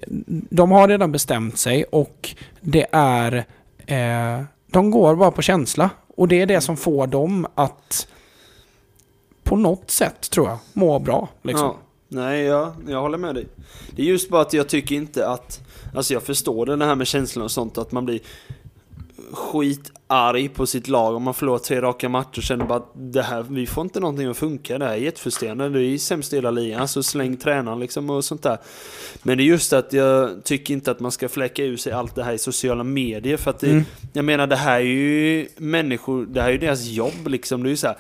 [0.50, 3.46] de har redan bestämt sig och det är
[3.86, 8.08] eh, de går bara på känsla och det är det som får dem att
[9.44, 11.66] på något sätt tror jag må bra liksom.
[11.66, 11.78] Ja.
[12.08, 13.48] Nej, ja, jag håller med dig.
[13.92, 15.60] Det är just bara att jag tycker inte att...
[15.96, 18.20] Alltså jag förstår det, det här med känslor och sånt, att man blir
[19.32, 23.22] skitarg på sitt lag om man förlorar tre raka matcher och känner bara att det
[23.22, 26.36] här, vi får inte någonting att funka, det här är jättefrustrerande, det är sämst i
[26.36, 28.58] hela ligan, så släng tränaren liksom och sånt där.
[29.24, 32.16] Men det är just att jag tycker inte att man ska fläcka ur sig allt
[32.16, 33.84] det här i sociala medier för att det, Mm.
[34.14, 37.70] jag menar det här är ju människor, det här är ju deras jobb liksom, det
[37.70, 37.98] är ju så här.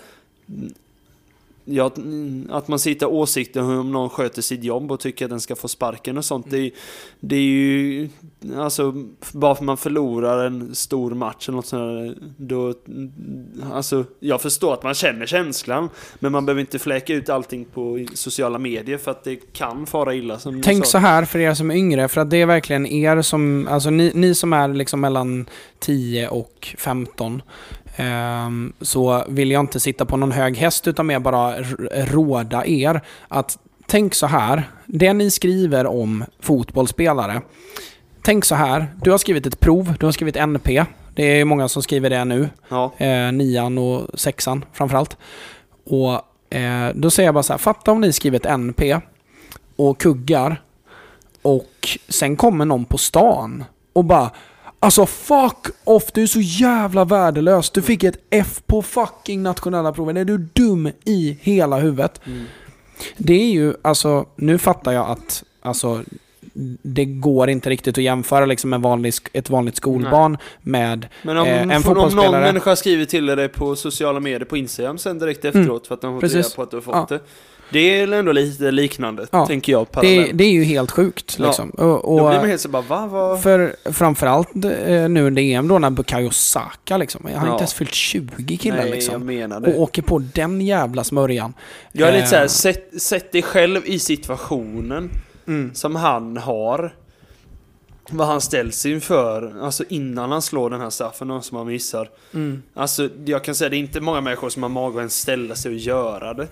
[1.66, 5.40] Ja, mm, att man sitter åsikter om någon sköter sitt jobb och tycker att den
[5.40, 6.46] ska få sparken och sånt.
[6.50, 6.72] Det, är-
[7.20, 8.10] det är ju,
[8.58, 8.94] alltså,
[9.34, 12.74] bara för man förlorar en stor match eller något sånt där, då,
[13.74, 15.90] alltså, jag förstår att man känner känslan,
[16.20, 20.16] men man behöver inte fläka ut allting på sociala medier för att det kan fara
[20.16, 22.86] illa som Tänk så här för er som är yngre, för att det är verkligen
[22.88, 27.42] er som, alltså ni, ni som är liksom mellan 10 och 15, ehm,
[28.82, 31.56] så vill jag inte sitta på någon hög häst utan mer bara
[31.92, 37.42] råda er att tänk så här, det ni skriver om fotbollsspelare,
[38.22, 40.86] tänk så här, du har skrivit ett prov, du har skrivit NP,
[41.16, 45.18] det är många som skriver det nu, Ja, eh, nian och sexan framförallt.
[45.86, 46.12] Och
[46.56, 48.98] eh, då säger jag bara så här, fatta om ni skriver ett NP
[49.76, 50.62] och kuggar
[51.42, 53.64] och sen kommer någon på stan
[53.94, 54.32] och bara
[54.84, 57.70] Alltså fuck off, du är så jävla värdelös.
[57.70, 60.18] Du fick ett F på fucking nationella proven.
[60.18, 62.22] Är du dum i hela huvudet?
[62.26, 62.44] Mm.
[63.18, 66.03] Det är ju, alltså, nu fattar jag att, alltså,
[66.82, 71.48] det går inte riktigt att jämföra liksom en vanlig, ett vanligt skolbarn med Men om,
[71.48, 75.20] Eh, en om någon fotbollsspelare- människa skriver till dig på sociala medier på Instagram sen
[75.20, 77.06] direkt efteråt för att de har fått reda på att du har fått Ja.
[77.10, 77.20] det.
[77.72, 79.45] Det är ändå lite liknande, Ja.
[79.45, 79.88] tänker jag.
[80.02, 81.45] det, det är ju helt sjukt Ja.
[81.45, 81.69] liksom.
[81.69, 83.07] Och, Då och, blir man helt så bara, va?
[83.07, 83.41] Vad?
[83.41, 87.52] För framförallt eh, nu under EM då när Bukayo Saka liksom, han har Ja.
[87.53, 89.26] inte ens fyllt 20 killen Nej, jag liksom.
[89.26, 89.73] menar det.
[89.73, 91.53] Och åker på den jävla smörjan.
[91.91, 95.10] Jag är lite Eh, såhär, sätt, sätt dig själv i situationen
[95.48, 95.73] Mm.
[95.76, 96.93] som han har.
[98.14, 102.10] Vad han ställs inför, alltså innan han slår den här straffen som han missar.
[102.34, 102.61] Mm.
[102.73, 105.56] Alltså, jag kan säga det är inte många människor som har mag att ens ställa
[105.56, 106.48] sig och göra det.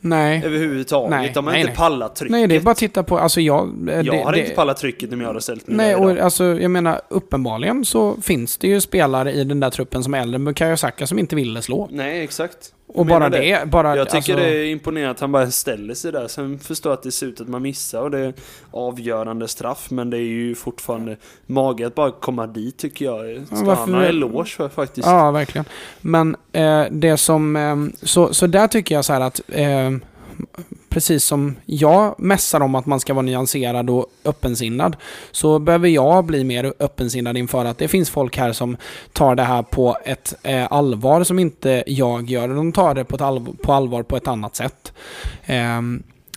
[0.00, 0.42] Nej.
[0.44, 1.10] Överhuvudtaget.
[1.10, 1.76] Nej, De har nej, inte nej.
[1.76, 2.32] pallat trycket.
[2.32, 3.88] Nej, det är bara att titta på, alltså jag...
[3.88, 6.10] eh, jag det, hade det, inte pallat trycket om jag hade ställt mig Nej, och
[6.10, 6.24] idag.
[6.24, 10.20] alltså jag menar uppenbarligen så finns det ju spelare i den där truppen som är
[10.20, 11.88] äldre än Bukayo Saka som inte ville slå.
[11.92, 12.72] Nej, exakt.
[12.94, 13.38] Och bara det.
[13.38, 13.96] det, bara...
[13.96, 16.28] Jag tycker alltså, det är imponerande att han bara ställer sig där.
[16.28, 18.34] Sen förstår jag att det ser ut att man missar och det är
[18.70, 19.90] avgörande straff.
[19.90, 23.46] Men det är ju fortfarande mage att bara komma dit tycker jag.
[23.46, 25.06] Ska varför- han ha eloge för faktiskt.
[25.06, 25.64] Ja, verkligen.
[26.00, 27.56] Men eh, det som...
[27.56, 29.40] Eh, så, så där tycker jag så här att...
[29.48, 29.90] Eh,
[30.90, 34.96] precis som jag mässar om att man ska vara nyanserad och öppensinnad,
[35.30, 38.76] så behöver jag bli mer öppensinnad inför att det finns folk här som
[39.12, 42.48] tar det här på ett eh, allvar som inte jag gör.
[42.48, 44.92] De tar det på, ett allvar, på allvar på ett annat sätt.
[45.46, 45.80] Eh,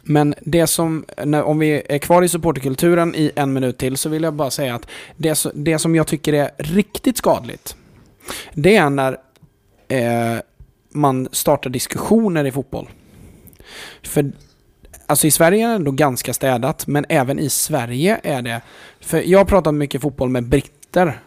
[0.04, 4.10] men det som, när, om vi är kvar i supporterkulturen i en minut till, så
[4.10, 7.76] vill jag bara säga att det, det som jag tycker är riktigt skadligt,
[8.54, 9.18] det är när
[9.88, 10.40] eh,
[10.90, 12.90] man startar diskussioner i fotboll.
[14.04, 14.32] För
[15.06, 18.62] alltså i Sverige är det ändå ganska städat, men även i Sverige är det...
[19.02, 21.20] För jag har pratat mycket fotboll med britter.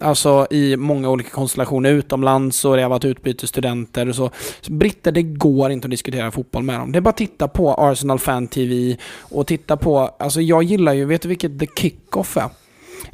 [0.00, 4.30] Alltså i många olika konstellationer utomlands och det har varit utbytesstudenter och så.
[4.60, 4.72] så.
[4.72, 6.92] Britter, det går inte att diskutera fotboll med dem.
[6.92, 9.98] Det är bara att titta på Arsenal Fan TV och titta på...
[10.18, 12.48] Alltså jag gillar ju, vet du vilket The Kickoff är?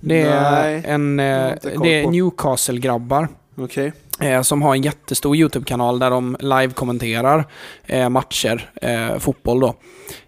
[0.01, 1.21] Det är Nej, en...
[1.21, 1.53] eh,
[1.83, 2.07] Det är.
[2.07, 3.87] Newcastle-grabbar Okej.
[3.87, 3.93] eh,
[4.23, 7.45] Eh, som har en jättestor YouTube-kanal där de live-kommenterar
[7.87, 9.75] eh, matcher, eh, fotboll då.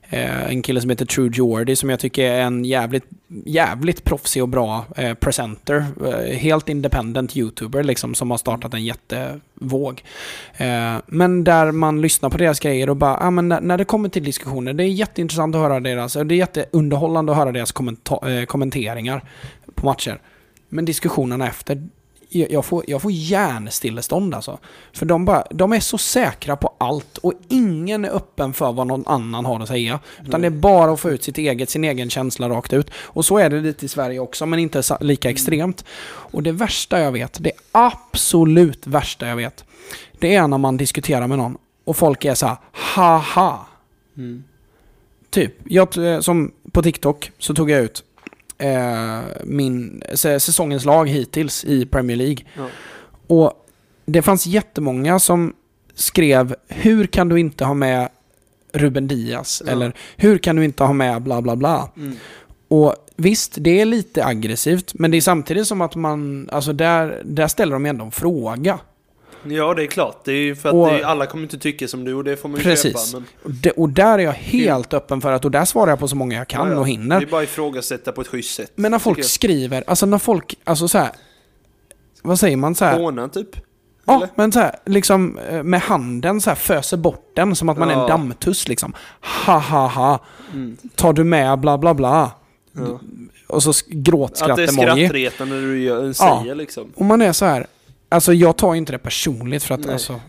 [0.09, 3.05] Eh, en kille som heter True Jordy som jag tycker är en jävligt,
[3.45, 5.87] jävligt proffsig och bra eh, presenter.
[6.07, 10.03] Eh, helt independent YouTuber liksom som har startat en jättevåg.
[10.57, 13.85] Eh, men där man lyssnar på deras grejer och bara, ah, men när, när det
[13.85, 17.53] kommer till diskussioner, det är jätteintressant att höra deras, och det är jätteunderhållande att höra
[17.53, 19.25] deras kommenta- eh, kommenteringar
[19.75, 20.21] på matcher.
[20.69, 21.89] Men diskussionerna efter,
[22.35, 24.59] jag får, jag får hjärnstillestånd alltså.
[24.93, 28.87] För de, bara, de är så säkra på allt och ingen är öppen för vad
[28.87, 30.01] någon annan har att säga.
[30.27, 32.91] Utan det är bara att få ut sitt eget, sin egen känsla rakt ut.
[32.95, 35.85] Och så är det lite i Sverige också, men inte lika extremt.
[36.07, 39.65] Och det värsta jag vet, det absolut värsta jag vet,
[40.19, 43.67] det är när man diskuterar med någon och folk är så här, haha.
[44.17, 44.45] Mm.
[45.31, 48.05] Typ, jag, som på TikTok så tog jag ut
[49.45, 52.37] min, sä- säsongens lag hittills i Premier League.
[52.57, 52.67] Ja.
[53.27, 53.53] Och
[54.07, 55.53] det fanns jättemånga som
[55.95, 58.09] skrev Hur kan du inte ha med
[58.73, 59.63] Ruben Diaz?
[59.67, 59.73] Ja.
[59.73, 61.91] Eller Hur kan du inte ha med bla bla bla?
[61.97, 62.17] Mm.
[62.69, 67.23] Och visst, det är lite aggressivt, men det är samtidigt som att man, alltså där,
[67.25, 68.79] där ställer de ändå en fråga.
[69.49, 70.21] Ja, det är klart.
[70.25, 72.37] Det är för att Och- det är, alla kommer inte tycka som du och det
[72.37, 73.11] får man ju Precis.
[73.13, 73.19] köpa.
[73.19, 75.99] Men Och, det, och där är jag helt öppen för att, och där svarar jag
[75.99, 76.79] på så många jag kan Ja, ja.
[76.79, 77.21] och det hinner.
[77.23, 78.73] är bara ifrågasätta på ett schysst sätt.
[78.75, 81.11] Men när folk skriver, alltså när folk, alltså så här,
[82.23, 82.99] vad säger man så här?
[82.99, 83.49] Håna typ.
[84.07, 84.29] Ja, Eller?
[84.35, 87.89] men så här, liksom eh, med handen så här föser bort den som att man
[87.91, 88.07] är en Ja.
[88.09, 88.95] dammtuss liksom.
[89.47, 90.19] Ha ha ha.
[90.53, 90.77] Mm.
[90.95, 92.31] Tar du med bla bla bla.
[92.73, 93.01] Ja.
[93.47, 95.07] Och så sk- Att det är gråtskratt-emoji.
[95.07, 96.13] skrattretande du gör, Ja.
[96.41, 96.93] säger liksom.
[96.95, 97.67] Och man är så här.
[98.09, 99.93] Alltså jag tar inte det personligt för att Nej.
[99.93, 100.21] alltså,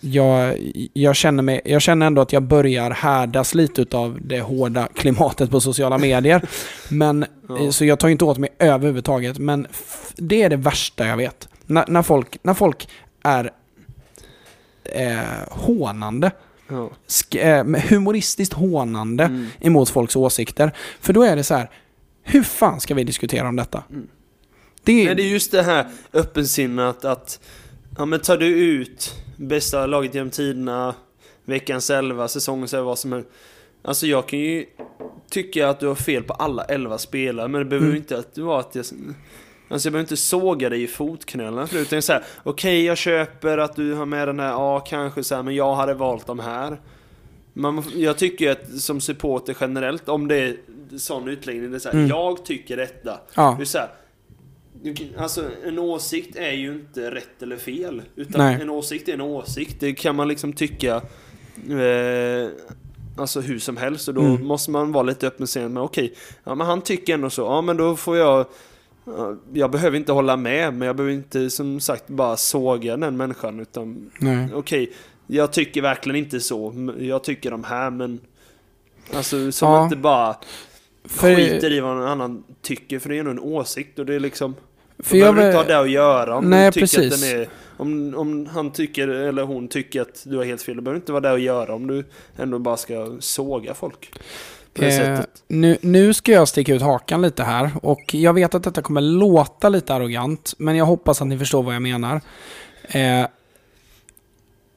[0.00, 0.58] jag,
[0.92, 5.50] jag, känner mig, jag känner ändå att jag börjar härdas lite utav det hårda klimatet
[5.50, 6.48] på sociala medier.
[6.88, 7.58] Men, Ja.
[7.58, 9.38] eh, så jag tar inte åt mig överhuvudtaget.
[9.38, 9.66] Men
[10.16, 11.48] det är det värsta jag vet.
[11.66, 12.88] När, när, folk, när folk
[13.22, 13.50] är
[14.84, 15.18] eh,
[15.50, 16.30] hånande,
[16.68, 16.90] Ja.
[17.38, 19.46] eh, humoristiskt hånande Mm.
[19.60, 20.72] emot folks åsikter.
[21.00, 21.70] För då är det så här,
[22.22, 23.82] hur fan ska vi diskutera om detta?
[23.90, 24.06] Mm.
[24.88, 27.40] Det, Nej, det är just det här öppensinnat att
[27.98, 30.94] ja, men tar du ut bästa laget genom tiderna,
[31.44, 33.28] veckans elva, säsongens elva, vad som helst.
[33.82, 34.64] Alltså jag kan ju
[35.30, 38.02] tycka att du har fel på alla elva spelare, men det behöver ju Mm.
[38.02, 38.84] inte att det var att jag...
[39.70, 43.58] Alltså jag behöver inte såga dig i fotknölarna för utan så här, okej jag köper
[43.58, 46.38] att du har med den här, ja kanske så här, men jag hade valt de
[46.38, 46.80] här.
[47.52, 50.56] Man, jag tycker att som supporter generellt, om det är
[50.96, 52.08] sån utläggning, det är så här, Mm.
[52.08, 53.20] jag tycker detta.
[53.34, 53.54] ja.
[53.58, 53.88] Det är så här,
[55.18, 58.02] Alltså en åsikt är ju inte rätt eller fel.
[58.16, 58.58] Utan Nej.
[58.62, 59.76] en åsikt är en åsikt.
[59.80, 60.96] Det kan man liksom tycka
[61.70, 62.48] eh,
[63.16, 64.08] Alltså hur som helst.
[64.08, 64.46] Och då Mm.
[64.46, 66.14] måste man vara lite öppen och säga, men okej,
[66.44, 67.42] ja men han tycker ändå så.
[67.42, 68.46] Ja men då får jag
[69.04, 73.16] ja, jag behöver inte hålla med, men jag behöver inte som sagt bara såga den
[73.16, 73.60] människan.
[73.60, 74.48] Utan Nej.
[74.54, 74.92] okej,
[75.26, 76.90] jag tycker verkligen inte så.
[76.98, 78.20] Jag tycker de här, men
[79.14, 79.84] Alltså som Ja.
[79.84, 80.36] inte bara
[81.04, 84.14] För, skiter i vad någon annan tycker, för det är nog en åsikt och det
[84.14, 84.54] är liksom...
[84.98, 87.14] för jag behöver inte ha det att göra om Nej, du tycker precis.
[87.14, 87.48] att den är...
[87.76, 91.12] Om, om han tycker, eller hon tycker att du har helt fel, det behöver inte
[91.12, 92.04] vara det att göra om du
[92.36, 94.10] ändå bara ska såga folk.
[94.74, 98.82] Eh, nu, nu ska jag sticka ut hakan lite här och jag vet att detta
[98.82, 102.20] kommer låta lite arrogant, men jag hoppas att ni förstår vad jag menar.
[102.82, 103.26] Eh,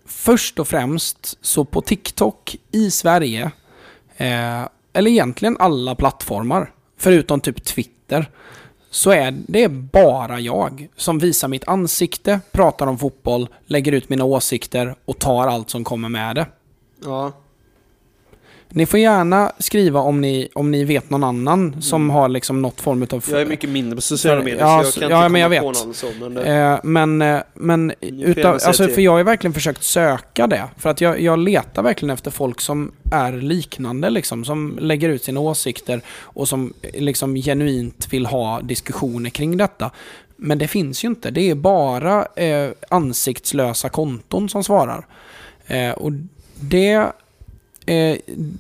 [0.06, 3.52] först och främst så på TikTok i Sverige,
[4.18, 4.62] eh,
[4.94, 8.30] eller egentligen alla plattformar, förutom typ Twitter,
[8.92, 14.24] så är det bara jag som visar mitt ansikte, pratar om fotboll, lägger ut mina
[14.24, 16.48] åsikter och tar allt som kommer med det.
[17.04, 17.32] Ja.
[18.74, 22.82] Ni får gärna skriva om ni, om ni vet någon annan som har liksom något
[22.82, 23.24] form av...
[23.32, 25.56] Jag är mycket mindre på sociala medier Ja, så jag kan ja, inte men komma
[25.56, 25.86] jag på vet.
[25.86, 26.08] någon så.
[26.20, 30.68] Men det, Eh, men eh, men utav, alltså, för jag har verkligen försökt söka det.
[30.78, 35.24] För att jag, jag letar verkligen efter folk som är liknande, liksom, som lägger ut
[35.24, 39.92] sina åsikter och som eh, liksom genuint vill ha diskussioner kring detta.
[40.36, 41.32] Men det finns ju inte.
[41.32, 45.06] Det är bara eh, ansiktslösa konton som svarar.
[45.68, 46.12] Eh, och
[46.60, 47.06] det,
[47.86, 48.18] eh,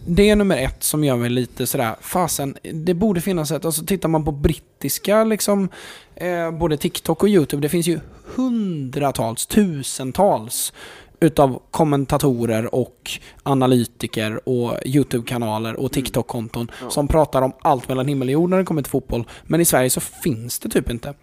[0.07, 3.85] det är nummer ett som gör mig lite sådär, fasen, det borde finnas ett, alltså
[3.85, 5.69] tittar man på brittiska liksom,
[6.15, 7.99] eh, både TikTok och YouTube, det finns ju
[8.35, 10.73] hundratals, tusentals
[11.19, 13.11] utav kommentatorer och
[13.43, 16.89] analytiker och YouTube-kanaler och TikTok-konton Ja.
[16.89, 19.27] som pratar om allt mellan himmel och jord när det kommer till fotboll.
[19.43, 21.13] Men i Sverige så finns det typ inte.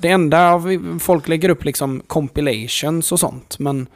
[0.00, 0.62] Det enda
[1.00, 3.86] folk lägger upp liksom compilations och sånt, men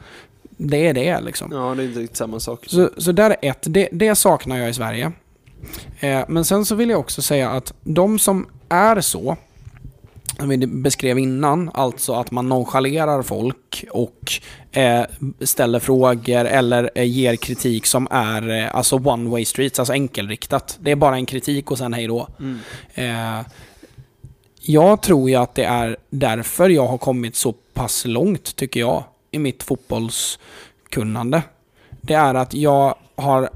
[0.57, 1.51] det är det liksom.
[1.51, 2.65] ja, det är inte riktigt samma sak.
[2.67, 5.11] Så, så där är ett, det, det saknar jag i Sverige.
[5.99, 9.37] Eh, men sen så vill jag också säga att de som är så,
[10.37, 14.33] som vi beskrev innan, alltså att man nonchalerar folk och
[14.71, 15.03] eh,
[15.41, 20.77] ställer frågor eller eh, ger kritik som är eh, alltså one way streets, alltså enkelriktat.
[20.81, 22.27] Det är bara en kritik och sen hej då.
[22.39, 22.59] Mm.
[22.93, 23.45] Eh,
[24.65, 29.03] jag tror ju att det är därför jag har kommit så pass långt, tycker jag,
[29.33, 31.43] i mitt fotbollskunnande.
[32.01, 33.49] Det är att jag har,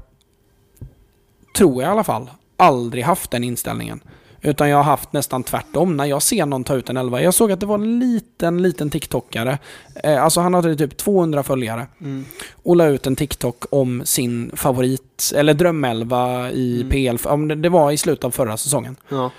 [1.56, 4.00] tror jag i alla fall, aldrig haft den inställningen.
[4.42, 5.96] Utan jag har haft nästan tvärtom.
[5.96, 7.22] När jag ser någon ta ut en elva.
[7.22, 9.58] Jag såg att det var en liten, liten TikTokare.
[10.04, 11.86] Eh, alltså han hade typ 200 följare.
[12.00, 12.24] Mm.
[12.62, 16.90] Och la ut en TikTok om sin favorit, eller drömelva i Mm.
[17.18, 17.62] PL.
[17.62, 19.30] Det, var i slutet av förra säsongen Ja.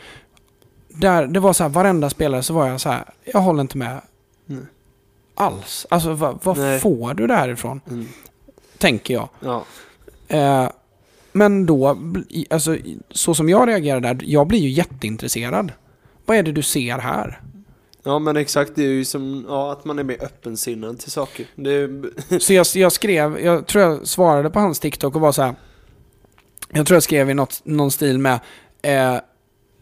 [0.88, 3.78] där, det var så här, varenda spelare så var jag så här, jag håller inte
[3.78, 4.02] med
[4.46, 4.60] Nej.
[5.40, 5.86] Alls.
[5.90, 7.82] Alltså vad, vad får du det här ifrån?
[7.90, 8.08] Mm.
[8.78, 9.30] Tänker jag.
[9.40, 9.64] Ja.
[10.28, 10.70] Eh,
[11.32, 11.98] men då,
[12.50, 12.78] alltså
[13.12, 15.72] så som jag reagerar där, jag blir ju jätteintresserad.
[16.26, 17.42] Vad är det du ser här?
[18.04, 18.72] ja, men exakt.
[18.76, 21.46] Det är ju som ja, att man är mer öppensinnad till saker.
[21.58, 25.42] Är, Så jag, jag skrev, jag tror jag svarade på hans TikTok och var så
[25.42, 25.56] här.
[26.70, 28.40] Jag tror jag skrev i något, någon stil med
[28.82, 29.16] eh,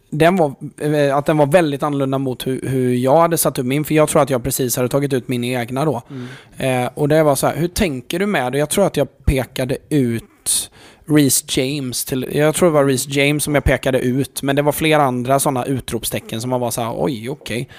[0.09, 3.65] den var, eh, att den var väldigt annorlunda mot hur, hur jag hade satt upp
[3.65, 3.85] min.
[3.85, 6.01] För jag tror att jag precis hade tagit ut min egna då.
[6.09, 6.27] mm.
[6.57, 8.57] Eh, och det var så här, hur tänker du med det?
[8.57, 10.71] Jag tror att jag pekade ut
[11.05, 14.61] Reece James till, jag tror det var Reece James som jag pekade ut, men det
[14.61, 17.69] var flera andra sådana utropstecken som man var så här, oj, okej.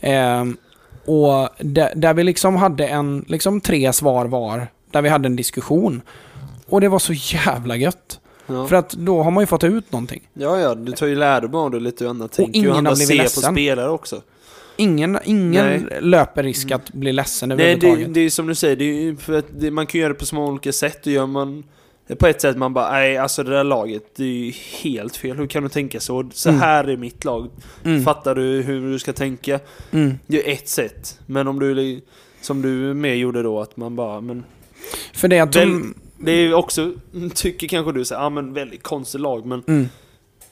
[0.00, 0.44] Eh,
[1.06, 5.36] och där, där vi liksom hade en, liksom tre svar var, där vi hade en
[5.36, 6.02] diskussion.
[6.68, 8.20] Och det var så jävla gött.
[8.46, 8.66] Ja.
[8.66, 10.28] För att då har man ju fått ut någonting.
[10.34, 12.58] ja, ja, du tar ju lärdom av det lite hur andra tänker.
[12.58, 13.52] ingen hur andra ser på ledsen.
[13.54, 14.22] spelare också.
[14.76, 15.98] Ingen, ingen Nej.
[16.00, 18.06] löper risk att bli ledsen Nej, överhuvudtaget.
[18.14, 18.84] det, det är som du säger, det
[19.58, 21.06] det, man kan göra det på många olika sätt.
[21.06, 21.64] Och gör man
[22.18, 24.52] på ett sätt man bara, nej alltså det där laget, det är ju
[24.82, 25.36] helt fel.
[25.36, 26.28] Hur kan du tänka så?
[26.32, 26.60] Så Mm.
[26.60, 27.50] här är mitt lag.
[27.84, 28.04] Mm.
[28.04, 29.60] Fattar du hur du ska tänka?
[29.90, 30.14] Mm.
[30.26, 31.18] Det är ett sätt.
[31.26, 32.00] Men om du,
[32.40, 34.44] som du med gjorde då, att man bara, men
[35.14, 35.94] För det Väl- de...
[36.18, 36.92] Det är också,
[37.34, 39.88] tycker kanske du, så, ja men väldigt konstigt lag, men Mm.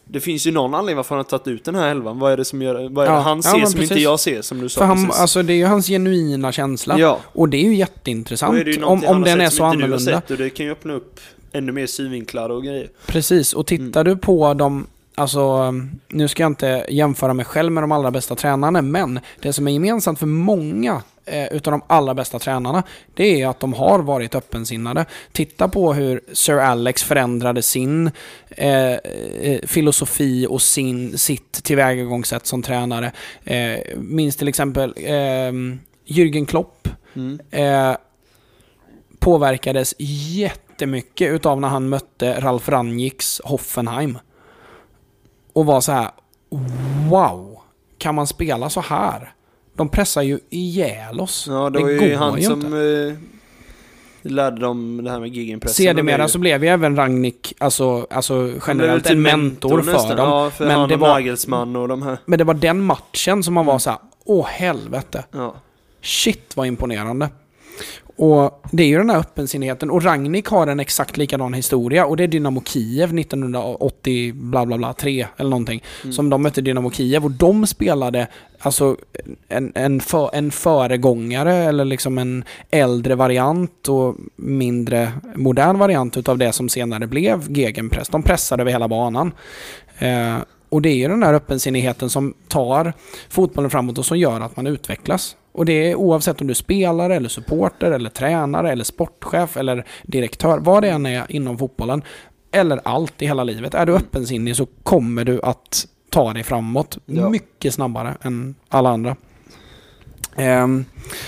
[0.04, 2.18] det finns ju någon anledning varför han har tagit ut den här elvan.
[2.18, 3.98] Vad är det som gör vad är Ja, det han ser som inte precis.
[4.04, 5.20] jag ser, som du sa För han, precis.
[5.20, 6.98] alltså det är ju hans genuina känsla.
[6.98, 9.64] ja, Och det är ju jätteintressant är det ju om, om den är så inte
[9.64, 9.98] annorlunda.
[9.98, 11.20] sett, och det kan ju öppna upp
[11.52, 12.88] ännu mer synvinklar och grejer.
[13.06, 14.14] Precis, och tittar Mm.
[14.14, 15.74] du på de, alltså
[16.08, 19.68] nu ska jag inte jämföra mig själv med de allra bästa tränarna, men det som
[19.68, 22.82] är gemensamt för många eh, utav de allra bästa tränarna,
[23.14, 25.06] det är att de har varit öppensinnade.
[25.32, 28.10] Titta på hur Sir Alex förändrade sin
[28.51, 33.12] eh, eh, filosofi och sin, sitt tillvägagångssätt som tränare.
[33.44, 35.52] Eh, minns till exempel eh,
[36.06, 37.40] Jürgen Klopp Mm.
[37.51, 37.96] eh,
[39.18, 44.18] påverkades jättemycket utav när han mötte Ralf Rangnicks Hoffenheim.
[45.52, 46.10] Och var så här:
[47.10, 47.59] Wow!
[47.98, 49.34] Kan man spela så här?
[49.76, 51.46] De pressar ju ihjäl oss.
[51.51, 53.16] Ja, det, det var ju han ju som inte.
[54.26, 55.74] eh, lärde dem det här med gegenpressen.
[55.86, 60.16] Sedermera så blev ju även Rangnick, alltså, alltså generellt en mentor för nästan.
[60.16, 60.28] dem.
[60.28, 62.18] Ja, för Men han det var- Nagelsmann och de här.
[62.24, 65.24] Men det var den matchen som man var så här: åh helvete.
[65.30, 65.55] Ja.
[66.02, 67.28] Shit vad imponerande.
[68.16, 69.90] Och det är ju den här öppensinnigheten.
[69.90, 72.06] Och Ragnik har en exakt likadan historia.
[72.06, 75.82] Och det är Dynamo Kiev 1980 bla bla bla 3 eller någonting.
[76.02, 76.12] Mm.
[76.12, 77.24] Som de mötte Dynamo Kiev.
[77.24, 78.26] Och de spelade
[78.58, 78.96] alltså
[79.48, 86.38] en, en, för, en föregångare eller liksom en äldre variant och mindre modern variant utav
[86.38, 88.08] det som senare blev gegenpress.
[88.08, 89.32] De pressade över hela banan.
[89.98, 90.36] Eh,
[90.68, 92.92] och det är ju den här öppensinnigheten som tar
[93.28, 95.36] fotbollen framåt och som gör att man utvecklas.
[95.55, 99.86] Och det är oavsett om du är spelare, eller supporter, eller tränare, eller sportchef, eller
[100.02, 102.02] direktör, vad det än är inom fotbollen.
[102.52, 103.74] eller allt i hela livet.
[103.74, 107.28] Är du öppensinnig så kommer du att ta dig framåt Ja.
[107.28, 109.16] mycket snabbare än alla andra.
[110.36, 110.85] Ehm,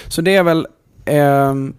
[0.09, 0.67] så det är väl
[1.05, 1.73] e-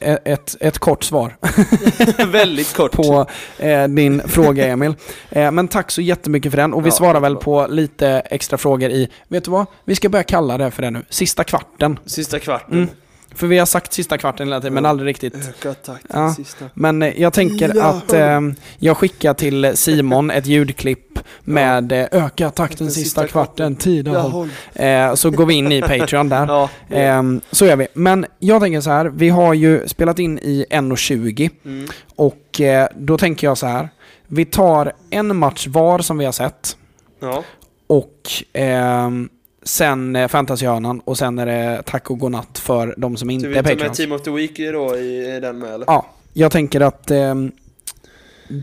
[0.00, 1.36] ett, ett kort svar
[2.26, 2.92] Väldigt kort.
[2.92, 3.26] på
[3.58, 4.94] eh, din fråga Emil.
[5.30, 8.58] Eh, men tack så jättemycket för den och vi Ja, svarar väl på lite extra
[8.58, 9.66] frågor i, vet du vad?
[9.84, 11.98] Vi ska börja kalla det för det nu, sista kvarten.
[12.06, 12.72] Sista kvarten.
[12.78, 12.88] Mm.
[13.34, 15.34] För vi har sagt sista kvarten hela tiden men aldrig riktigt.
[15.34, 16.34] Öka takten Ja.
[16.34, 16.64] sista.
[16.74, 17.84] Men eh, jag tänker Ja.
[17.84, 18.40] att eh,
[18.78, 24.18] jag skickar till Simon ett ljudklipp med eh, öka takten sista sista kvarten, tida Ja,
[24.20, 24.30] håll.
[24.32, 24.48] håll.
[24.74, 26.46] Eh, så går vi in i Patreon där.
[26.48, 26.68] Ja.
[26.96, 27.86] Ehm, så gör vi.
[27.94, 31.88] Men jag tänker så här, vi har ju spelat in i 1.20 Mm.
[32.16, 33.88] och eh, då tänker jag så här.
[34.26, 36.76] Vi tar en match var som vi har sett
[37.20, 37.44] Ja.
[37.86, 38.14] och
[38.52, 39.28] ehm,
[39.62, 43.54] sen eh, Fantasyhörnan och sen är det tack och godnatt för de som inte är
[43.54, 43.96] tar med Patreons.
[43.96, 45.86] Team of the Week då i, i den med eller?
[45.86, 47.52] Ja, jag tänker att ehm,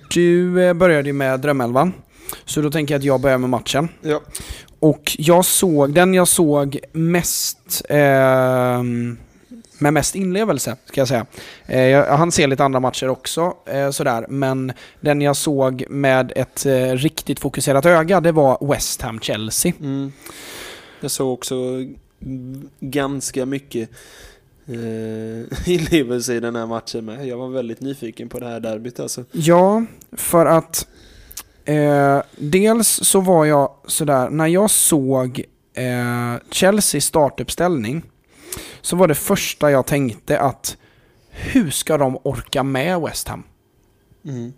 [0.09, 1.93] du eh, började ju med Drömelvan.
[2.45, 3.89] Så då tänker jag att jag börjar med matchen.
[4.01, 4.21] Ja.
[4.79, 9.17] Och jag såg, den jag såg mest ehm,
[9.79, 11.25] med mest inlevelse, ska jag säga.
[11.65, 14.25] Eh, jag hann se lite andra matcher också, eh, sådär.
[14.29, 19.73] Men den jag såg med ett eh, riktigt fokuserat öga, det var West Ham-Chelsea.
[19.79, 20.11] Mm.
[20.99, 21.55] Jag såg också
[22.79, 23.89] ganska mycket
[24.65, 27.27] eh, inlevelse i den här matchen med.
[27.27, 29.23] Jag var väldigt nyfiken på det här derbyt alltså.
[29.31, 30.87] Ja, för att
[31.65, 35.43] eh, dels så var jag sådär, när jag såg
[35.73, 38.03] eh, Chelsea startuppställning
[38.81, 40.77] så var det första jag tänkte att
[41.29, 43.43] hur ska de orka med West Ham?
[44.25, 44.53] Mm.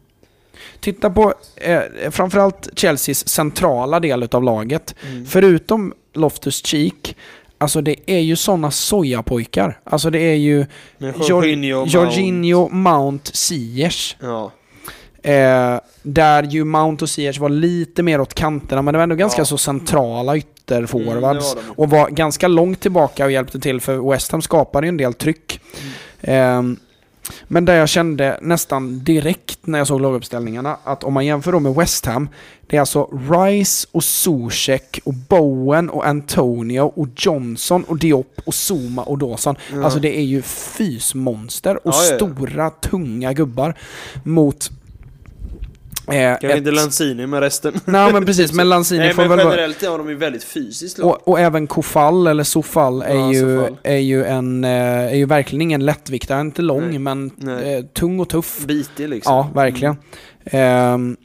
[0.79, 4.95] Titta på eh, framförallt Chelseas centrala del av laget.
[5.01, 5.25] Mm.
[5.25, 7.15] Förutom Loftus Cheek,
[7.57, 9.80] alltså det är ju sådana sojapojkar.
[9.84, 10.65] Alltså det är ju
[11.30, 11.98] Jorginho, Mount.
[11.98, 14.18] Jorginho, Mount, Ziyech.
[14.19, 14.52] Ja.
[15.23, 19.15] Eh, där ju Mount och Ziyech var lite mer åt kanterna, men det var ändå
[19.15, 19.45] ganska Ja.
[19.45, 21.53] så centrala ytterforwards.
[21.53, 24.98] Mm, och var ganska långt tillbaka och hjälpte till, för West Ham skapade ju en
[24.98, 25.60] del tryck.
[26.22, 26.69] Mm.
[26.72, 26.77] Eh,
[27.47, 31.60] men där jag kände nästan direkt när jag såg laguppställningarna att om man jämför då
[31.60, 32.30] med West Ham,
[32.68, 38.53] det är alltså Rice och Zuzek och Bowen och Antonio och Johnson och Diop och
[38.53, 39.56] Zuma och Dawson.
[39.73, 39.84] Ja.
[39.84, 42.15] Alltså det är ju fysmonster och ja.
[42.15, 43.77] stora, tunga gubbar
[44.23, 44.72] mot...
[46.14, 47.73] Eh, Kanske inte Lanzini med resten.
[47.86, 49.49] Nej men precis, men Lanzini Nej får men väl vara...
[49.56, 51.07] generellt är de ju väldigt fysiskt lag.
[51.10, 53.77] Och, och även Kofall, eller Sofall, är, Ja, ju, Sofall.
[53.84, 56.41] är, ju en, eh, är ju verkligen ingen lättviktare.
[56.41, 56.99] Inte lång, Nej.
[56.99, 57.76] men Nej.
[57.76, 58.65] eh, tung och tuff.
[58.65, 59.34] Bitig liksom.
[59.36, 59.95] Ja, verkligen.
[60.45, 61.18] Ehm,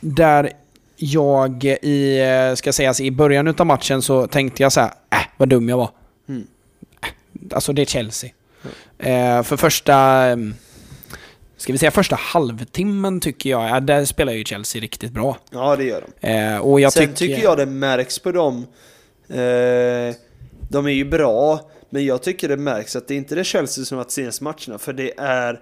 [0.00, 0.50] där
[0.96, 5.18] jag i, eh, ska sägas, i början av matchen så tänkte jag så här, äh,
[5.36, 5.90] vad dum jag var.
[6.28, 6.46] Mm.
[7.54, 8.30] Alltså det är Chelsea.
[8.98, 9.94] Eh, för första,
[10.26, 10.54] ehm,
[11.56, 15.38] ska vi säga första halvtimmen tycker jag, ja, där spelar ju Chelsea riktigt bra.
[15.50, 16.28] Ja det gör de.
[16.28, 18.66] Eh, och jag Sen tycker, tycker jag det märks på dem.
[19.28, 20.14] Eh,
[20.70, 23.84] de är ju bra, men jag tycker det märks att det inte är det Chelsea
[23.84, 25.60] som varit senaste matcherna, för det är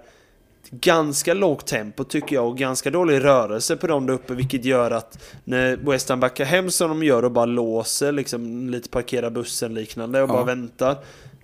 [0.71, 4.91] ganska lågt tempo tycker jag och ganska dålig rörelse på dem där uppe vilket gör
[4.91, 9.31] att när West Ham backar hem som de gör och bara låser liksom lite parkera
[9.31, 10.33] bussen liknande och Ja.
[10.33, 10.97] bara väntar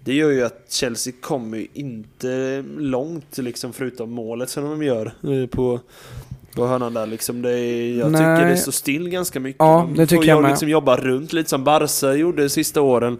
[0.05, 5.07] det gör ju att Chelsea kommer ju inte långt liksom förutom målet som de gör
[5.23, 5.81] eh, på
[6.55, 7.43] på hörnan där liksom.
[7.43, 8.21] Det är, jag Nej.
[8.21, 9.57] tycker det står still ganska mycket.
[9.59, 10.51] Ja, De det tycker jag ju med.
[10.51, 13.19] liksom jobba runt lite som Barca gjorde de sista åren.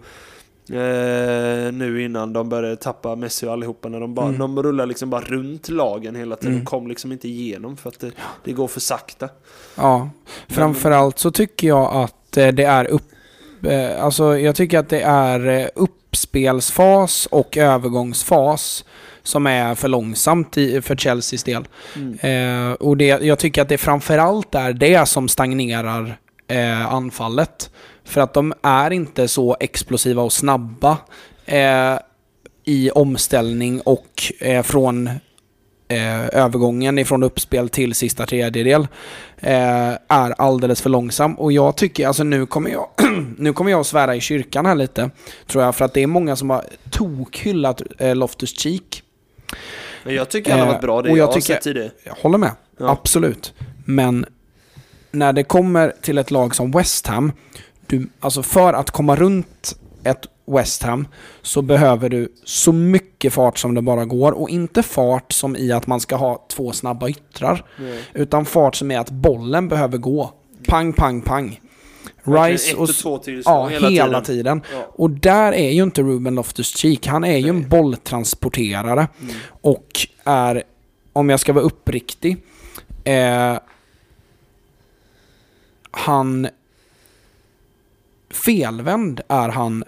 [0.69, 4.39] Eh, nu innan de började tappa Messi och allihopa när de bara, Mm.
[4.39, 6.53] de rullar liksom bara runt lagen hela tiden.
[6.53, 6.65] Mm.
[6.65, 8.11] Kom liksom inte igenom för att det,
[8.43, 9.29] det går för sakta.
[9.75, 10.09] Ja,
[10.47, 13.03] framförallt så tycker jag att eh, det är upp...
[13.63, 15.67] eh, Alltså jag tycker att det är eh,
[16.11, 18.85] uppspelsfas och övergångsfas
[19.23, 21.67] som är för långsamt i, för Chelseas del.
[21.95, 22.69] Mm.
[22.69, 26.17] Eh, och det, jag tycker att det framförallt är det som stagnerar
[26.47, 27.69] eh, anfallet.
[28.05, 30.97] För att de är inte så explosiva och snabba
[31.45, 31.95] eh,
[32.65, 35.09] i omställning och eh, från
[35.91, 38.87] eh, övergången ifrån uppspel till sista tredjedel
[39.39, 41.33] eh, är alldeles för långsam.
[41.35, 42.87] Och jag tycker, alltså nu kommer jag,
[43.37, 45.09] nu kommer jag att svära i kyrkan här lite,
[45.47, 49.03] tror jag, för att det är många som har tokhyllat eh, Loftus Cheek.
[50.03, 51.67] Men jag tycker han har Eh, varit bra det och jag, jag har tycker- sett
[51.67, 51.91] i det.
[52.03, 52.89] Jag håller med, Ja.
[52.89, 53.53] absolut.
[53.85, 54.25] Men
[55.11, 57.31] när det kommer till ett lag som West Ham,
[57.87, 61.07] du, alltså för att komma runt ett West Ham
[61.41, 65.71] så behöver du så mycket fart som det bara går och inte fart som i
[65.71, 68.03] att man ska ha två snabba yttrar Nej.
[68.13, 70.31] utan fart som är att bollen behöver gå.
[70.67, 71.61] Pang, pang, pang.
[72.23, 72.81] Rice och...
[72.81, 74.61] och två tillslag Ja, hela, hela, tiden.
[74.61, 74.79] tiden.
[74.79, 74.87] Ja.
[74.95, 77.07] Och där är ju inte Ruben Loftus-Cheek.
[77.07, 77.67] Han är ju en Nej.
[77.67, 79.35] bolltransporterare Mm.
[79.47, 80.63] och är,
[81.13, 82.37] om jag ska vara uppriktig,
[83.03, 83.57] eh,
[85.91, 86.47] han
[88.29, 89.83] felvänd är han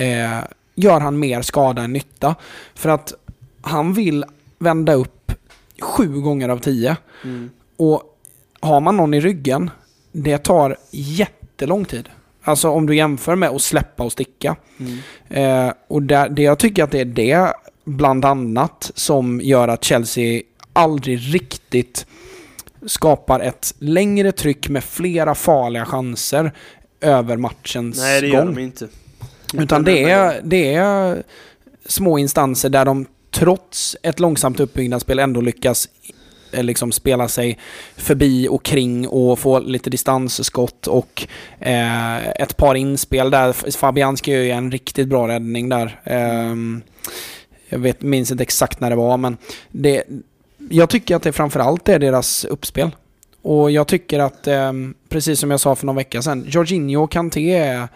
[0.00, 0.44] eh,
[0.74, 2.34] gör han mer skada än nytta.
[2.74, 3.14] För att
[3.62, 4.24] han vill
[4.58, 5.32] vända upp
[5.80, 6.96] sju gånger av tio.
[7.24, 7.50] Mm.
[7.76, 8.02] Och
[8.60, 9.70] har man någon i ryggen,
[10.12, 12.08] det tar jättelång tid.
[12.42, 14.56] Alltså om du jämför med att släppa och sticka.
[14.78, 14.98] Mm.
[15.28, 17.52] Eh, och där, det jag tycker att det är det,
[17.84, 22.06] bland annat, som gör att Chelsea aldrig riktigt
[22.86, 26.52] skapar ett längre tryck med flera farliga chanser
[27.00, 28.54] över matchens Nej, det gör gång.
[28.54, 28.88] de inte.
[29.54, 31.22] Utan det är, det är
[31.86, 35.88] små instanser där de trots ett långsamt uppbyggnadsspel ändå lyckas
[36.52, 37.58] eh, liksom spela sig
[37.96, 41.26] förbi och kring och få lite distansskott och
[41.58, 43.70] eh, ett par inspel där.
[43.76, 46.00] Fabianski gör ju en riktigt bra räddning där.
[46.04, 46.82] Ehm,
[47.68, 49.36] jag vet, minns inte exakt när det var, men
[49.68, 50.04] det,
[50.70, 52.90] jag tycker att det framförallt är deras uppspel.
[53.42, 57.10] Och jag tycker att, ehm, precis som jag sa för någon vecka sedan, Jorginho och
[57.10, 57.88] Kanté är...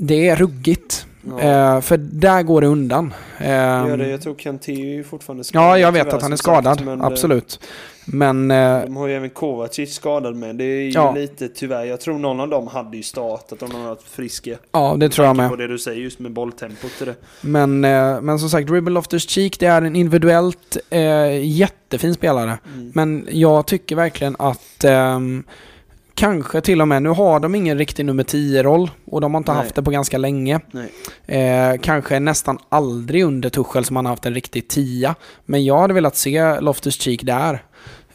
[0.00, 1.06] Det är ruggigt.
[1.28, 1.40] Ja.
[1.40, 3.14] Eh, för där går det undan.
[3.38, 4.08] Ehm, det.
[4.08, 5.68] Jag tror Kanté är ju fortfarande skadad.
[5.68, 6.84] ja, jag vet att han är som sagt, skadad.
[6.84, 7.60] men, eh, absolut.
[8.04, 8.50] Men...
[8.50, 10.56] eh, De har ju även Kovacic skadad med.
[10.56, 11.12] Det är ju Ja.
[11.14, 11.84] lite tyvärr.
[11.84, 14.56] Jag tror någon av dem hade ju startat om de hade varit friska.
[14.72, 15.50] ja, det tror jag med.
[15.50, 17.14] på det du säger just med bolltempot till det.
[17.40, 22.58] Men, eh, men som sagt, Ribble Loftus-Cheek, det är en individuellt eh, jättefin spelare.
[22.74, 22.92] Mm.
[22.94, 25.44] Men jag tycker verkligen att ehm,
[26.18, 29.52] kanske till och med, nu har de ingen riktig nummer 10-roll och de har inte
[29.52, 29.62] Nej.
[29.62, 30.60] haft det på ganska länge.
[31.26, 35.14] Eh, kanske nästan aldrig under Tuchel som han har haft en riktig tia.
[35.46, 37.62] Men jag hade velat se Loftus-Cheek där.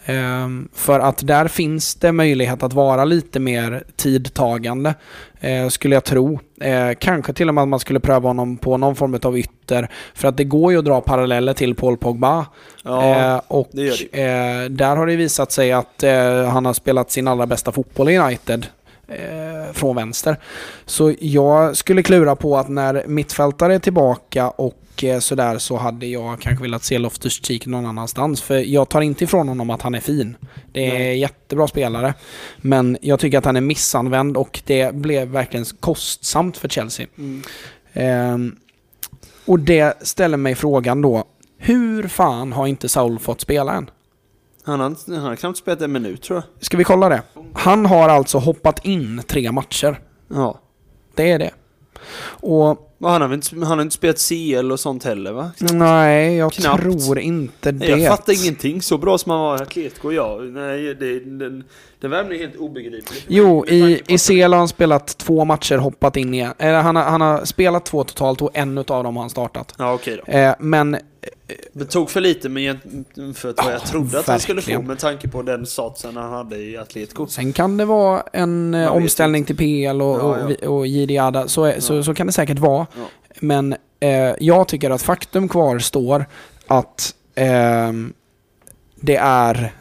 [0.05, 4.95] Ehm, för att där finns det möjlighet att vara lite mer tidtagande,
[5.39, 6.39] eh, skulle jag tro.
[6.61, 9.89] Eh, kanske till och med att man skulle pröva honom på någon form av ytter.
[10.13, 12.45] För att det går ju att dra paralleller till Paul Pogba.
[12.84, 16.03] Ja, Eh, och det gör eh, där har det visat sig att
[16.51, 18.65] han har spelat sin allra bästa fotboll i United
[19.73, 20.38] från vänster.
[20.85, 26.06] Så jag skulle klura på att när mittfältare är tillbaka och eh, sådär så hade
[26.06, 28.41] jag kanske velat se Loftus-Cheek någon annanstans.
[28.41, 30.38] För jag tar inte ifrån honom att han är fin.
[30.72, 31.19] Det är Nej.
[31.19, 32.14] jättebra spelare.
[32.57, 37.07] Men jag tycker att han är missanvänd och det blev verkligen kostsamt för Chelsea.
[37.18, 37.44] Mm.
[37.94, 38.56] Ehm,
[39.45, 41.23] och det ställer mig frågan då.
[41.57, 43.90] Hur fan har inte Saul fått spela än?
[44.65, 46.65] Han har, han har knappt spelat en minut tror jag.
[46.65, 47.22] Ska vi kolla det?
[47.53, 49.99] Han har alltså hoppat in tre matcher.
[50.27, 50.60] Ja.
[51.15, 51.52] Det är det.
[52.26, 55.52] Och han har inte, han har inte spelat CL och sånt heller va?
[55.73, 56.84] nej, jag Knappt.
[56.84, 57.88] tror inte det.
[57.88, 58.81] Jag fattar ingenting.
[58.81, 60.38] Så bra som han var i Atletico, ja.
[60.38, 61.64] Nej, det, den,
[61.99, 63.26] den värvningen är helt obegriplig.
[63.27, 66.53] Jo, i, i CL har han spelat två matcher, hoppat in igen.
[66.57, 69.76] Eller han, har, han har spelat två totalt och en av dem har han startat.
[69.77, 70.31] Ja, okej då.
[70.31, 70.98] Eh, men
[71.73, 72.77] Det tog för lite men
[73.35, 76.31] för vad jag Ja, trodde att han skulle få med tanke på den satsen han
[76.34, 77.27] hade i Atletico.
[77.27, 80.45] sen kan det vara en eh, Man vet omställning till PL och, Ja, och, ja.
[80.61, 81.43] vi- och JD.
[81.49, 82.03] Så, är- så, Ja.
[82.03, 82.88] så kan det säkert vara.
[82.97, 83.03] Ja.
[83.39, 86.25] Men eh, jag tycker att faktum kvarstår
[86.67, 88.13] att ehm,
[88.95, 89.73] det är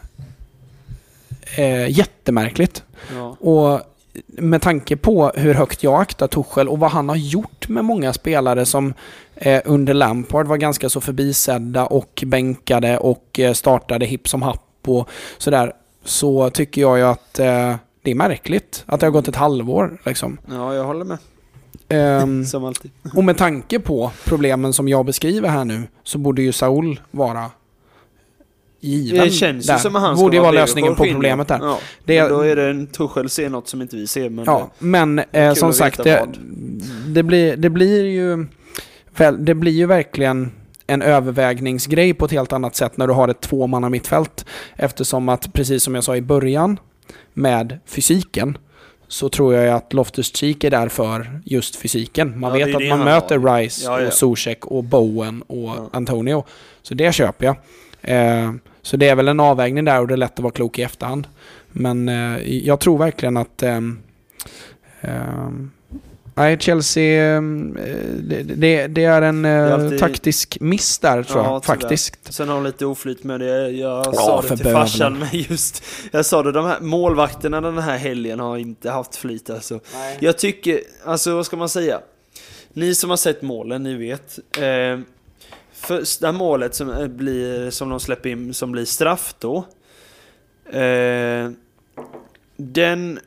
[1.56, 2.84] eh, jättemärkligt.
[3.14, 3.36] Ja.
[3.40, 3.80] Och
[4.26, 8.12] med tanke på hur högt jag aktar Tuchel och vad han har gjort med många
[8.12, 8.94] spelare som
[9.34, 14.68] eh, under Lampard var ganska så förbisedda och bänkade och eh, startade hipp som happ
[14.86, 15.08] och
[15.38, 15.72] sådär.
[16.04, 20.00] Så tycker jag ju att eh, det är märkligt att det har gått ett halvår.
[20.04, 20.38] Liksom.
[20.50, 21.18] ja, jag håller med.
[21.88, 22.90] Ehm, Som alltid.
[23.16, 27.50] och med tanke på problemen som jag beskriver här nu så borde ju Saul vara
[28.88, 29.74] given Det känns där.
[29.74, 31.58] ju som att han ska borde ju vara lösningen på problemet där.
[31.62, 34.28] Ja, Det- men då är det en Tuchel ser något som inte vi ser.
[34.30, 36.26] Men Ja, men eh, som sagt, det,
[37.06, 38.46] det, blir, det blir ju
[39.16, 40.52] väl, det blir ju verkligen
[40.86, 44.44] en övervägningsgrej på ett helt annat sätt när du har ett tvåmanna mittfält.
[44.76, 46.78] Eftersom att, precis som jag sa i början,
[47.34, 48.58] med fysiken,
[49.08, 52.40] så tror jag att Loftus-Cheek är där för just fysiken.
[52.40, 53.56] Man Ja, vet att man möter har.
[53.58, 54.06] Rice Ja, ja.
[54.06, 55.74] och Zuzek och Bowen och.
[55.96, 56.44] Antonio.
[56.82, 57.56] Så det köper jag.
[58.02, 58.50] Eh,
[58.82, 60.82] så det är väl en avvägning där och det är lätt att vara klok i
[60.82, 61.26] efterhand.
[61.72, 63.98] Men eh, jag tror verkligen att ehm,
[65.00, 65.70] ehm,
[66.34, 71.44] Nej, Chelsea, ehm, eh, det, det, det är en eh, alltid- taktisk miss där tror
[71.44, 72.32] Ja, jag, faktiskt.
[72.34, 73.68] Sen har de lite oflyt med det.
[73.70, 77.78] Jag Ja, sa det till farsan men just Jag sa det, de här målvakterna den
[77.78, 79.80] här helgen har inte haft flyt alltså.
[80.20, 82.00] Jag tycker, alltså vad ska man säga?
[82.72, 84.38] Ni som har sett målen, ni vet.
[85.82, 89.56] Första målet som eh, blir, som de släpper in, som blir straff då.
[90.78, 91.50] Eh,
[92.56, 93.18] den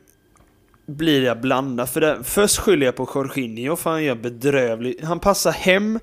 [0.86, 1.88] blir jag blandad.
[1.88, 5.00] För det, först skyller jag på Jorginho för han gör bedrövlig.
[5.02, 5.98] Han passar hem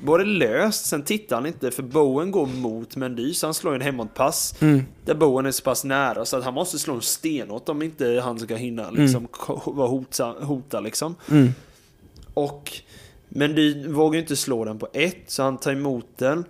[0.00, 3.80] Både löst, sen tittar han inte för Bowen går mot Mendy så han slår en
[3.80, 4.54] hemåtpass.
[4.60, 4.82] Mm.
[5.04, 8.20] Där Bowen är så pass nära så att han måste slå en stenåt om inte
[8.24, 11.14] han ska hinna liksom ko- vara hota, hota liksom.
[11.30, 11.48] Mm.
[12.34, 12.72] Och
[13.28, 16.44] Mendy vågar ju inte slå den på ett så han tar emot den.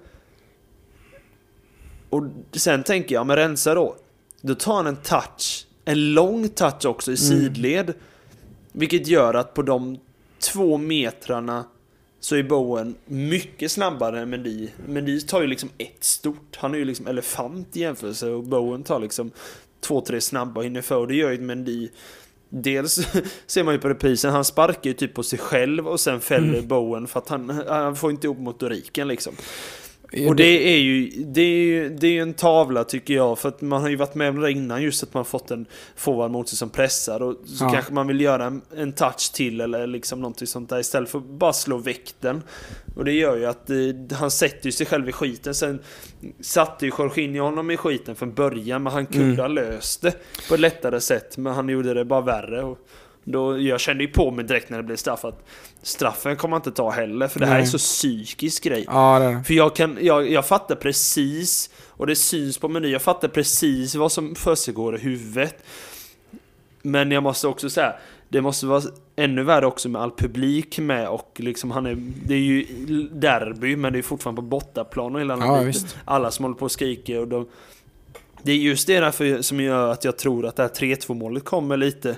[2.10, 3.96] Och sen tänker jag, men rensa då.
[4.40, 7.94] Då tar han en touch, en lång touch också i sidled.
[8.72, 9.98] Vilket gör att på de
[10.38, 11.64] två metrarna
[12.20, 14.68] så är Bowen mycket snabbare än Mendy.
[14.86, 16.56] Mendy tar ju liksom ett stort.
[16.56, 19.30] Han är ju liksom elefant i jämförelse och Bowen tar liksom
[19.80, 20.96] två, tre snabba och hinner för.
[20.96, 21.88] Och det gör ju Mendy.
[22.50, 23.00] Dels
[23.46, 26.62] ser man ju på reprisen, han sparkar ju typ på sig själv och sen fäller
[26.62, 29.34] Bowen för att han, han får inte ihop motoriken liksom.
[30.28, 33.60] Och det är ju, det är ju det är en tavla tycker jag, för att
[33.60, 35.66] man har ju varit med om det där innan just att man fått en
[35.97, 37.70] forward mot sig som pressar och så Ja.
[37.72, 41.18] kanske man vill göra en, en touch till eller liksom någonting sånt där istället för
[41.18, 42.43] att bara slå väck den.
[42.97, 43.76] Och det gör ju att eh,
[44.18, 45.55] han sätter ju sig själv i skiten.
[45.55, 45.78] Sen
[46.40, 49.39] satte ju Jorginho honom i skiten från början men han kunde Mm.
[49.39, 50.14] ha löst det
[50.48, 52.62] på ett lättare sätt men han gjorde det bara värre.
[52.62, 52.78] Och
[53.32, 55.44] då, jag kände ju på mig direkt när det blev straff att
[55.82, 57.62] straffen kommer han inte ta heller för det här Nej.
[57.62, 58.84] är så psykisk grej.
[58.86, 59.44] Ja, det.
[59.44, 63.94] För jag, kan, jag, jag fattar precis, och det syns på menyn, jag fattar precis
[63.94, 65.64] vad som försiggår i huvudet.
[66.82, 67.94] Men jag måste också säga,
[68.28, 68.82] det måste vara
[69.16, 71.94] ännu värre också med all publik med och liksom han är,
[72.26, 72.64] det är ju
[73.12, 75.72] derby men det är fortfarande på bortaplan och hela Ja.
[76.05, 77.48] Alla som håller på och skriker och de,
[78.43, 81.44] Det är just det därför som gör att jag tror att det här 3-2 målet
[81.44, 82.16] kommer lite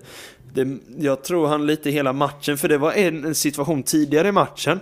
[0.55, 4.33] det, Jag tror han lite hela matchen för det var en, en situation tidigare i
[4.33, 4.81] matchen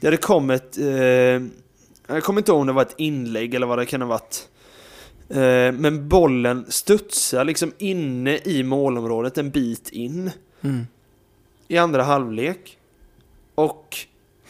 [0.00, 3.66] Där det kom ett eh, Jag kommer inte ihåg om det var ett inlägg eller
[3.66, 4.48] vad det kan ha varit
[5.28, 10.30] eh, Men bollen studsar liksom inne i målområdet en bit in
[10.64, 10.86] Mm.
[11.68, 12.78] i andra halvlek.
[13.54, 13.96] Och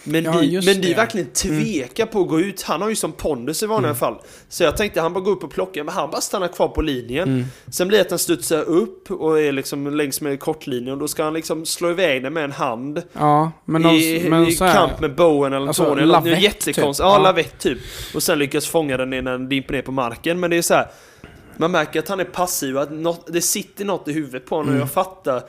[0.05, 2.63] men Ja, de, men de verkligen tvekar på att gå ut.
[2.63, 4.15] Han har ju som pondus i vanliga fall.
[4.49, 6.83] Så jag tänkte han bara gå upp och plocka, men han bara stannar kvar på
[6.83, 7.29] linjen.
[7.29, 7.45] Mm.
[7.71, 11.09] Sen blir det att han studsar upp och är liksom längs med kortlinjen och då
[11.09, 13.03] ska han liksom slå iväg den med en hand.
[13.13, 16.77] Ja, men, de, I, men i här, kamp med Bowen eller Alltså, Tony lavett, jättekonstigt.
[16.97, 16.99] typ.
[16.99, 17.19] Ja, Ja.
[17.23, 17.79] lavett typ.
[18.15, 20.41] Och sen lyckas fånga den när den dimper ner på marken.
[20.41, 20.87] Men det är så här.
[21.57, 24.69] Man märker att han är passiv att något, det sitter något i huvudet på honom
[24.69, 24.83] Mm.
[24.83, 25.43] och jag fattar.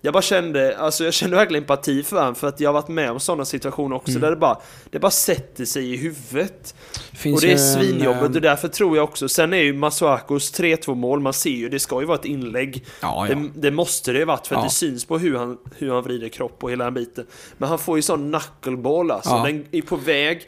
[0.00, 2.88] Jag bara kände, alltså jag kände verkligen empati för honom för att jag har varit
[2.88, 4.20] med om sådana situationer också Mm.
[4.22, 4.58] där det bara,
[4.90, 6.74] det bara sätter sig i huvudet.
[7.12, 9.58] finns och det är ju en, svinjobbigt eh, och därför tror jag också, sen är
[9.62, 12.84] ju Masuakos 3-2 mål, man ser ju, det ska ju vara ett inlägg.
[13.02, 13.34] Ja, ja.
[13.34, 14.64] Det, det måste det ju varit för att Ja.
[14.64, 17.26] det syns på hur han, hur han vrider kropp och hela den biten.
[17.58, 19.42] Men han får ju sån knuckleball alltså.
[19.42, 20.42] Den är på väg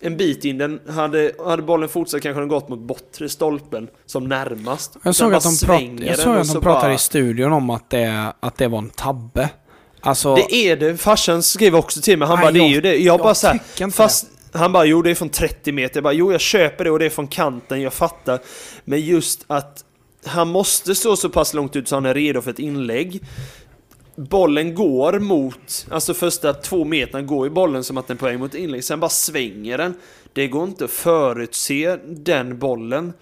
[0.00, 0.58] en bit in.
[0.58, 4.96] Den hade, hade bollen fortsatt kanske den gått mot bortre stolpen som närmast.
[5.02, 7.70] Jag såg att de, prat, jag såg att så de pratade bara- i studion om
[7.70, 9.50] att det, att det var en tabbe.
[10.00, 10.96] Alltså, Det är det.
[10.96, 12.28] Farsan skrev också till mig.
[12.28, 12.88] Han bara, det är ju det.
[12.88, 15.72] Jag, jag bara så här, tycker inte fast han bara, jo det är från 30
[15.72, 15.96] meter.
[15.96, 18.38] Jag bara, jo jag köper det och det är från kanten, jag fattar.
[18.84, 19.84] Men just att
[20.26, 23.22] han måste stå så pass långt ut så han är redo för ett inlägg.
[24.16, 28.26] Bollen går mot, alltså första två meterna går ju bollen som att den är på
[28.26, 28.84] väg mot inlägg.
[28.84, 29.94] Sen bara svänger den.
[30.32, 33.12] Det går inte att förutse den bollen.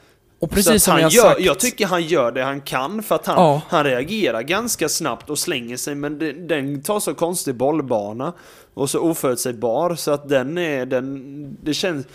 [0.41, 1.41] och precis som jag gör, sagt.
[1.41, 3.63] Jag tycker han gör det han kan för att han, Ja.
[3.69, 8.33] han reagerar ganska snabbt och slänger sig men det, den tar så konstig bollbana
[8.75, 12.07] och så oförutsägbar så att den är, den, det känns,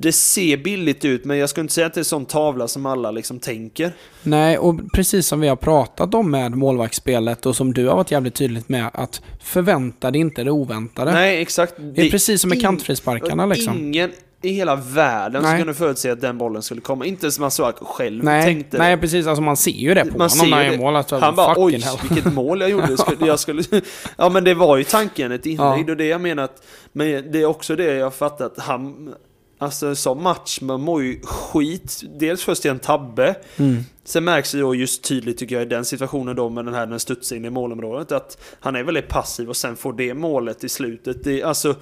[0.00, 2.68] det ser billigt ut men jag skulle inte säga att det är en sån tavla
[2.68, 3.92] som alla liksom tänker.
[4.22, 8.10] Nej, och precis som vi har pratat om med målvaktsspelet och som du har varit
[8.10, 11.12] jävligt tydligt med att förvänta dig inte det oväntade.
[11.12, 11.74] Nej exakt.
[11.94, 13.78] det är precis som med kantfrisparkarna liksom.
[13.78, 14.10] Ingen
[14.42, 15.50] i hela världen Nej.
[15.50, 17.06] som kunde förutse att den bollen skulle komma.
[17.06, 19.00] Inte ens Masuako själv Nej, tänkte nej det.
[19.00, 19.26] precis.
[19.26, 20.96] Alltså man ser ju det på Man honom när han mål.
[20.96, 21.96] Alltså, Han bara oj, hell.
[22.10, 22.90] vilket mål jag gjorde.
[22.90, 23.62] Jag skulle, jag skulle,
[24.16, 25.84] ja men det var ju tanken, ett inlägg.
[25.88, 25.90] Ja.
[25.90, 26.62] Och det jag menar att,
[26.92, 28.58] men det är också det jag fattat.
[28.58, 29.14] Han,
[29.58, 32.02] alltså som match, man mår ju skit.
[32.18, 33.34] Dels först i en tabbe.
[33.56, 33.84] Mm.
[34.10, 36.86] Sen märks det då just tydligt tycker jag i den situationen då med den här
[36.86, 38.12] den studsar in i målområdet.
[38.12, 41.24] Att han är väldigt passiv och sen får det målet i slutet.
[41.24, 41.74] Det, alltså,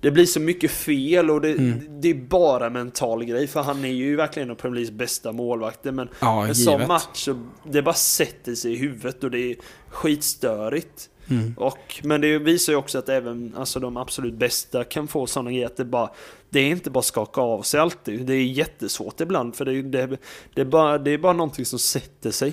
[0.00, 2.00] det blir så mycket fel och det, Mm.
[2.00, 3.46] det är bara mental grej.
[3.46, 5.92] För han är ju verkligen en av Premier Leagues bästa målvakter.
[5.92, 7.28] Men Ja, en sån match,
[7.70, 9.56] det bara sätter sig i huvudet och det är
[9.88, 11.08] skitstörigt.
[11.30, 11.54] Mm.
[11.56, 15.50] Och, men det visar ju också att även alltså, de absolut bästa kan få sådana
[15.50, 16.10] grejer att det bara
[16.50, 18.26] Det är inte bara skaka av sig alltid.
[18.26, 20.18] Det är jättesvårt ibland för det, det,
[20.54, 22.52] det, är, bara, det är bara någonting som sätter sig.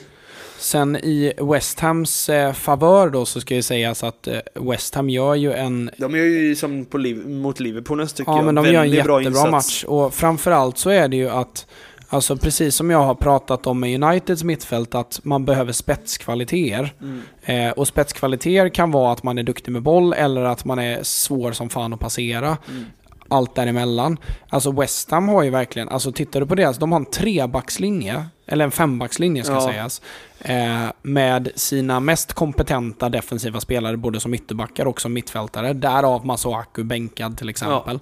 [0.60, 5.10] Sen i West Hams eh, favör då så ska ju sägas att eh, West Ham
[5.10, 8.46] gör ju en De gör ju som på mot Liverpool nästa tycker Ja, jag.
[8.46, 9.52] men de gör en jättebra insats.
[9.52, 9.84] match.
[9.84, 11.68] Och framförallt så är det ju att,
[12.14, 16.94] alltså precis som jag har pratat om med Uniteds mittfält, att man behöver spetskvaliteter.
[17.02, 17.22] Mm.
[17.42, 21.04] Eh, och spetskvaliteter kan vara att man är duktig med boll eller att man är
[21.04, 22.58] svår som fan att passera.
[22.70, 22.86] Mm.
[23.28, 24.18] allt däremellan.
[24.50, 28.26] Alltså West Ham har ju verkligen, alltså tittar du på deras, de har en trebackslinje,
[28.46, 29.62] eller en fembackslinje ska Ja.
[29.62, 30.02] sägas,
[30.40, 35.74] eh, med sina mest kompetenta defensiva spelare både som ytterbackar och som mittfältare.
[35.74, 38.00] Därav Masuaku bänkad till exempel.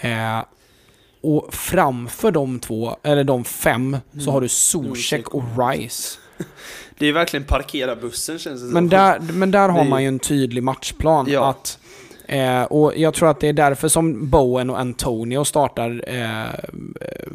[0.00, 0.38] Eh,
[1.20, 4.24] och framför de två, eller de fem, Mm.
[4.24, 6.18] så har du Zuzek och Rice.
[6.98, 8.72] Det är verkligen parkera bussen känns det som.
[8.74, 11.26] Men där, men där har man ju en tydlig matchplan.
[11.30, 11.50] Ja.
[11.50, 11.78] Att,
[12.30, 16.04] eh, och jag tror att det är därför som Bowen och Antonio startar.
[16.06, 16.60] Eh,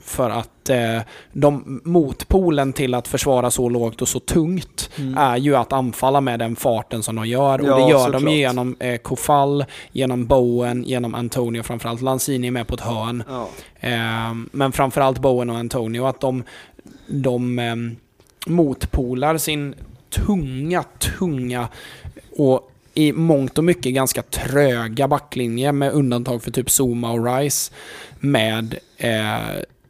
[0.02, 1.00] för att eh,
[1.34, 5.18] de, motpolen till att försvara så lågt och så tungt Mm.
[5.18, 7.62] är ju att anfalla med den farten som de gör.
[7.62, 8.32] Och Ja, det gör de såklart.
[8.34, 12.02] ju genom eh, Kofall, genom Bowen, genom Antonio framförallt.
[12.02, 13.24] Lanzini är med på ett hörn.
[13.28, 13.48] Ja.
[13.80, 16.44] Eh, men framförallt Bowen och Antonio, att de,
[17.08, 17.76] de eh,
[18.48, 19.76] motpolar sin
[20.10, 21.68] tunga, tunga
[22.38, 27.72] och i mångt och mycket ganska tröga backlinje med undantag för typ Zuma och Rice
[28.20, 29.40] med eh,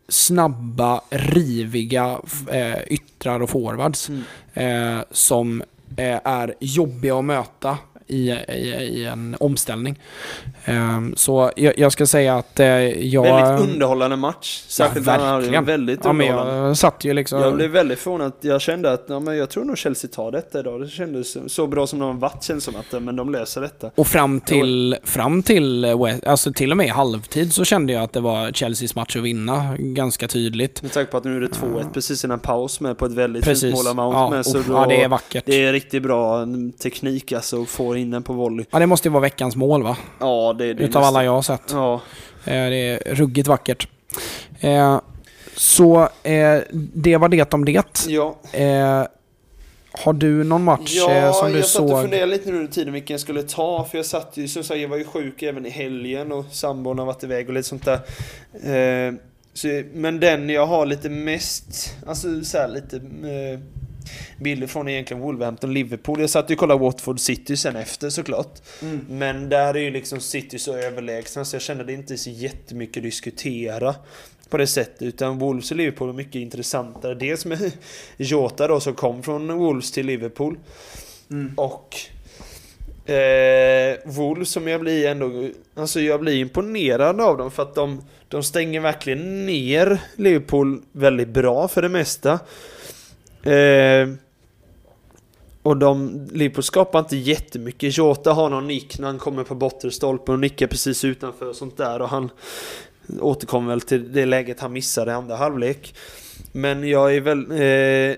[0.09, 2.19] snabba, riviga
[2.51, 4.23] eh, yttrar och forwards Mm.
[4.53, 5.61] eh, som
[5.97, 7.77] eh, är jobbiga att möta
[8.07, 9.99] i, i, i en omställning.
[10.65, 12.67] Eh, så jag, jag ska säga att eh,
[13.07, 13.23] jag...
[13.23, 14.63] Väldigt underhållande match.
[14.67, 15.65] Särskilt Ja, verkligen.
[15.65, 17.41] väldigt Ja, men jag satt ju liksom...
[17.41, 18.31] Jag blev väldigt förvånad.
[18.41, 20.81] Jag kände att ja, men jag tror nog Chelsea tar detta idag.
[20.81, 23.91] Det kändes så bra som de har varit känns som att men de löser detta.
[23.95, 28.03] Och fram till, fram till, eh, alltså till och med i halvtid så kände jag
[28.03, 30.81] att det var Chelseas match att vinna ganska tydligt.
[30.81, 33.43] Med tanke på att nu är det 2-1 precis innan paus med på ett väldigt
[33.43, 33.61] Precis.
[33.63, 34.45] fint mål av Mount Ja, med.
[34.45, 35.43] Så uff, då, ja, det är vackert.
[35.45, 38.65] det är riktigt bra mm, teknik alltså, att få in den på volley.
[38.71, 39.97] Ja, det måste ju vara veckans mål va?
[40.19, 41.61] Ja, det, det är Utav nästan- alla jag har sett.
[41.71, 42.01] Ja,
[42.47, 42.75] Eh, Det
[43.09, 43.87] är ruggigt vackert.
[44.59, 44.99] Eh,
[45.55, 46.59] Så eh,
[46.93, 47.83] det var det om det.
[48.07, 48.35] ja.
[49.97, 52.01] Har du någon match Ja, som du jag satt och såg?
[52.01, 53.83] funderade lite nu under tiden vilken jag skulle ta.
[53.91, 56.99] För jag satt ju, som sagt, jag var ju sjuk även i helgen och sambon
[56.99, 57.99] har varit iväg och lite sånt där.
[59.07, 59.13] Eh,
[59.53, 63.59] så, men den jag har lite mest, alltså så här, lite eh,
[64.39, 66.21] bilder från egentligen Wolverhampton, Liverpool.
[66.21, 68.61] Jag satt ju och kollade Watford City sen efter såklart.
[68.81, 69.05] Mm.
[69.09, 72.97] Men där är ju liksom City så överlägsna så jag kände det inte så jättemycket
[72.97, 73.95] att diskutera
[74.49, 75.01] på det sättet.
[75.01, 77.15] Utan Wolves och Liverpool är mycket intressantare.
[77.15, 77.71] Dels med
[78.17, 80.57] Jota då som kom från Wolves till Liverpool.
[81.29, 81.53] Mm.
[81.55, 81.95] Och
[83.11, 88.01] eh, Wolves som jag blir ändå, alltså jag blir imponerad av dem för att de,
[88.27, 92.39] de stänger verkligen ner Liverpool väldigt bra för det mesta.
[93.45, 94.09] Eh,
[95.63, 97.97] och de, Liverpool skapar inte jättemycket.
[97.97, 101.77] Jota har någon nick när han kommer på bottenstolpen och nickar precis utanför och sånt
[101.77, 102.29] där och han
[103.19, 105.95] återkommer väl till det läget han missade i andra halvlek.
[106.51, 107.51] Men jag är väl...
[107.51, 108.17] Eh,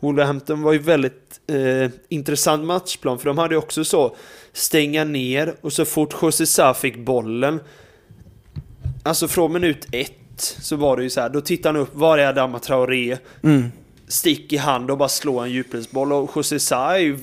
[0.00, 4.16] Wolverhampton var ju väldigt eh, intressant matchplan för de hade ju också så
[4.52, 7.60] stänga ner och så fort José Sá fick bollen
[9.02, 12.18] Alltså från minut ett så var det ju så här, då tittar han upp, var
[12.18, 13.16] är Adama Traoré?
[13.42, 13.72] Mm.
[14.08, 17.18] Stick i hand och bara slå en djupledsboll och José Sa är ju,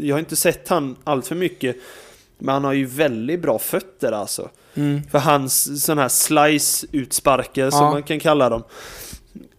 [0.00, 1.76] Jag har inte sett han allt för mycket
[2.38, 5.00] Men han har ju väldigt bra fötter alltså Mm.
[5.10, 7.90] för hans sån här slice-utsparkar som Ja.
[7.90, 8.62] man kan kalla dem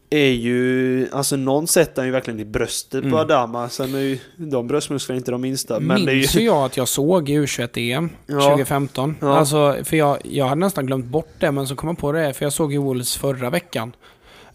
[0.10, 3.12] är ju, alltså någon sätter han ju verkligen i bröstet Mm.
[3.12, 3.70] på Adama.
[3.70, 5.80] Sen är ju de bröstmusklerna inte de minsta.
[5.80, 8.42] Men Minns ju, ju jag att jag såg i U21-EM Ja.
[8.42, 9.16] 2015.
[9.22, 9.38] Ja.
[9.38, 12.34] Alltså, för jag, jag hade nästan glömt bort det, men så kom jag på det,
[12.34, 13.94] för jag såg ju Wolves förra veckan.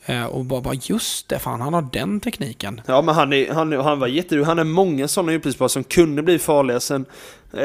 [0.08, 2.80] Eh, och bara, bara, just det, fan han har den tekniken.
[2.86, 4.46] ja men han, är, han, han var jätteduktig.
[4.46, 6.80] Han är många sådana djupledspar som kunde bli farliga.
[6.80, 7.04] Sen
[7.52, 7.60] eh,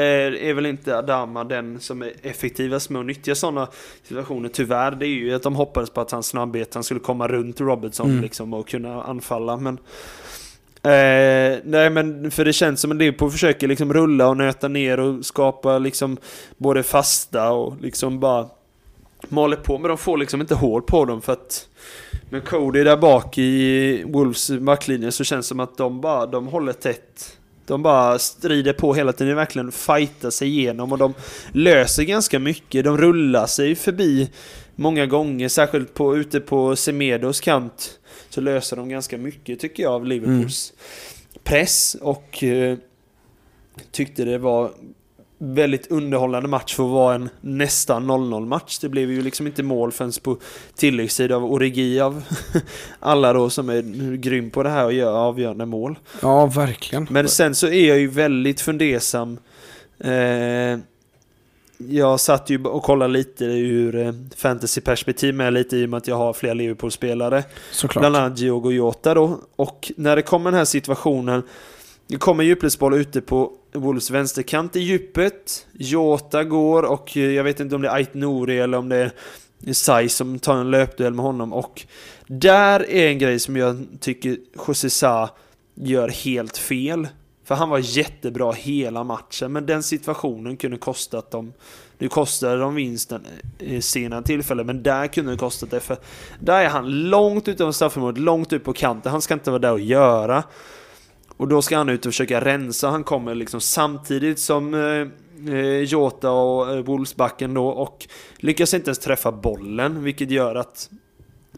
[0.48, 3.68] är väl inte Adama den som är effektivast med att nyttja sådana
[4.02, 4.48] situationer.
[4.48, 7.60] Tyvärr, det är ju att de hoppades på att hans snabbhet, han skulle komma runt
[7.60, 8.22] Robertson Mm.
[8.22, 9.56] liksom och kunna anfalla.
[9.56, 9.78] Men
[10.84, 15.00] Eh, nej men för det känns som att Liverpool försöker liksom rulla och nöta ner
[15.00, 16.16] och skapa liksom
[16.56, 18.46] både fasta och liksom bara
[19.28, 21.68] maler på men de får liksom inte hål på dem för att
[22.30, 26.46] med Cody där bak i Wolves backlinje så känns det som att de bara, de
[26.46, 27.38] håller tätt.
[27.66, 31.14] De bara strider på hela tiden, verkligen fightar sig igenom och de
[31.52, 32.84] löser ganska mycket.
[32.84, 34.30] De rullar sig förbi
[34.74, 39.92] många gånger, särskilt på, ute på Semedos kant så löser de ganska mycket tycker jag
[39.92, 40.72] av Liverpools
[41.44, 42.78] press och eh,
[43.90, 44.70] tyckte det var
[45.44, 48.78] väldigt underhållande match för att vara en nästan 0-0 match.
[48.78, 50.38] Det blev ju liksom inte mål förrän på
[50.74, 52.22] tilläggstid av Origi av
[53.00, 55.98] alla då som är grym på det här och gör avgörande mål.
[56.22, 57.06] Ja, verkligen.
[57.10, 59.38] Men sen så är jag ju väldigt fundersam.
[59.98, 60.78] Eh,
[61.88, 66.08] jag satt ju och kollade lite ur eh, fantasyperspektiv med lite i och med att
[66.08, 67.44] jag har flera Liverpool-spelare.
[67.70, 68.02] Såklart.
[68.02, 69.40] Bland annat Diogo Jota då.
[69.56, 71.42] Och när det kommer den här situationen
[72.06, 75.66] det kommer djupledsboll ute på Wolves vänsterkant i djupet.
[75.72, 78.96] Jota går och eh, jag vet inte om det är Ait Nouri eller om det
[78.96, 79.12] är
[79.72, 81.86] Sai som tar en löpduell med honom och
[82.26, 85.30] där är en grej som jag tycker José Sa
[85.74, 87.08] gör helt fel.
[87.44, 91.52] För han var jättebra hela matchen, men den situationen kunde kostat dem...
[91.98, 93.26] Nu kostade de vinsten
[93.58, 95.80] eh, i sena tillfällen, men där kunde det kostat det.
[95.80, 95.96] För
[96.40, 99.12] där är han långt utanför straffområdet, långt ut på kanten.
[99.12, 100.44] Han ska inte vara där och göra.
[101.42, 102.88] Och då ska han ut och försöka rensa.
[102.88, 108.06] Han kommer liksom samtidigt som eh, eh Jota och eh, Wolfsbacken då och
[108.36, 110.90] lyckas inte ens träffa bollen, vilket gör att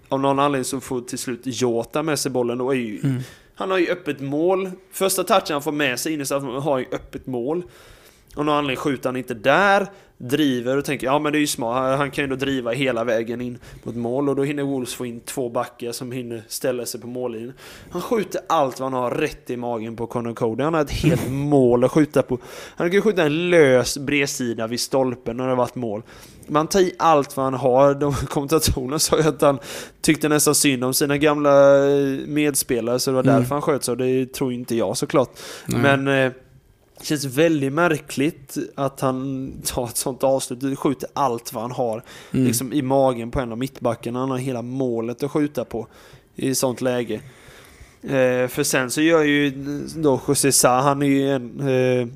[0.09, 3.23] av någon anledning så får till slut Jota med sig bollen och ju mm.
[3.55, 4.70] Han har ju öppet mål.
[4.93, 7.65] Första touchen han får med sig in i straffområdet har ju öppet mål.
[8.35, 9.86] Av någon anledning skjuter han inte där,
[10.19, 13.05] driver och tänker ja men det är ju smart, han kan ju då driva hela
[13.05, 16.86] vägen in mot mål och då hinner Wolves få in två backar som hinner ställa
[16.86, 17.53] sig på mållinjen.
[17.91, 20.62] Han skjuter allt vad han har rätt i magen på Connor Cody.
[20.62, 22.39] Han har ett helt mål att skjuta på.
[22.77, 26.03] Han kan skjuta en lös bredsida vid stolpen när det varit mål.
[26.47, 27.95] Man tar i allt vad han har.
[27.95, 29.59] De kommentatorerna sa ju att han
[30.01, 31.51] tyckte nästan synd om sina gamla
[32.27, 33.35] medspelare så det var mm.
[33.35, 33.95] därför han sköt så.
[33.95, 35.31] Det tror inte jag såklart.
[35.66, 35.81] Nej.
[35.81, 36.32] Men eh,
[37.05, 40.78] det känns väldigt märkligt att han tar ett sånt avslut.
[40.78, 42.02] Skjuter allt vad han har
[42.32, 42.47] mm.
[42.47, 44.18] liksom i magen på en av mittbackarna.
[44.18, 45.86] Han har hela målet att skjuta på
[46.35, 47.14] i sånt läge.
[48.02, 49.51] Eh, för sen så gör ju
[49.97, 52.09] då José Sa, han är ju en, eh,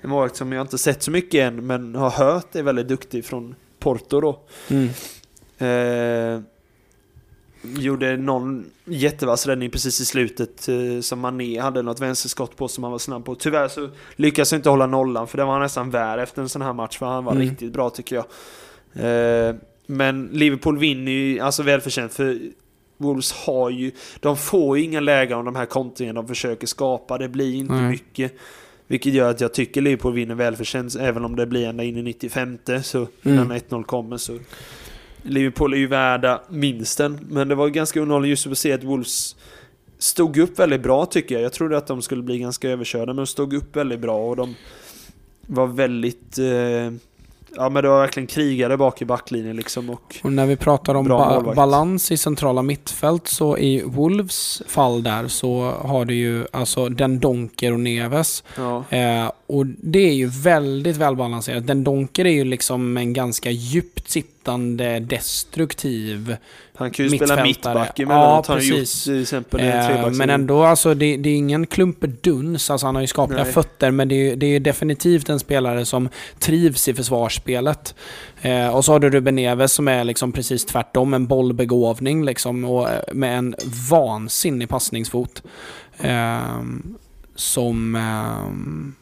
[0.00, 3.24] en målvakt som jag inte sett så mycket än, men har hört är väldigt duktig
[3.24, 4.40] från Porto då.
[4.68, 4.88] Mm.
[5.58, 6.42] Eh,
[7.62, 12.84] gjorde någon jättevass räddning precis i slutet eh, som Mané hade något vänsterskott på som
[12.84, 13.34] han var snabb på.
[13.34, 16.48] Tyvärr så lyckades han inte hålla nollan för det var han nästan värd efter en
[16.48, 17.48] sån här match för han var mm.
[17.48, 18.24] riktigt bra tycker jag.
[18.94, 19.54] Eh,
[19.86, 22.38] men Liverpool vinner ju, alltså välförtjänt för
[22.96, 27.18] Wolves har ju, de får ju inga lägen om de här kontringarna de försöker skapa.
[27.18, 27.88] Det blir inte mm.
[27.88, 28.32] mycket.
[28.86, 32.02] Vilket gör att jag tycker Liverpool vinner välförtjänt, även om det blir ända in i
[32.02, 33.52] 95 så mm.
[33.52, 34.38] 1-0 kommer så
[35.22, 39.36] Liverpool är ju värda minsten, men det var ganska underhållande just att se att Wolves
[39.98, 41.44] stod upp väldigt bra tycker jag.
[41.44, 44.36] Jag trodde att de skulle bli ganska överkörda, men de stod upp väldigt bra och
[44.36, 44.54] de
[45.46, 46.38] var väldigt...
[46.38, 46.92] Eh,
[47.56, 50.16] Ja men det var verkligen krigare bak i backlinjen liksom och...
[50.22, 55.28] och när vi pratar om ba balans i centrala mittfält så i Wolves fall där
[55.28, 58.44] så har du ju alltså Den Donker och Neves.
[58.56, 58.84] Ja.
[58.90, 61.66] Eh, och det är ju väldigt välbalanserat.
[61.66, 64.08] Den Donker är ju liksom en ganska djupt
[64.42, 66.36] sittande destruktiv
[66.74, 68.48] Han kan ju spela mittback emellanåt.
[68.48, 69.06] Ja, precis.
[69.06, 72.70] Gjort, till exempel eh, men ändå, alltså det, det är ingen klumpeduns.
[72.70, 73.52] Alltså han har ju skapliga Nej.
[73.52, 76.08] fötter, men det är, det är definitivt en spelare som
[76.38, 77.94] trivs i försvarsspelet.
[78.40, 82.64] Eh, och så har du Ruben Neves som är liksom precis tvärtom, en bollbegåvning liksom,
[82.64, 83.54] och eh, med en
[83.90, 85.42] vansinnig passningsfot.
[85.98, 86.62] Eh,
[87.34, 88.94] som ehm,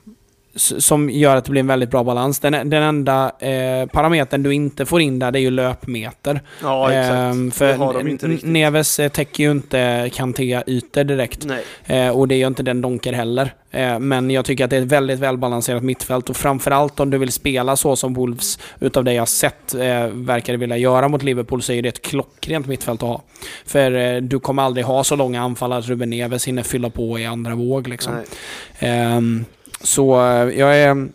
[0.55, 2.39] som gör att det blir en väldigt bra balans.
[2.39, 6.41] Den, den enda eh, parametern du inte får in där det är ju löpmeter.
[6.63, 7.13] Ja, exakt.
[7.13, 8.51] Eh, för har de inte riktigt.
[8.51, 11.47] Neves eh, täcker ju inte Kanté-ytor direkt.
[11.87, 13.55] Eh, och det gör inte den Donker heller.
[13.71, 17.19] Eh, men jag tycker att det är ett väldigt välbalanserat mittfält och framförallt om du
[17.19, 21.63] vill spela så som Wolves, utav det jag sett, eh, verkar vilja göra mot Liverpool,
[21.63, 23.23] så är det ett klockrent mittfält att ha.
[23.67, 27.27] För du kommer aldrig ha så långa anfall att Ruben Neves hinner fylla på i
[27.27, 27.89] andra våg.
[27.89, 28.13] Liksom.
[29.81, 31.09] Så eh, jag är...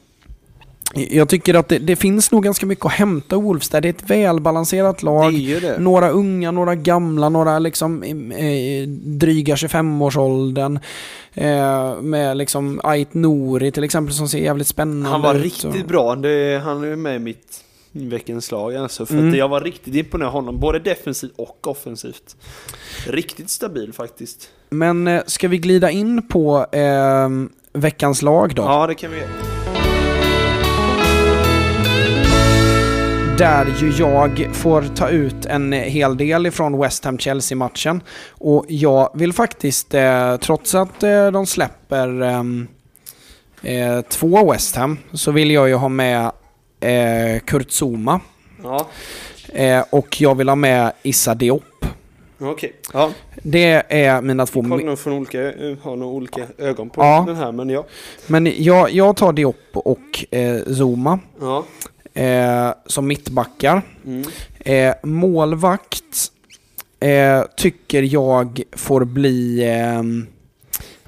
[0.94, 3.82] Jag tycker att det, det, finns nog ganska mycket att hämta Wolves där.
[3.82, 5.34] Det är ett välbalanserat lag.
[5.80, 10.80] Några unga, några gamla, några liksom eh, dryga 25-årsåldern.
[11.34, 15.12] Eh, med liksom Ait Nouri till exempel som ser jävligt spännande ut.
[15.12, 15.88] Han var riktigt och...
[15.88, 16.16] bra.
[16.16, 19.06] Det, han är med i mitt veckans lag alltså.
[19.06, 19.30] För mm.
[19.30, 22.36] att jag var riktigt imponerad av honom, både defensivt och offensivt.
[23.08, 24.50] Riktigt stabil faktiskt.
[24.70, 27.30] Men eh, ska vi glida in på eh,
[27.76, 28.64] veckans lag då?
[28.64, 29.23] Ja, det kan vi
[33.38, 38.02] Där ju jag får ta ut en hel del ifrån West Ham-Chelsea-matchen.
[38.30, 42.68] Och jag vill faktiskt, eh, trots att eh, de släpper ehm,
[43.61, 46.31] eh, två West Ham, så vill jag ju ha med
[46.80, 48.19] eh, Kurt Zuma.
[48.64, 48.88] Ja.
[49.53, 51.74] Eh, och jag vill ha med Issa Diop.
[52.40, 52.52] Okej.
[52.52, 52.72] Okay.
[52.94, 53.12] Ja.
[53.44, 54.62] Det är mina två...
[54.62, 55.40] Har nog från olika,
[55.82, 57.24] har nog olika ögon på ja.
[57.28, 57.86] den här, men ja.
[58.28, 61.20] Men jag, jag tar Diop och eh, Zuma.
[61.40, 61.66] Ja.
[62.22, 63.82] Eh, som mittbackar.
[64.06, 64.24] Mm.
[64.60, 66.32] Eh, målvakt
[66.99, 70.03] eh, tycker jag får bli eh,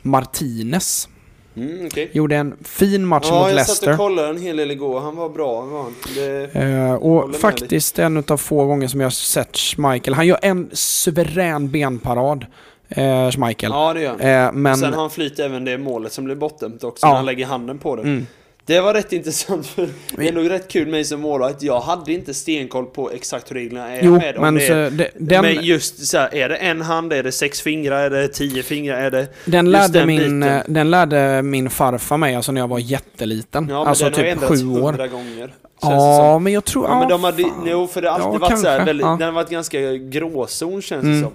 [0.02, 1.10] Martinez.
[1.58, 2.08] Mm, okay.
[2.12, 3.88] Gjorde en fin match ja, mot Leicester.
[3.88, 5.00] Ja, jag satt och kollade en hel del igår.
[5.00, 5.62] Han var bra.
[5.62, 5.96] Var han.
[6.16, 10.14] Det, eh, och faktiskt en av få gånger som jag sett Schmeichel.
[10.14, 12.46] Han gör en suverän benparad
[12.90, 13.72] eh, Schmeichel.
[13.72, 14.20] Ja, det gör han.
[14.48, 14.78] Eh, men...
[14.78, 17.10] Sen har han flyt även det målet som blev bortdömt också, Ja.
[17.10, 18.02] när han lägger handen på det.
[18.02, 18.28] Mm.
[18.68, 21.62] Det var rätt intressant för det är nog rätt kul mig som målvakt.
[21.64, 25.10] Jag hade inte stenkoll på exakt hur reglerna är Jo, med men det är, de,
[25.16, 28.28] den, Men just så här, är det en hand, är det sex fingrar, är det
[28.28, 29.28] tio fingrar, är det...
[29.46, 30.44] den, lärde den min, biten.
[30.44, 33.68] eh, den lärde min farfar mig alltså när jag var jätteliten.
[33.70, 35.08] Ja, alltså typ sju år.
[35.08, 35.54] gånger.
[35.82, 35.88] Det.
[35.88, 36.86] Ja, men jag tror...
[36.88, 39.06] Ja, men de hade, jo, för det har alltid Ja, varit så här kanske, väldigt,
[39.06, 39.10] ja.
[39.20, 41.16] den har varit ganska gråzon känns Mm.
[41.18, 41.32] det som.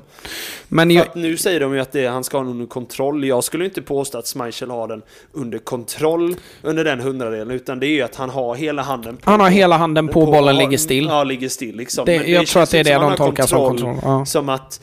[0.68, 3.24] Men jag, att nu säger de ju att det, han ska ha den under kontroll.
[3.24, 5.02] Jag skulle inte påstå att Schmeichel har den
[5.32, 9.30] under kontroll under den hundradelen, utan det är ju att han har hela handen på
[9.30, 11.04] han har hela handen på, bollen, har- ligger still.
[11.06, 12.04] Ja, ligger still liksom.
[12.04, 13.96] det, Men jag tror känns att det är det de tolkar som kontroll.
[14.02, 14.24] Ja.
[14.26, 14.80] Som att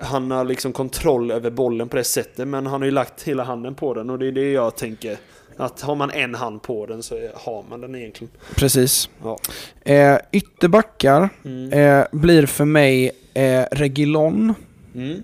[0.00, 3.44] han har liksom kontroll över bollen på det sättet, men han har ju lagt hela
[3.44, 5.16] handen på den och det är det jag tänker.
[5.56, 8.30] Att har man en hand på den så har man den egentligen.
[8.56, 9.10] Precis.
[9.22, 9.38] Ja.
[9.84, 11.72] Eh, ytterbackar Mm.
[11.72, 14.54] eh, blir för mig eh, Regilon.
[14.94, 15.22] Mm.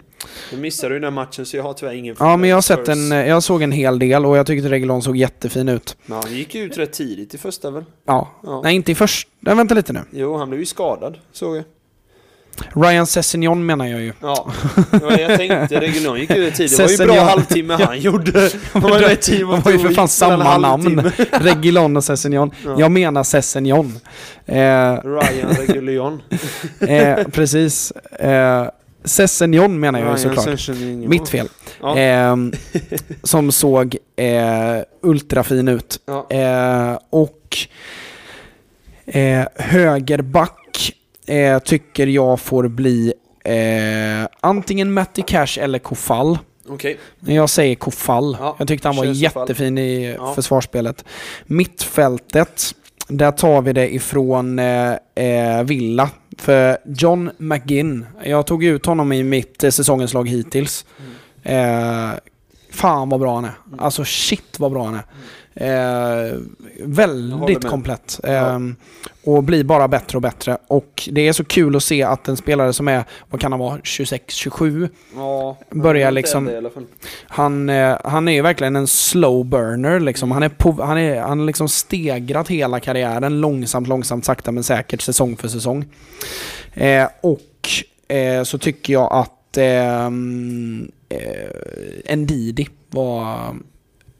[0.52, 2.88] Nu missade du den matchen så jag har tyvärr ingen Ja, men jag har sett
[2.88, 5.96] en, eh, jag såg en hel del och jag tyckte Regilon såg jättefin ut.
[6.06, 7.84] Men han gick ju ut rätt tidigt i första väl?
[8.06, 8.30] Ja.
[8.42, 8.60] Ja.
[8.64, 9.30] Nej, inte i första.
[9.40, 10.00] Vänta lite nu.
[10.10, 11.64] Jo, han blev ju skadad, såg jag.
[12.74, 14.12] Ryan Sessignon menar jag ju.
[14.20, 14.47] Ja,
[14.91, 15.81] det var det jag tänkte.
[15.81, 16.77] Regional gick ut tidigt.
[16.77, 17.29] Det var ju bra Sessignon.
[17.29, 18.51] halvtimme han gjorde.
[18.73, 21.11] Han var ju i Team of har ju för fan samma namn.
[21.33, 22.51] Regilon och Sessignon.
[22.65, 22.74] Ja.
[22.79, 23.99] Jag menar Sessignon.
[24.47, 26.23] Eh, Ryan Regulion.
[26.81, 27.91] eh, precis.
[27.91, 28.66] Eh,
[29.05, 30.69] Sessignon menar jag ju såklart.
[31.09, 31.49] Mitt fel.
[31.81, 31.97] Ja.
[31.99, 32.53] Ehm,
[33.23, 35.99] som såg eh, ultrafin ut.
[36.31, 37.57] Eh, och
[39.07, 40.93] eh, högerback
[41.27, 43.12] eh, tycker jag får bli
[43.44, 46.39] eh, antingen Matti Cash eller Kofall.
[46.69, 46.99] Okej.
[47.20, 48.36] Jag säger Kofall.
[48.40, 50.35] Ja, jag tyckte han var jättefin i Ja.
[50.35, 51.05] försvarsspelet.
[51.47, 52.74] Mittfältet,
[53.09, 56.11] där tar vi det ifrån eh, eh, Villa.
[56.39, 60.85] För John McGinn, jag tog ut honom i mitt eh, säsongens lag hittills.
[61.43, 62.11] Eh,
[62.70, 63.53] fan vad bra han är.
[63.66, 63.81] Mm.
[63.81, 65.03] Alltså shit vad bra han är.
[65.55, 66.39] Eh,
[66.85, 68.20] väldigt komplett.
[68.24, 68.59] Eh,
[69.24, 70.59] Och blir bara bättre och bättre.
[70.66, 73.59] Och det är så kul att se att en spelare som är, vad kan han
[73.59, 74.89] vara, 26-27?
[75.16, 76.87] Ja, Börjar liksom- fall.
[77.27, 80.31] Han, eh, han är ju verkligen en slow burner liksom.
[80.31, 84.65] Han är på, han är, han har liksom stegrat hela karriären långsamt, långsamt, sakta men
[84.65, 85.85] säkert säsong för säsong.
[86.74, 87.69] Eh, och
[88.16, 93.39] eh, så tycker jag att ehm, eh, Ndidi var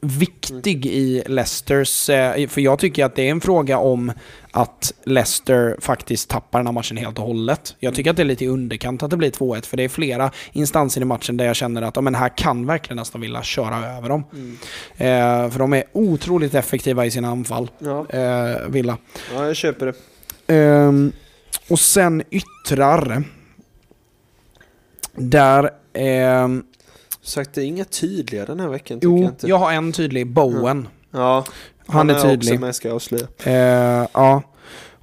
[0.03, 4.11] viktig i Leicesters, eh, för jag tycker att det är en fråga om
[4.51, 7.75] att Leicester faktiskt tappar den här matchen helt och hållet.
[7.79, 9.89] Jag tycker att det är lite i underkant att det blir 2-1, för det är
[9.89, 13.43] flera instanser i matchen där jag känner att ja, men här kan verkligen nästan vilja
[13.43, 14.23] köra över dem.
[14.33, 14.57] Mm.
[14.97, 18.05] Eh, för de är otroligt effektiva i sina anfall, Ja.
[18.09, 18.97] eh, Villa.
[19.35, 19.93] ja, jag köper det.
[20.55, 21.11] Ehm,
[21.69, 23.23] och sen yttrar.
[25.15, 25.69] Där...
[27.23, 29.47] Sagt, det är inga tydliga den här veckan tycker jag jo, inte.
[29.47, 30.27] jag har en tydlig.
[30.27, 30.87] Bowen.
[31.11, 31.45] Ja,
[31.87, 32.59] Han, är också tydlig.
[32.59, 33.27] med ska jag avslöja.
[33.43, 34.41] Eh, ja.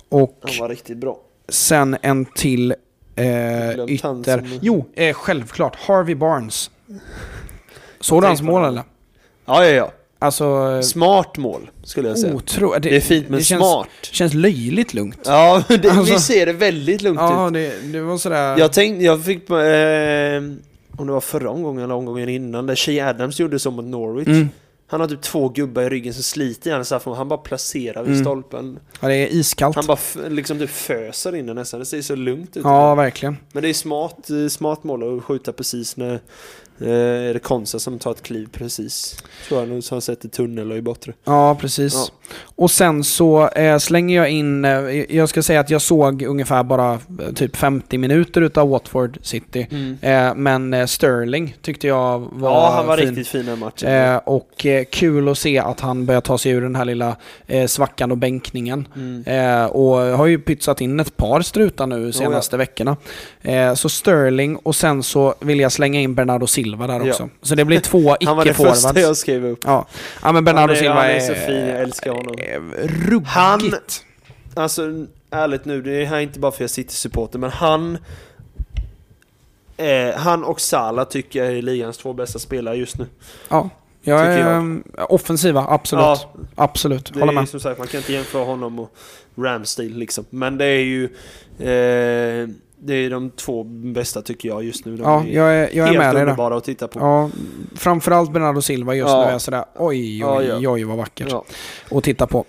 [0.09, 1.21] Och Han var riktigt bra.
[1.49, 2.71] sen en till
[3.17, 4.39] eh, han ytter.
[4.39, 5.77] som- Jo, eh, självklart.
[5.77, 6.71] Harvey Barnes.
[8.01, 8.83] Såg du hans mål eller?
[9.47, 9.93] Ja, ja, ja.
[10.19, 10.83] Alltså...
[10.83, 12.35] Smart mål, skulle jag säga.
[12.35, 12.75] Otro...
[12.79, 13.89] det är fint men det känns, smart.
[14.03, 15.21] känns löjligt lugnt.
[15.25, 17.27] Ja, det, Alltså- vi ser det väldigt lugnt ut.
[17.31, 18.59] Ja, det, det var sådär...
[18.59, 20.43] Jag tänkte, jag fick eh,
[21.01, 24.29] om det var förra omgången eller omgången innan, där Shea Adams gjorde så mot Norwich.
[24.29, 24.49] Mm.
[24.87, 28.03] Han har typ två gubbar i ryggen som sliter i hans affär, han bara placerar
[28.03, 28.25] vid Mm.
[28.25, 28.79] stolpen.
[29.01, 29.77] Ja, det är iskallt.
[29.77, 29.99] Han bara
[30.29, 32.65] liksom typ föser in den nästan, det ser så lugnt ut.
[32.65, 33.37] Ja, verkligen.
[33.53, 36.21] Men det är smart, eh, smart mål att skjuta precis när
[36.81, 39.17] eh, är det Konsa som tar ett kliv precis.
[39.49, 41.13] Tror jag nu, så han sätter tunnel och i bortre.
[41.25, 41.95] Ja, precis.
[41.95, 42.09] Ja.
[42.39, 44.71] Och sen så eh, slänger jag in, eh,
[45.17, 46.99] jag ska säga att jag såg ungefär bara eh,
[47.35, 49.67] typ 50 minuter utav Watford City.
[50.01, 53.07] Eh, men eh, Sterling tyckte jag var ja, han var fin.
[53.09, 53.89] riktigt fin den matchen.
[53.89, 57.17] Eh, och kul att se att han börjar ta sig ur den här lilla
[57.67, 58.89] svackan och bänkningen.
[58.97, 59.71] Mm.
[59.71, 62.97] Och har ju pytsat in ett par strutar nu senaste veckorna.
[63.43, 67.11] Eh, så Sterling och sen så vill jag slänga in Bernardo Silva där Ja.
[67.11, 67.29] också.
[67.43, 68.83] Så det blir två Han var det icke-forwards.
[68.83, 69.59] första jag skrev upp.
[69.65, 69.87] Ja.
[70.23, 72.20] ja, men Bernardo Han är- Silva han är är, så fin, jag älskar honom.
[72.29, 73.29] Är ruggigt.
[73.31, 73.61] Han-
[74.55, 77.99] Alltså ärligt nu, det är här inte bara för att jag sitter supporter men han
[79.77, 83.07] eh, Han och Salah tycker jag är ligans två bästa spelare just nu.
[83.49, 83.71] Ja,
[84.03, 84.59] jag Tycker är jag.
[84.59, 86.03] um, offensiva, absolut.
[86.03, 87.49] Ja, Absolut, det håller är med.
[87.49, 88.95] som sagt, man kan inte jämföra honom och
[89.37, 90.25] Ramsdale liksom.
[90.31, 91.05] Men det är ju
[91.59, 92.49] eh,
[92.83, 94.97] Det är de två bästa tycker jag just nu.
[94.97, 96.99] De Ja, är jag är, jag är helt med underbara att titta på.
[97.01, 97.31] Ja,
[97.77, 99.21] framförallt Bernardo Silva just Ja.
[99.23, 100.71] nu är jag sådär oj, oj, ja.
[100.71, 101.45] oj vad vackert Ja.
[101.91, 102.45] att titta på.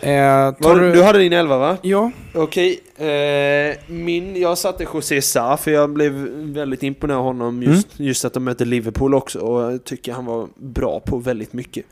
[0.00, 0.92] Eh, Var, du...
[0.92, 1.76] du hade din elva va?
[1.82, 2.10] Ja.
[2.34, 7.88] Okej, eh, min, jag satte José Sa för jag blev väldigt imponerad av honom just,
[8.00, 11.84] just att de möter Liverpool också och jag tycker han var bra på väldigt mycket.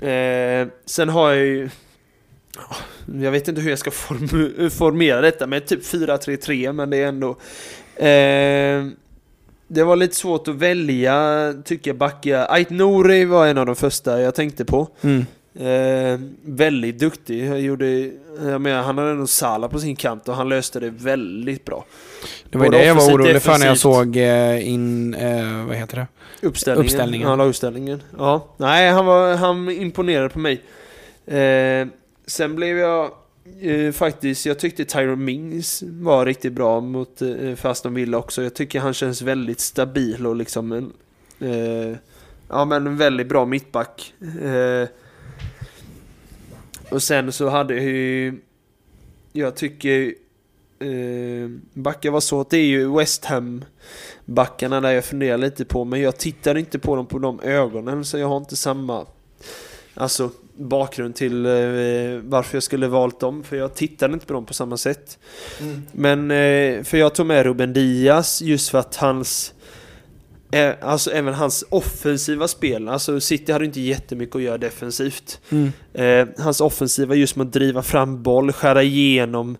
[0.00, 1.68] Eh, sen har jag ju,
[3.14, 7.06] jag vet inte hur jag ska form, formera detta med typ 4-3-3 men det är
[7.06, 7.30] ändå
[7.96, 8.98] eh,
[9.68, 12.46] det var lite svårt att välja, tycker jag, backa.
[12.46, 14.88] Ait Nouri var en av de första jag tänkte på.
[15.00, 15.26] Mm.
[15.54, 17.46] Eh, väldigt duktig.
[17.46, 18.10] Jag gjorde,
[18.42, 21.84] jag menar, han hade nog Sala på sin kant och han löste det väldigt bra.
[22.50, 25.76] Det var Både det jag var orolig för när jag såg eh, in, eh, vad
[25.76, 26.06] heter det?
[26.46, 26.86] Uppställningen.
[26.86, 27.28] Uppställningen.
[27.28, 28.02] Han la uppställningen.
[28.18, 28.54] Ja.
[28.56, 30.62] Nej, han, var, han imponerade på mig.
[31.26, 31.86] Eh,
[32.28, 33.12] sen blev jag
[33.60, 38.42] eh, faktiskt, jag tyckte Tyron Mings var riktigt bra mot eh, Faston Villa också.
[38.42, 40.92] Jag tycker han känns väldigt stabil och liksom en,
[41.40, 41.96] eh,
[42.48, 44.14] ja men en väldigt bra mittback.
[44.42, 44.88] Eh,
[46.90, 48.40] och sen så hade jag ju,
[49.32, 50.14] jag tycker
[50.78, 52.50] eh, backar var svårt.
[52.50, 53.64] Det är ju West Ham
[54.24, 58.04] backarna där jag funderar lite på, men jag tittar inte på dem på de ögonen
[58.04, 59.06] så jag har inte samma
[59.94, 61.52] alltså, bakgrund till eh,
[62.22, 65.18] varför jag skulle valt dem, för jag tittade inte på dem på samma sätt.
[65.92, 69.54] Men, eh, för jag tog med Ruben Diaz just för att hans
[70.52, 75.40] eh, Alltså även hans offensiva spel, alltså City hade inte jättemycket att göra defensivt.
[75.50, 76.28] Mm.
[76.38, 79.56] Hans offensiva just med att driva fram boll, skära igenom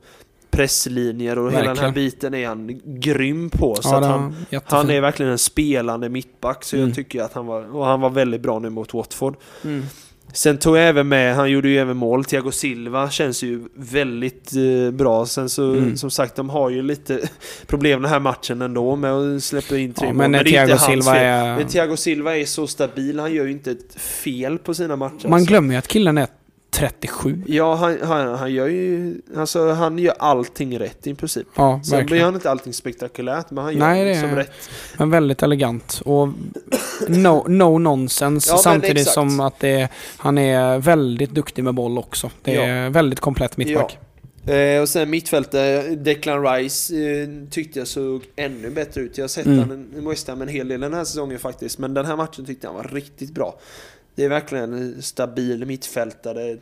[0.50, 1.94] presslinjer och hela den här Verkligen.
[1.94, 3.74] biten är han grym på.
[3.74, 4.34] Så Ja, han,
[4.64, 6.88] han är verkligen en spelande mittback så Mm.
[6.88, 9.36] jag tycker att han var, och han var väldigt bra nu mot Watford.
[9.64, 9.84] Mm.
[10.32, 14.52] Sen tog jag även med, han gjorde ju även mål, Thiago Silva känns ju väldigt
[14.56, 15.26] eh, bra.
[15.26, 15.96] Sen så, Mm.
[15.96, 17.20] som sagt, de har ju lite
[17.66, 20.30] problem den här matchen ändå med att släppa in tre Ja, mål.
[20.30, 21.56] men inte Thiago Silva är...
[21.56, 25.24] Men Thiago Silva är så stabil, han gör ju inte ett fel på sina matcher.
[25.28, 25.48] Man alltså.
[25.48, 26.26] glömmer ju att killen är
[26.78, 27.42] 37.
[27.46, 31.46] Ja, han, han, han gör ju, alltså han gör allting rätt i princip.
[31.56, 32.24] Ja, Sen verkligen.
[32.24, 34.52] han inte allting spektakulärt, men han gör Nej, det liksom är- rätt.
[34.98, 36.28] Men väldigt elegant och
[37.08, 39.88] no, no nonsense Ja, samtidigt som att det,
[40.18, 42.30] han är väldigt duktig med boll också.
[42.42, 43.98] Det är väldigt komplett mittback.
[44.46, 49.18] Eh, och sen mittfältet, Declan Rice eh, tyckte jag såg ännu bättre ut.
[49.18, 49.58] Jag har sett Mm.
[49.68, 51.78] han i West Ham en hel del den här säsongen faktiskt.
[51.78, 53.58] Men den här matchen tyckte jag var riktigt bra.
[54.18, 56.56] Det är verkligen en stabil mittfältare.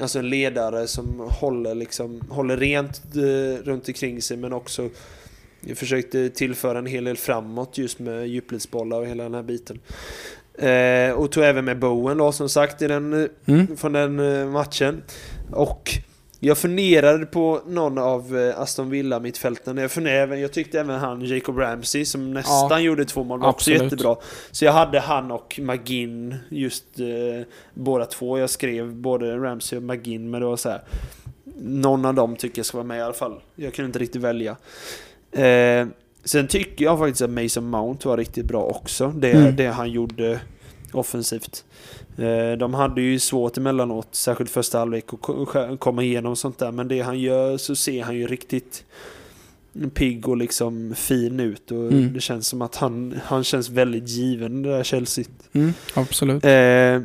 [0.00, 4.90] Alltså en ledare som håller, liksom, håller rent eh, runt omkring sig men också
[5.74, 9.80] försökte tillföra en hel del framåt just med djupledsbollar och hela den här biten.
[10.54, 13.76] Eh, och tog även med Bowen då som sagt i den Mm.
[13.76, 15.02] från den eh, matchen.
[15.52, 15.90] Och
[16.44, 19.76] jag funderade på någon av eh, Aston Villa mittfälten.
[19.76, 23.48] Jag, funderade, även- jag tyckte även han Jacob Ramsey som nästan gjorde två mål var
[23.48, 24.16] också jättebra.
[24.50, 28.38] Så jag hade han och McGinn just eh, båda två.
[28.38, 30.82] Jag skrev både Ramsey och McGinn men det var så här.
[31.60, 33.40] Någon av dem tycker jag ska vara med i alla fall.
[33.56, 34.56] Jag kunde inte riktigt välja.
[35.32, 35.86] Eh,
[36.24, 39.08] sen tycker jag faktiskt att Mason Mount var riktigt bra också.
[39.16, 39.56] Det, Mm.
[39.56, 40.40] det han gjorde
[40.92, 41.64] offensivt.
[42.16, 45.04] Eh, De hade ju svårt emellanåt, särskilt första halvlek,
[45.54, 46.72] att komma igenom sånt där.
[46.72, 48.84] Men det han gör så ser han ju riktigt
[49.94, 51.70] pigg och liksom fin ut.
[51.70, 52.12] Och Mm.
[52.12, 55.24] Det känns som att han, han känns väldigt given, det där Chelsea.
[55.52, 56.44] Mm, absolut.
[56.44, 57.00] Eh,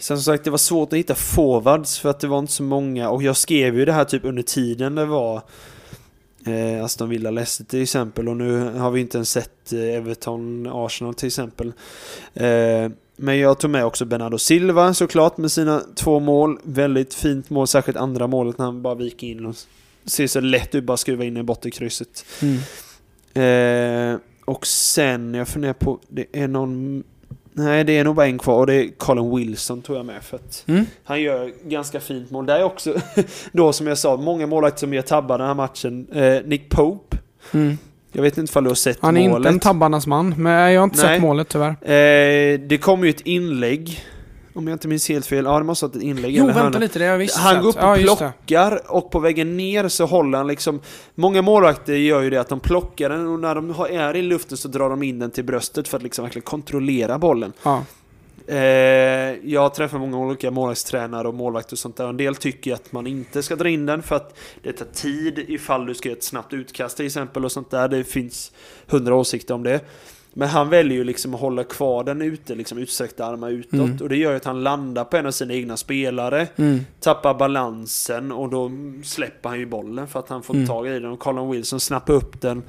[0.00, 2.62] sen som sagt, det var svårt att hitta forwards för att det var inte så
[2.62, 3.10] många.
[3.10, 5.42] Och jag skrev ju det här typ under tiden det var
[6.46, 8.28] eh, Aston Villa Leicester till exempel.
[8.28, 11.72] Och nu har vi inte ens sett eh, Everton Arsenal till exempel.
[12.34, 12.88] Eh,
[13.20, 16.58] men jag tog med också Bernardo Silva såklart med sina två mål.
[16.62, 19.54] Väldigt fint mål, särskilt andra målet när han bara viker in och
[20.04, 22.24] ser så lätt ut, bara skruva in i bottenkrysset.
[22.42, 24.14] Mm.
[24.14, 27.02] Eh, och sen, jag funderar på, det är någon...
[27.52, 30.22] Nej, det är nog bara en kvar och det är Colin Wilson tog jag med
[30.22, 30.86] för att Mm.
[31.04, 32.46] han gör ganska fint mål.
[32.46, 32.94] Det är också,
[33.52, 36.06] då som jag sa, många målvakter som gör tabbar den här matchen.
[36.12, 37.16] Eh, Nick Pope,
[37.52, 37.78] Mm.
[38.12, 39.36] Jag vet inte ifall du har sett Han är målet.
[39.36, 41.14] inte en tabbarnas man, men jag har inte Nej.
[41.16, 41.68] sett målet tyvärr.
[41.70, 44.00] eh, det kom ju ett inlägg,
[44.54, 45.44] om jag inte minns helt fel.
[45.44, 46.36] Ja, det måste ha varit ett inlägg.
[46.36, 46.78] Jo, vänta hörna.
[46.78, 49.88] lite, det har jag visst Han går upp och ja, plockar och på vägen ner
[49.88, 50.80] så håller han liksom
[51.14, 54.22] Många målvakter gör ju det att de plockar den och när de har- är i
[54.22, 57.52] luften så drar de in den till bröstet för att liksom verkligen kontrollera bollen.
[57.62, 57.84] Ja.
[58.50, 58.56] Eh,
[59.50, 62.08] jag har träffat många olika målvaktstränare och målvakter och sånt där.
[62.08, 65.38] En del tycker att man inte ska dra in den för att det tar tid
[65.48, 67.88] ifall du ska göra ett snabbt utkast till exempel och sånt där.
[67.88, 68.52] Det finns
[68.86, 69.80] hundra åsikter om det.
[70.32, 73.72] Men han väljer ju liksom att hålla kvar den ute, liksom utsträckta armar utåt.
[73.72, 73.98] Mm.
[74.00, 76.80] Och det gör ju att han landar på en av sina egna spelare Mm.
[77.00, 78.70] tappar balansen och då
[79.04, 80.66] släpper han ju bollen för att han får Mm.
[80.66, 81.04] tag i den.
[81.10, 82.62] Och Colin Wilson snappar upp den,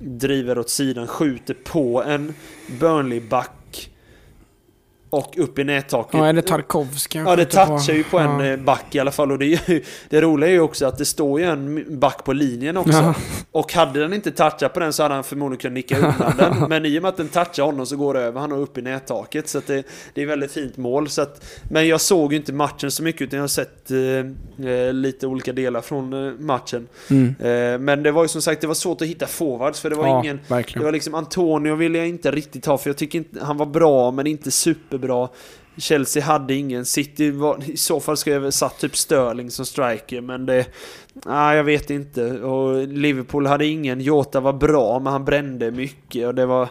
[0.00, 2.34] driver åt sidan, skjuter på en
[2.80, 3.90] Burnley-back
[5.10, 6.14] och upp i nättaket.
[6.14, 7.18] Ja, är det Tarkovsky?
[7.18, 8.46] Ja, det touchar ju på en Ja.
[8.46, 9.32] eh, back i alla fall.
[9.32, 12.24] Och det, är ju, det roliga är ju också att det står ju en back
[12.24, 12.92] på linjen också.
[12.92, 13.14] Ja.
[13.52, 16.56] Och hade den inte touchat på den så hade han förmodligen kunnat nicka undan den.
[16.68, 18.78] Men i och med att den touchar honom så går det över han och upp
[18.78, 19.48] i nättaket.
[19.48, 21.08] Så det, det är väldigt fint mål.
[21.08, 24.68] Så att, men jag såg ju inte matchen så mycket utan jag har sett eh,
[24.70, 26.88] eh, lite olika delar från eh, matchen.
[27.10, 27.34] Mm.
[27.40, 29.96] Eh, men det var ju som sagt det var svårt att hitta forwards för det
[29.96, 30.80] var ja, ingen verkligen.
[30.80, 33.66] det var liksom Antonio ville jag inte riktigt ha för jag tycker inte han var
[33.66, 34.50] bra men inte
[35.00, 35.28] superbra.
[35.76, 36.84] Chelsea hade ingen.
[36.84, 40.66] City var, i så fall skulle jag väl satt typ Sterling som striker men det...
[41.26, 42.40] Nej, jag vet inte.
[42.40, 44.00] Och Liverpool hade ingen.
[44.00, 46.68] Jota var bra men han brände mycket och det var...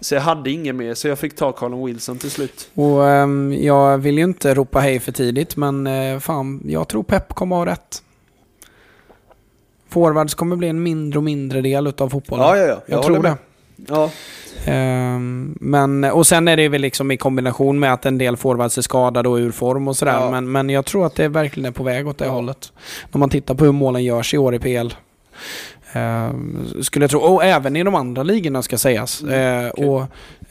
[0.00, 2.70] Så jag hade ingen mer så jag fick ta Colin Wilson till slut.
[2.74, 7.02] Och ehm, jag vill ju inte ropa hej för tidigt, men eh, fan, jag tror
[7.02, 8.02] Pep kommer ha rätt.
[9.88, 12.46] Forwards kommer bli en mindre och mindre del utav fotbollen.
[12.46, 12.80] Ja, ja, ja.
[12.86, 13.28] jag, håller tror det.
[13.28, 13.38] med.
[13.88, 14.10] Ja,
[14.64, 18.78] Ehm, men, och sen är det väl liksom i kombination med att en del forwards
[18.78, 20.12] är skadade och ur form och sådär.
[20.20, 20.30] Ja.
[20.30, 22.30] Men, men jag tror att det verkligen är på väg åt det Ja.
[22.30, 22.72] hållet.
[23.12, 24.88] När man tittar på hur målen görs i år i PL.
[25.92, 27.20] Ehm, skulle jag tro.
[27.20, 29.22] Och även i de andra ligorna ska sägas.
[29.22, 29.34] Mm,
[29.64, 29.86] Eh, okej.
[29.88, 30.00] och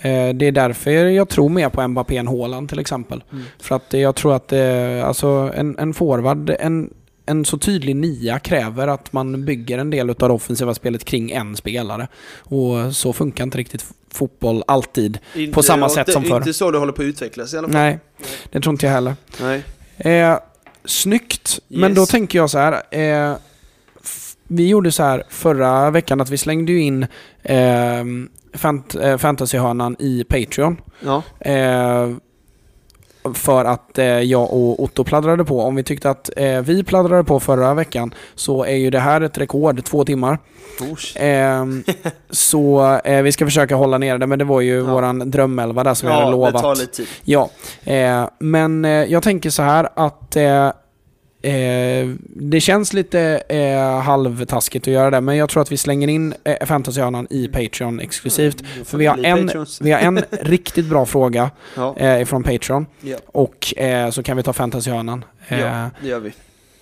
[0.06, 3.24] eh, Det är därför jag tror mer på Mbappé än Haaland till exempel.
[3.32, 3.44] Mm.
[3.60, 6.90] För att jag tror att eh, alltså en, en forward, en,
[7.28, 11.32] en så tydlig nia kräver att man bygger en del av det offensiva spelet kring
[11.32, 12.08] en spelare.
[12.40, 15.20] Och så funkar inte riktigt fotboll alltid.
[15.36, 16.38] inte, På samma sätt det- som förr.
[16.38, 17.74] Inte så det håller på att utvecklas i alla fall.
[17.82, 18.00] Nej,
[18.52, 19.16] det tror inte jag heller.
[19.42, 19.64] Nej.
[19.98, 20.38] Eh,
[20.86, 21.96] snyggt, men Yes.
[22.00, 22.82] då tänker jag så här.
[23.00, 23.36] Eh,
[24.48, 27.04] vi gjorde så här förra veckan att vi slängde in
[27.44, 28.04] eh,
[28.54, 30.82] fant eh, fantasyhörnan i Patreon.
[31.06, 31.24] Ja.
[31.40, 32.10] Eh,
[33.34, 35.62] för att eh, jag och Otto pladdrade på.
[35.62, 39.22] Om vi tyckte att eh, vi pladdrade på förra veckan så är ju det här
[39.22, 40.40] ett rekord, två timmar.
[41.16, 41.84] Ehm,
[42.30, 44.84] så eh, vi ska försöka hålla ner det, men det var ju Ja.
[44.94, 46.54] våran drömelva där som vi hade Ja, lovat.
[46.54, 47.08] det tar lite tid.
[47.24, 47.50] Ja,
[48.40, 50.38] men jag tänker så här att
[51.42, 55.78] eh, eh, det känns lite eh, halvtaskigt att göra det, men jag tror att vi
[55.78, 58.62] slänger in eh, Fantasyhörnan i Patreon exklusivt.
[58.74, 59.82] Mm, För vi har, en, Patrons.
[59.82, 64.38] vi har en riktigt bra fråga Ja, eh, ifrån Patreon ja, och eh, så kan
[64.38, 65.26] vi ta Fantasyhörnan.
[65.48, 66.34] Eh, ja, det gör vi.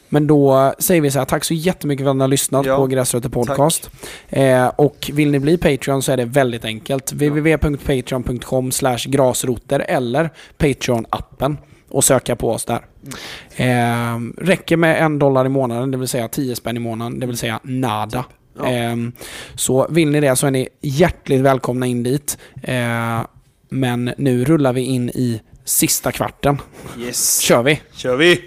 [0.10, 2.78] Men då säger vi så här, tack så jättemycket för att ni har lyssnat Ja,
[2.78, 3.90] på Gräsrötter Podcast.
[4.30, 7.12] Eh, och vill ni bli Patreon så är det väldigt enkelt.
[7.12, 8.72] www.patreon.com
[9.08, 11.58] grasroter eller Patreon-appen
[11.90, 12.86] och söka på oss där.
[13.56, 17.26] Eh, räcker med en dollar i månaden, det vill säga 10 spänn i månaden, det
[17.26, 18.26] vill säga nada.
[18.58, 18.72] Ja.
[18.72, 18.96] Eh,
[19.56, 22.38] så vill ni det så är ni hjärtligt välkomna in dit.
[22.64, 23.22] Eh,
[23.70, 26.62] men nu rullar vi in i sista kvarten.
[27.00, 27.40] Yes.
[27.40, 27.82] Kör vi!
[27.94, 28.42] Kör vi!